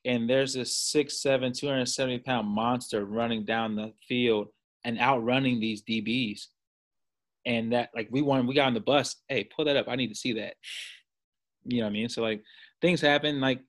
And 0.05 0.29
there's 0.29 0.53
this 0.53 0.75
six, 0.75 1.21
seven, 1.21 1.53
270 1.53 2.19
pound 2.19 2.47
monster 2.47 3.03
running 3.03 3.45
down 3.45 3.75
the 3.75 3.93
field 4.07 4.47
and 4.85 4.99
outrunning 4.99 5.59
these 5.59 5.81
DBs. 5.81 6.45
And 7.45 7.73
that, 7.73 7.89
like, 7.95 8.09
we 8.11 8.21
won, 8.21 8.45
we 8.45 8.53
got 8.53 8.67
on 8.67 8.75
the 8.75 8.79
bus. 8.79 9.15
Hey, 9.27 9.43
pull 9.43 9.65
that 9.65 9.75
up. 9.75 9.87
I 9.89 9.95
need 9.95 10.09
to 10.09 10.15
see 10.15 10.33
that. 10.33 10.53
You 11.65 11.79
know 11.79 11.85
what 11.85 11.89
I 11.89 11.93
mean? 11.93 12.09
So, 12.09 12.21
like, 12.21 12.43
things 12.79 13.01
happen. 13.01 13.41
Like, 13.41 13.61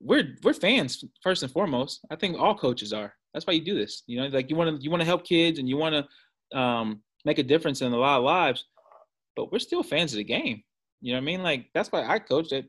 we're 0.00 0.34
we're 0.42 0.54
fans 0.54 1.04
first 1.22 1.42
and 1.42 1.52
foremost. 1.52 2.00
I 2.10 2.16
think 2.16 2.38
all 2.38 2.56
coaches 2.56 2.92
are. 2.92 3.14
That's 3.32 3.46
why 3.46 3.52
you 3.52 3.64
do 3.64 3.74
this. 3.74 4.02
You 4.06 4.20
know, 4.20 4.26
like 4.28 4.50
you 4.50 4.56
want 4.56 4.76
to 4.76 4.82
you 4.82 4.90
want 4.90 5.02
to 5.02 5.06
help 5.06 5.24
kids 5.24 5.58
and 5.58 5.68
you 5.68 5.76
want 5.76 5.94
to 5.94 6.58
um, 6.58 7.02
make 7.24 7.38
a 7.38 7.42
difference 7.42 7.82
in 7.82 7.92
a 7.92 7.96
lot 7.96 8.18
of 8.18 8.24
lives, 8.24 8.64
but 9.36 9.52
we're 9.52 9.58
still 9.58 9.82
fans 9.82 10.12
of 10.12 10.16
the 10.16 10.24
game. 10.24 10.62
You 11.00 11.12
know 11.12 11.18
what 11.18 11.22
I 11.22 11.26
mean? 11.26 11.42
Like 11.42 11.66
that's 11.74 11.92
why 11.92 12.04
I 12.06 12.18
coach. 12.18 12.48
That 12.50 12.64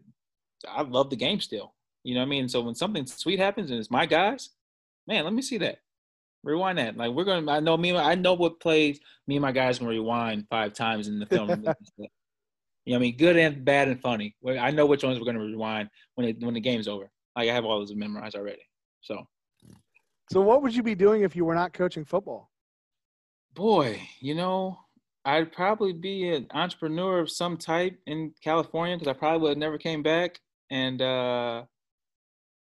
I 0.67 0.81
love 0.81 1.09
the 1.09 1.15
game 1.15 1.39
still. 1.39 1.73
You 2.03 2.15
know 2.15 2.21
what 2.21 2.27
I 2.27 2.29
mean? 2.29 2.49
So 2.49 2.61
when 2.61 2.75
something 2.75 3.05
sweet 3.05 3.39
happens 3.39 3.71
and 3.71 3.79
it's 3.79 3.91
my 3.91 4.05
guys, 4.05 4.49
man, 5.07 5.23
let 5.23 5.33
me 5.33 5.41
see 5.41 5.57
that. 5.59 5.79
Rewind 6.43 6.79
that. 6.79 6.97
Like 6.97 7.11
we're 7.11 7.23
gonna. 7.23 7.49
I 7.51 7.59
know 7.59 7.77
me. 7.77 7.95
I 7.95 8.15
know 8.15 8.33
what 8.33 8.59
plays 8.59 8.99
me 9.27 9.37
and 9.37 9.41
my 9.41 9.51
guys 9.51 9.77
can 9.77 9.87
rewind 9.87 10.47
five 10.49 10.73
times 10.73 11.07
in 11.07 11.19
the 11.19 11.25
film. 11.25 11.49
you 11.49 11.55
know, 11.65 12.07
what 12.85 12.95
I 12.95 12.97
mean, 12.97 13.17
good 13.17 13.37
and 13.37 13.63
bad 13.63 13.87
and 13.87 14.01
funny. 14.01 14.35
I 14.47 14.71
know 14.71 14.85
which 14.85 15.03
ones 15.03 15.19
we're 15.19 15.25
gonna 15.25 15.39
rewind 15.39 15.89
when 16.15 16.27
it 16.27 16.39
when 16.39 16.53
the 16.53 16.59
game's 16.59 16.87
over. 16.87 17.09
Like 17.35 17.49
I 17.49 17.53
have 17.53 17.65
all 17.65 17.79
those 17.79 17.93
memorized 17.95 18.35
already. 18.35 18.63
So. 19.01 19.25
So 20.31 20.41
what 20.41 20.61
would 20.61 20.73
you 20.73 20.83
be 20.83 20.95
doing 20.95 21.23
if 21.23 21.35
you 21.35 21.43
were 21.43 21.55
not 21.55 21.73
coaching 21.73 22.05
football? 22.05 22.49
Boy, 23.53 24.01
you 24.21 24.33
know, 24.33 24.79
I'd 25.25 25.51
probably 25.51 25.91
be 25.91 26.29
an 26.29 26.47
entrepreneur 26.51 27.19
of 27.19 27.29
some 27.29 27.57
type 27.57 27.99
in 28.07 28.33
California 28.41 28.95
because 28.95 29.09
I 29.09 29.17
probably 29.17 29.41
would 29.41 29.49
have 29.49 29.57
never 29.57 29.77
came 29.77 30.01
back. 30.01 30.39
And 30.69 31.01
uh, 31.01 31.63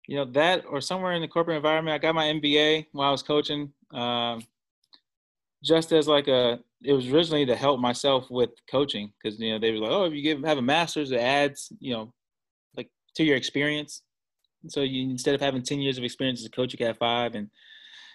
you 0.06 0.16
know 0.16 0.24
that, 0.32 0.64
or 0.68 0.80
somewhere 0.80 1.12
in 1.12 1.22
the 1.22 1.28
corporate 1.28 1.56
environment. 1.56 1.94
I 1.94 1.98
got 1.98 2.14
my 2.14 2.26
MBA 2.26 2.86
while 2.92 3.08
I 3.08 3.12
was 3.12 3.22
coaching, 3.22 3.72
um, 3.92 4.42
just 5.62 5.92
as 5.92 6.08
like 6.08 6.28
a. 6.28 6.60
It 6.82 6.92
was 6.92 7.08
originally 7.08 7.46
to 7.46 7.56
help 7.56 7.80
myself 7.80 8.30
with 8.30 8.50
coaching 8.70 9.12
because 9.20 9.40
you 9.40 9.52
know 9.52 9.58
they 9.58 9.72
were 9.72 9.78
like, 9.78 9.90
oh, 9.90 10.04
if 10.04 10.12
you 10.12 10.22
give 10.22 10.44
have 10.44 10.58
a 10.58 10.62
master's, 10.62 11.10
it 11.10 11.18
adds 11.18 11.72
you 11.80 11.92
know, 11.92 12.12
like 12.76 12.88
to 13.16 13.24
your 13.24 13.36
experience. 13.36 14.02
So 14.68 14.82
you 14.82 15.10
instead 15.10 15.34
of 15.34 15.40
having 15.40 15.62
ten 15.62 15.80
years 15.80 15.98
of 15.98 16.04
experience 16.04 16.40
as 16.40 16.46
a 16.46 16.50
coach, 16.50 16.72
you 16.72 16.78
can 16.78 16.88
have 16.88 16.98
five, 16.98 17.34
and 17.34 17.50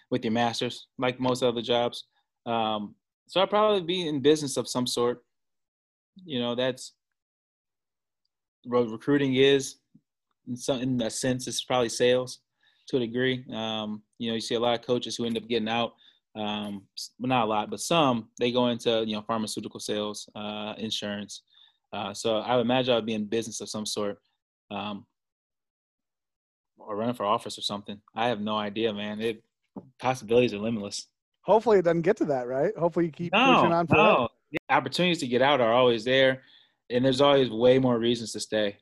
with 0.10 0.24
your 0.24 0.34
masters, 0.34 0.88
like 0.98 1.20
most 1.20 1.42
other 1.42 1.62
jobs. 1.62 2.06
Um, 2.46 2.96
so 3.28 3.42
I'd 3.42 3.50
probably 3.50 3.82
be 3.82 4.08
in 4.08 4.20
business 4.22 4.58
of 4.58 4.68
some 4.68 4.86
sort. 4.86 5.24
You 6.26 6.40
know, 6.40 6.56
that's 6.56 6.94
what 8.66 8.92
recruiting 8.92 9.36
is. 9.36 9.78
In 10.48 10.58
some 10.58 10.82
in 10.82 11.02
a 11.02 11.10
sense, 11.10 11.48
it's 11.48 11.64
probably 11.64 11.90
sales 11.90 12.40
to 12.88 12.98
a 12.98 13.00
degree. 13.00 13.46
Um, 13.54 14.02
you 14.18 14.30
know, 14.30 14.36
you 14.36 14.42
see 14.42 14.56
a 14.56 14.60
lot 14.60 14.80
of 14.80 14.86
coaches 14.86 15.16
who 15.16 15.26
end 15.26 15.38
up 15.38 15.48
getting 15.48 15.70
out. 15.70 15.94
Um, 16.36 16.84
not 17.20 17.46
a 17.46 17.50
lot, 17.50 17.70
but 17.70 17.82
some 17.82 18.30
they 18.40 18.52
go 18.52 18.68
into 18.68 19.04
you 19.06 19.16
know 19.16 19.22
pharmaceutical 19.22 19.80
sales, 19.80 20.30
uh, 20.36 20.74
insurance. 20.78 21.44
Uh, 21.94 22.14
so 22.14 22.38
I 22.38 22.56
would 22.56 22.62
imagine 22.62 22.94
I'd 22.94 23.06
be 23.06 23.14
in 23.14 23.26
business 23.26 23.60
of 23.60 23.70
some 23.70 23.86
sort, 23.86 24.18
um, 24.70 25.06
or 26.88 26.96
running 26.96 27.16
for 27.16 27.26
office 27.26 27.58
or 27.58 27.62
something. 27.62 28.02
I 28.16 28.28
have 28.28 28.42
no 28.42 28.58
idea, 28.58 28.94
man. 28.94 29.22
It 29.22 29.44
possibilities 30.00 30.54
are 30.54 30.60
limitless 30.60 31.08
hopefully 31.42 31.80
it 31.80 31.84
doesn't 31.84 32.02
get 32.02 32.18
to 32.18 32.26
that, 32.26 32.48
right? 32.48 32.76
Hopefully 32.78 33.06
you 33.06 33.12
keep 33.12 33.34
no, 33.34 33.56
pushing 33.56 33.74
on 33.74 33.88
forever. 33.88 34.04
No. 34.04 34.30
Yeah, 34.52 34.78
opportunities 34.78 35.20
to 35.20 35.28
get 35.28 35.42
out 35.42 35.62
are 35.62 35.74
always 35.74 36.04
there, 36.04 36.44
and 36.90 37.06
there's 37.06 37.22
always 37.22 37.50
way 37.50 37.80
more 37.80 37.98
reasons 37.98 38.34
to 38.34 38.40
stay. 38.40 38.78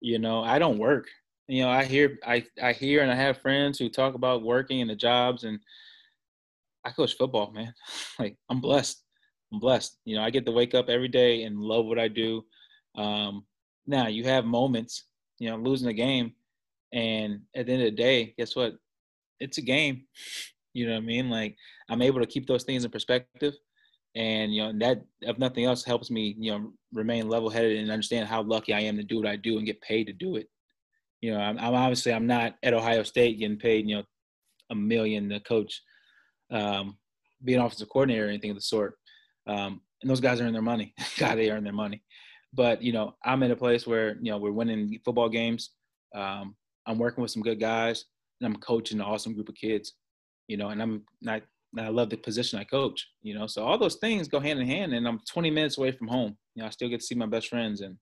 You 0.00 0.18
know, 0.18 0.42
I 0.42 0.58
don't 0.58 0.78
work. 0.78 1.06
You 1.48 1.62
know, 1.62 1.70
I 1.70 1.84
hear 1.84 2.18
I 2.24 2.44
I 2.62 2.72
hear 2.72 3.02
and 3.02 3.10
I 3.10 3.16
have 3.16 3.38
friends 3.38 3.78
who 3.78 3.88
talk 3.88 4.14
about 4.14 4.42
working 4.42 4.80
and 4.80 4.90
the 4.90 4.96
jobs, 4.96 5.44
and 5.44 5.58
I 6.84 6.90
coach 6.90 7.16
football, 7.16 7.50
man. 7.52 7.74
like 8.18 8.36
I'm 8.48 8.60
blessed. 8.60 9.02
I'm 9.52 9.60
blessed. 9.60 9.98
You 10.04 10.16
know, 10.16 10.22
I 10.22 10.30
get 10.30 10.46
to 10.46 10.52
wake 10.52 10.74
up 10.74 10.88
every 10.88 11.08
day 11.08 11.42
and 11.42 11.58
love 11.58 11.86
what 11.86 11.98
I 11.98 12.08
do. 12.08 12.44
Um, 12.96 13.44
now 13.86 14.08
you 14.08 14.24
have 14.24 14.44
moments, 14.44 15.04
you 15.38 15.48
know, 15.50 15.56
losing 15.56 15.88
a 15.88 15.92
game, 15.92 16.32
and 16.96 17.42
at 17.54 17.66
the 17.66 17.72
end 17.72 17.82
of 17.82 17.90
the 17.90 17.96
day, 17.96 18.34
guess 18.38 18.56
what? 18.56 18.74
It's 19.38 19.58
a 19.58 19.62
game. 19.62 20.04
You 20.72 20.86
know 20.86 20.94
what 20.94 21.02
I 21.02 21.06
mean? 21.06 21.28
Like 21.28 21.56
I'm 21.90 22.02
able 22.02 22.20
to 22.20 22.26
keep 22.26 22.46
those 22.46 22.64
things 22.64 22.84
in 22.84 22.90
perspective, 22.90 23.54
and 24.14 24.52
you 24.52 24.62
know 24.62 24.72
that 24.78 25.02
if 25.20 25.38
nothing 25.38 25.66
else 25.66 25.84
helps 25.84 26.10
me, 26.10 26.34
you 26.38 26.50
know, 26.50 26.72
remain 26.92 27.28
level-headed 27.28 27.78
and 27.78 27.90
understand 27.90 28.28
how 28.28 28.42
lucky 28.42 28.72
I 28.72 28.80
am 28.80 28.96
to 28.96 29.02
do 29.02 29.18
what 29.18 29.26
I 29.26 29.36
do 29.36 29.58
and 29.58 29.66
get 29.66 29.80
paid 29.82 30.06
to 30.06 30.12
do 30.14 30.36
it. 30.36 30.48
You 31.20 31.32
know, 31.32 31.40
I'm, 31.40 31.58
I'm 31.58 31.74
obviously 31.74 32.12
I'm 32.12 32.26
not 32.26 32.54
at 32.62 32.74
Ohio 32.74 33.02
State 33.02 33.38
getting 33.38 33.58
paid, 33.58 33.86
you 33.86 33.96
know, 33.96 34.02
a 34.70 34.74
million 34.74 35.28
to 35.30 35.40
coach, 35.40 35.82
um, 36.50 36.96
be 37.44 37.54
an 37.54 37.60
offensive 37.60 37.90
coordinator 37.90 38.26
or 38.26 38.28
anything 38.28 38.50
of 38.50 38.56
the 38.56 38.62
sort. 38.62 38.94
Um, 39.46 39.82
and 40.00 40.10
those 40.10 40.20
guys 40.20 40.40
earn 40.40 40.52
their 40.52 40.62
money. 40.62 40.94
God, 41.18 41.36
they 41.36 41.50
earn 41.50 41.64
their 41.64 41.72
money. 41.72 42.02
But 42.54 42.82
you 42.82 42.92
know, 42.92 43.14
I'm 43.22 43.42
in 43.42 43.50
a 43.50 43.56
place 43.56 43.86
where 43.86 44.16
you 44.16 44.30
know 44.30 44.38
we're 44.38 44.50
winning 44.50 44.98
football 45.04 45.28
games. 45.28 45.70
Um, 46.14 46.54
I'm 46.86 46.98
working 46.98 47.22
with 47.22 47.30
some 47.30 47.42
good 47.42 47.60
guys, 47.60 48.04
and 48.40 48.46
I'm 48.46 48.60
coaching 48.60 49.00
an 49.00 49.06
awesome 49.06 49.34
group 49.34 49.48
of 49.48 49.54
kids 49.54 49.94
you 50.48 50.56
know, 50.56 50.68
and 50.68 50.80
I'm 50.80 51.02
not, 51.20 51.42
I 51.78 51.88
love 51.88 52.10
the 52.10 52.16
position 52.16 52.58
I 52.58 52.64
coach, 52.64 53.06
you 53.22 53.34
know, 53.34 53.46
so 53.46 53.64
all 53.64 53.78
those 53.78 53.96
things 53.96 54.28
go 54.28 54.40
hand 54.40 54.60
in 54.60 54.66
hand. 54.66 54.94
And 54.94 55.06
I'm 55.06 55.20
20 55.28 55.50
minutes 55.50 55.78
away 55.78 55.92
from 55.92 56.08
home. 56.08 56.36
You 56.54 56.62
know, 56.62 56.66
I 56.66 56.70
still 56.70 56.88
get 56.88 57.00
to 57.00 57.06
see 57.06 57.14
my 57.14 57.26
best 57.26 57.48
friends 57.48 57.80
and 57.80 57.96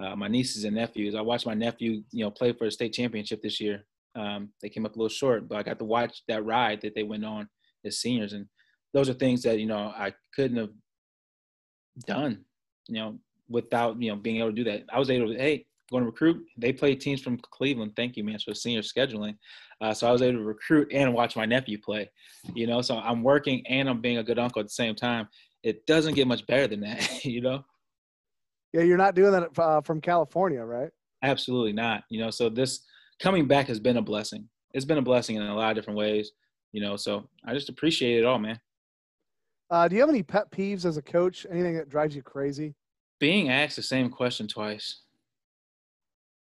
uh, 0.00 0.14
my 0.14 0.28
nieces 0.28 0.64
and 0.64 0.76
nephews. 0.76 1.14
I 1.14 1.20
watched 1.20 1.46
my 1.46 1.54
nephew, 1.54 2.02
you 2.12 2.24
know, 2.24 2.30
play 2.30 2.52
for 2.52 2.66
a 2.66 2.70
state 2.70 2.92
championship 2.92 3.42
this 3.42 3.60
year. 3.60 3.84
Um, 4.14 4.50
they 4.62 4.68
came 4.68 4.86
up 4.86 4.94
a 4.94 4.98
little 4.98 5.08
short, 5.08 5.48
but 5.48 5.58
I 5.58 5.62
got 5.62 5.78
to 5.78 5.84
watch 5.84 6.22
that 6.28 6.44
ride 6.44 6.80
that 6.82 6.94
they 6.94 7.02
went 7.02 7.24
on 7.24 7.48
as 7.84 7.98
seniors. 7.98 8.32
And 8.32 8.46
those 8.92 9.08
are 9.08 9.14
things 9.14 9.42
that, 9.42 9.58
you 9.58 9.66
know, 9.66 9.92
I 9.96 10.12
couldn't 10.34 10.58
have 10.58 10.70
done, 12.06 12.44
you 12.88 12.94
know, 12.94 13.18
without, 13.48 14.00
you 14.00 14.10
know, 14.10 14.16
being 14.16 14.38
able 14.38 14.50
to 14.50 14.54
do 14.54 14.64
that. 14.64 14.84
I 14.92 14.98
was 14.98 15.10
able 15.10 15.28
to, 15.28 15.38
hey, 15.38 15.66
going 15.90 16.02
to 16.02 16.10
recruit. 16.10 16.44
They 16.56 16.72
play 16.72 16.94
teams 16.94 17.20
from 17.20 17.38
Cleveland. 17.38 17.92
Thank 17.96 18.16
you, 18.16 18.24
man, 18.24 18.38
for 18.38 18.54
senior 18.54 18.82
scheduling. 18.82 19.36
Uh, 19.80 19.92
so 19.92 20.08
I 20.08 20.12
was 20.12 20.22
able 20.22 20.38
to 20.38 20.44
recruit 20.44 20.88
and 20.92 21.12
watch 21.12 21.36
my 21.36 21.46
nephew 21.46 21.78
play. 21.80 22.10
You 22.54 22.66
know, 22.66 22.80
so 22.80 22.98
I'm 22.98 23.22
working 23.22 23.66
and 23.66 23.88
I'm 23.88 24.00
being 24.00 24.18
a 24.18 24.24
good 24.24 24.38
uncle 24.38 24.60
at 24.60 24.66
the 24.66 24.72
same 24.72 24.94
time. 24.94 25.28
It 25.62 25.86
doesn't 25.86 26.14
get 26.14 26.26
much 26.26 26.46
better 26.46 26.66
than 26.66 26.80
that. 26.80 27.24
You 27.24 27.40
know. 27.40 27.64
Yeah, 28.72 28.82
you're 28.82 28.96
not 28.96 29.16
doing 29.16 29.32
that 29.32 29.58
uh, 29.58 29.80
from 29.80 30.00
California, 30.00 30.62
right? 30.62 30.90
Absolutely 31.22 31.72
not. 31.72 32.04
You 32.08 32.20
know, 32.20 32.30
so 32.30 32.48
this 32.48 32.84
coming 33.20 33.48
back 33.48 33.66
has 33.66 33.80
been 33.80 33.96
a 33.96 34.02
blessing. 34.02 34.48
It's 34.72 34.84
been 34.84 34.98
a 34.98 35.02
blessing 35.02 35.36
in 35.36 35.42
a 35.42 35.54
lot 35.54 35.70
of 35.70 35.76
different 35.76 35.98
ways. 35.98 36.30
You 36.72 36.80
know, 36.80 36.96
so 36.96 37.28
I 37.44 37.52
just 37.52 37.68
appreciate 37.68 38.18
it 38.18 38.24
all, 38.24 38.38
man. 38.38 38.60
Uh, 39.70 39.88
do 39.88 39.96
you 39.96 40.00
have 40.00 40.08
any 40.08 40.22
pet 40.22 40.50
peeves 40.52 40.84
as 40.84 40.96
a 40.96 41.02
coach? 41.02 41.46
Anything 41.50 41.74
that 41.76 41.88
drives 41.88 42.14
you 42.14 42.22
crazy? 42.22 42.74
Being 43.18 43.50
asked 43.50 43.76
the 43.76 43.82
same 43.82 44.08
question 44.08 44.46
twice 44.46 45.00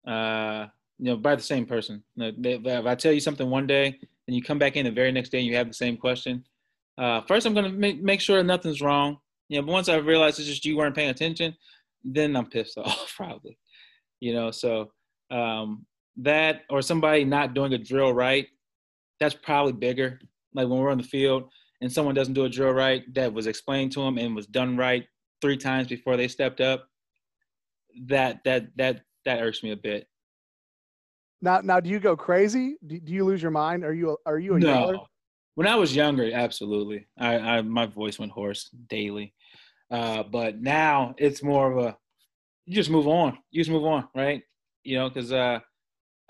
uh, 0.07 0.67
you 0.97 1.05
know, 1.05 1.17
by 1.17 1.35
the 1.35 1.41
same 1.41 1.65
person. 1.65 2.03
If 2.17 2.85
I 2.85 2.95
tell 2.95 3.11
you 3.11 3.19
something 3.19 3.49
one 3.49 3.67
day 3.67 3.97
and 4.27 4.35
you 4.35 4.43
come 4.43 4.59
back 4.59 4.75
in 4.75 4.85
the 4.85 4.91
very 4.91 5.11
next 5.11 5.29
day 5.29 5.39
and 5.39 5.47
you 5.47 5.55
have 5.55 5.67
the 5.67 5.73
same 5.73 5.97
question, 5.97 6.43
uh, 6.97 7.21
first 7.21 7.45
I'm 7.45 7.55
to 7.55 7.69
make, 7.69 8.01
make 8.03 8.19
sure 8.19 8.43
nothing's 8.43 8.81
wrong. 8.81 9.17
You 9.47 9.59
know, 9.59 9.65
but 9.65 9.71
once 9.71 9.89
I 9.89 9.95
realize 9.95 10.37
it's 10.37 10.47
just 10.47 10.65
you 10.65 10.77
weren't 10.77 10.95
paying 10.95 11.09
attention, 11.09 11.55
then 12.03 12.35
I'm 12.35 12.47
pissed 12.47 12.77
off 12.77 13.13
probably. 13.15 13.57
You 14.19 14.33
know, 14.33 14.51
so 14.51 14.91
um, 15.31 15.85
that 16.17 16.63
or 16.69 16.81
somebody 16.81 17.23
not 17.23 17.53
doing 17.53 17.73
a 17.73 17.77
drill 17.77 18.13
right, 18.13 18.47
that's 19.19 19.35
probably 19.35 19.73
bigger. 19.73 20.19
Like 20.53 20.67
when 20.67 20.79
we're 20.79 20.91
on 20.91 20.97
the 20.97 21.03
field 21.03 21.49
and 21.81 21.91
someone 21.91 22.15
doesn't 22.15 22.33
do 22.33 22.45
a 22.45 22.49
drill 22.49 22.71
right 22.73 23.03
that 23.13 23.33
was 23.33 23.47
explained 23.47 23.91
to 23.93 24.01
them 24.01 24.17
and 24.17 24.35
was 24.35 24.47
done 24.47 24.75
right 24.75 25.05
three 25.41 25.57
times 25.57 25.87
before 25.87 26.17
they 26.17 26.27
stepped 26.27 26.59
up. 26.59 26.87
That 28.05 28.43
that 28.43 28.67
that 28.77 29.01
that 29.25 29.41
irks 29.41 29.63
me 29.63 29.71
a 29.71 29.77
bit. 29.77 30.07
Now, 31.41 31.61
now, 31.61 31.79
do 31.79 31.89
you 31.89 31.99
go 31.99 32.17
crazy? 32.17 32.77
Do, 32.85 32.99
do 32.99 33.13
you 33.13 33.23
lose 33.23 33.41
your 33.41 33.51
mind? 33.51 33.85
Are 33.85 33.93
you 33.93 34.17
are 34.25 34.39
you 34.39 34.55
a 34.55 34.59
no. 34.59 34.67
Yeller? 34.67 34.97
When 35.55 35.67
I 35.67 35.75
was 35.75 35.95
younger, 35.95 36.29
absolutely. 36.33 37.07
I, 37.17 37.37
I 37.37 37.61
my 37.61 37.85
voice 37.85 38.19
went 38.19 38.31
hoarse 38.31 38.69
daily, 38.87 39.33
uh, 39.91 40.23
but 40.23 40.61
now 40.61 41.15
it's 41.17 41.43
more 41.43 41.71
of 41.71 41.77
a 41.85 41.97
you 42.65 42.75
just 42.75 42.89
move 42.89 43.07
on. 43.07 43.37
You 43.51 43.61
just 43.61 43.71
move 43.71 43.85
on, 43.85 44.07
right? 44.15 44.41
You 44.83 44.97
know, 44.97 45.09
because 45.09 45.31
uh, 45.31 45.59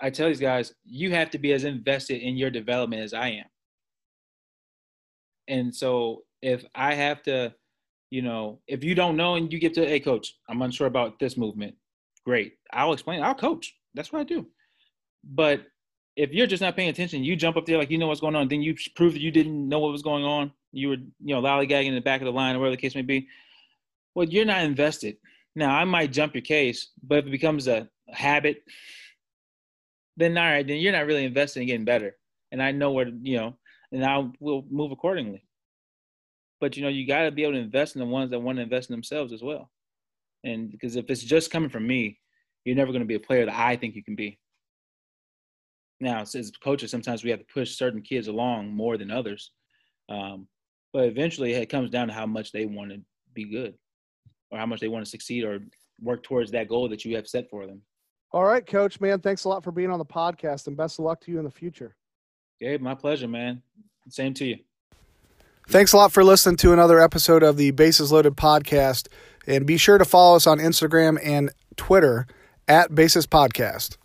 I 0.00 0.10
tell 0.10 0.28
these 0.28 0.40
guys, 0.40 0.72
you 0.84 1.10
have 1.12 1.30
to 1.30 1.38
be 1.38 1.52
as 1.52 1.64
invested 1.64 2.22
in 2.22 2.36
your 2.36 2.50
development 2.50 3.02
as 3.02 3.12
I 3.12 3.28
am. 3.28 3.44
And 5.48 5.74
so 5.74 6.22
if 6.40 6.64
I 6.74 6.94
have 6.94 7.22
to, 7.24 7.52
you 8.10 8.22
know, 8.22 8.60
if 8.66 8.82
you 8.82 8.94
don't 8.94 9.16
know 9.16 9.34
and 9.34 9.52
you 9.52 9.58
get 9.58 9.74
to, 9.74 9.86
hey, 9.86 10.00
coach, 10.00 10.34
I'm 10.48 10.62
unsure 10.62 10.86
about 10.86 11.18
this 11.18 11.36
movement 11.36 11.74
great. 12.24 12.54
I'll 12.72 12.92
explain. 12.92 13.22
I'll 13.22 13.34
coach. 13.34 13.74
That's 13.94 14.12
what 14.12 14.20
I 14.20 14.24
do. 14.24 14.46
But 15.24 15.62
if 16.16 16.32
you're 16.32 16.46
just 16.46 16.62
not 16.62 16.76
paying 16.76 16.88
attention, 16.88 17.24
you 17.24 17.36
jump 17.36 17.56
up 17.56 17.66
there 17.66 17.78
like 17.78 17.90
you 17.90 17.98
know 17.98 18.06
what's 18.06 18.20
going 18.20 18.36
on, 18.36 18.48
then 18.48 18.62
you 18.62 18.74
prove 18.94 19.14
that 19.14 19.22
you 19.22 19.30
didn't 19.30 19.68
know 19.68 19.78
what 19.78 19.92
was 19.92 20.02
going 20.02 20.24
on. 20.24 20.52
You 20.72 20.88
were, 20.88 20.96
you 20.96 21.34
know, 21.34 21.42
lollygagging 21.42 21.86
in 21.86 21.94
the 21.94 22.00
back 22.00 22.20
of 22.20 22.26
the 22.26 22.32
line 22.32 22.56
or 22.56 22.60
whatever 22.60 22.76
the 22.76 22.82
case 22.82 22.94
may 22.94 23.02
be. 23.02 23.28
Well, 24.14 24.28
you're 24.28 24.44
not 24.44 24.64
invested. 24.64 25.16
Now, 25.54 25.74
I 25.74 25.84
might 25.84 26.12
jump 26.12 26.34
your 26.34 26.42
case, 26.42 26.90
but 27.02 27.18
if 27.18 27.26
it 27.26 27.30
becomes 27.30 27.68
a 27.68 27.88
habit, 28.08 28.62
then 30.16 30.36
all 30.36 30.44
right, 30.44 30.66
then 30.66 30.78
you're 30.78 30.92
not 30.92 31.06
really 31.06 31.24
invested 31.24 31.60
in 31.60 31.66
getting 31.66 31.84
better. 31.84 32.16
And 32.52 32.62
I 32.62 32.72
know 32.72 32.92
where, 32.92 33.08
you 33.22 33.36
know, 33.36 33.54
and 33.92 34.04
I 34.04 34.28
will 34.38 34.64
move 34.70 34.92
accordingly. 34.92 35.44
But 36.60 36.76
you 36.76 36.82
know, 36.82 36.88
you 36.88 37.06
got 37.06 37.22
to 37.22 37.30
be 37.30 37.42
able 37.42 37.54
to 37.54 37.58
invest 37.58 37.96
in 37.96 38.00
the 38.00 38.06
ones 38.06 38.30
that 38.30 38.40
want 38.40 38.56
to 38.58 38.62
invest 38.62 38.90
in 38.90 38.94
themselves 38.94 39.32
as 39.32 39.42
well. 39.42 39.70
And 40.44 40.70
because 40.70 40.96
if 40.96 41.10
it's 41.10 41.22
just 41.22 41.50
coming 41.50 41.70
from 41.70 41.86
me, 41.86 42.18
you're 42.64 42.76
never 42.76 42.92
going 42.92 43.02
to 43.02 43.06
be 43.06 43.14
a 43.14 43.20
player 43.20 43.46
that 43.46 43.58
I 43.58 43.76
think 43.76 43.94
you 43.94 44.04
can 44.04 44.16
be. 44.16 44.38
Now, 46.00 46.20
as 46.20 46.52
coaches, 46.62 46.90
sometimes 46.90 47.22
we 47.22 47.30
have 47.30 47.40
to 47.40 47.52
push 47.52 47.76
certain 47.76 48.00
kids 48.00 48.28
along 48.28 48.72
more 48.72 48.96
than 48.96 49.10
others. 49.10 49.50
Um, 50.08 50.48
but 50.92 51.04
eventually, 51.04 51.52
it 51.52 51.66
comes 51.66 51.90
down 51.90 52.08
to 52.08 52.14
how 52.14 52.26
much 52.26 52.52
they 52.52 52.64
want 52.64 52.90
to 52.90 53.00
be 53.34 53.44
good 53.44 53.74
or 54.50 54.58
how 54.58 54.66
much 54.66 54.80
they 54.80 54.88
want 54.88 55.04
to 55.04 55.10
succeed 55.10 55.44
or 55.44 55.60
work 56.00 56.22
towards 56.22 56.50
that 56.52 56.68
goal 56.68 56.88
that 56.88 57.04
you 57.04 57.14
have 57.16 57.28
set 57.28 57.48
for 57.50 57.66
them. 57.66 57.82
All 58.32 58.44
right, 58.44 58.66
coach, 58.66 59.00
man. 59.00 59.20
Thanks 59.20 59.44
a 59.44 59.48
lot 59.48 59.62
for 59.62 59.72
being 59.72 59.90
on 59.90 59.98
the 59.98 60.04
podcast 60.04 60.66
and 60.66 60.76
best 60.76 60.98
of 60.98 61.04
luck 61.04 61.20
to 61.22 61.30
you 61.30 61.38
in 61.38 61.44
the 61.44 61.50
future. 61.50 61.96
Gabe, 62.60 62.80
my 62.80 62.94
pleasure, 62.94 63.28
man. 63.28 63.62
Same 64.08 64.34
to 64.34 64.44
you. 64.44 64.56
Thanks 65.70 65.92
a 65.92 65.96
lot 65.98 66.10
for 66.10 66.24
listening 66.24 66.56
to 66.56 66.72
another 66.72 66.98
episode 66.98 67.44
of 67.44 67.56
the 67.56 67.70
Bases 67.70 68.10
Loaded 68.10 68.34
podcast. 68.34 69.06
And 69.46 69.66
be 69.66 69.76
sure 69.76 69.98
to 69.98 70.04
follow 70.04 70.34
us 70.34 70.48
on 70.48 70.58
Instagram 70.58 71.16
and 71.24 71.50
Twitter 71.76 72.26
at 72.66 72.92
Basis 72.92 73.24
Podcast. 73.24 73.96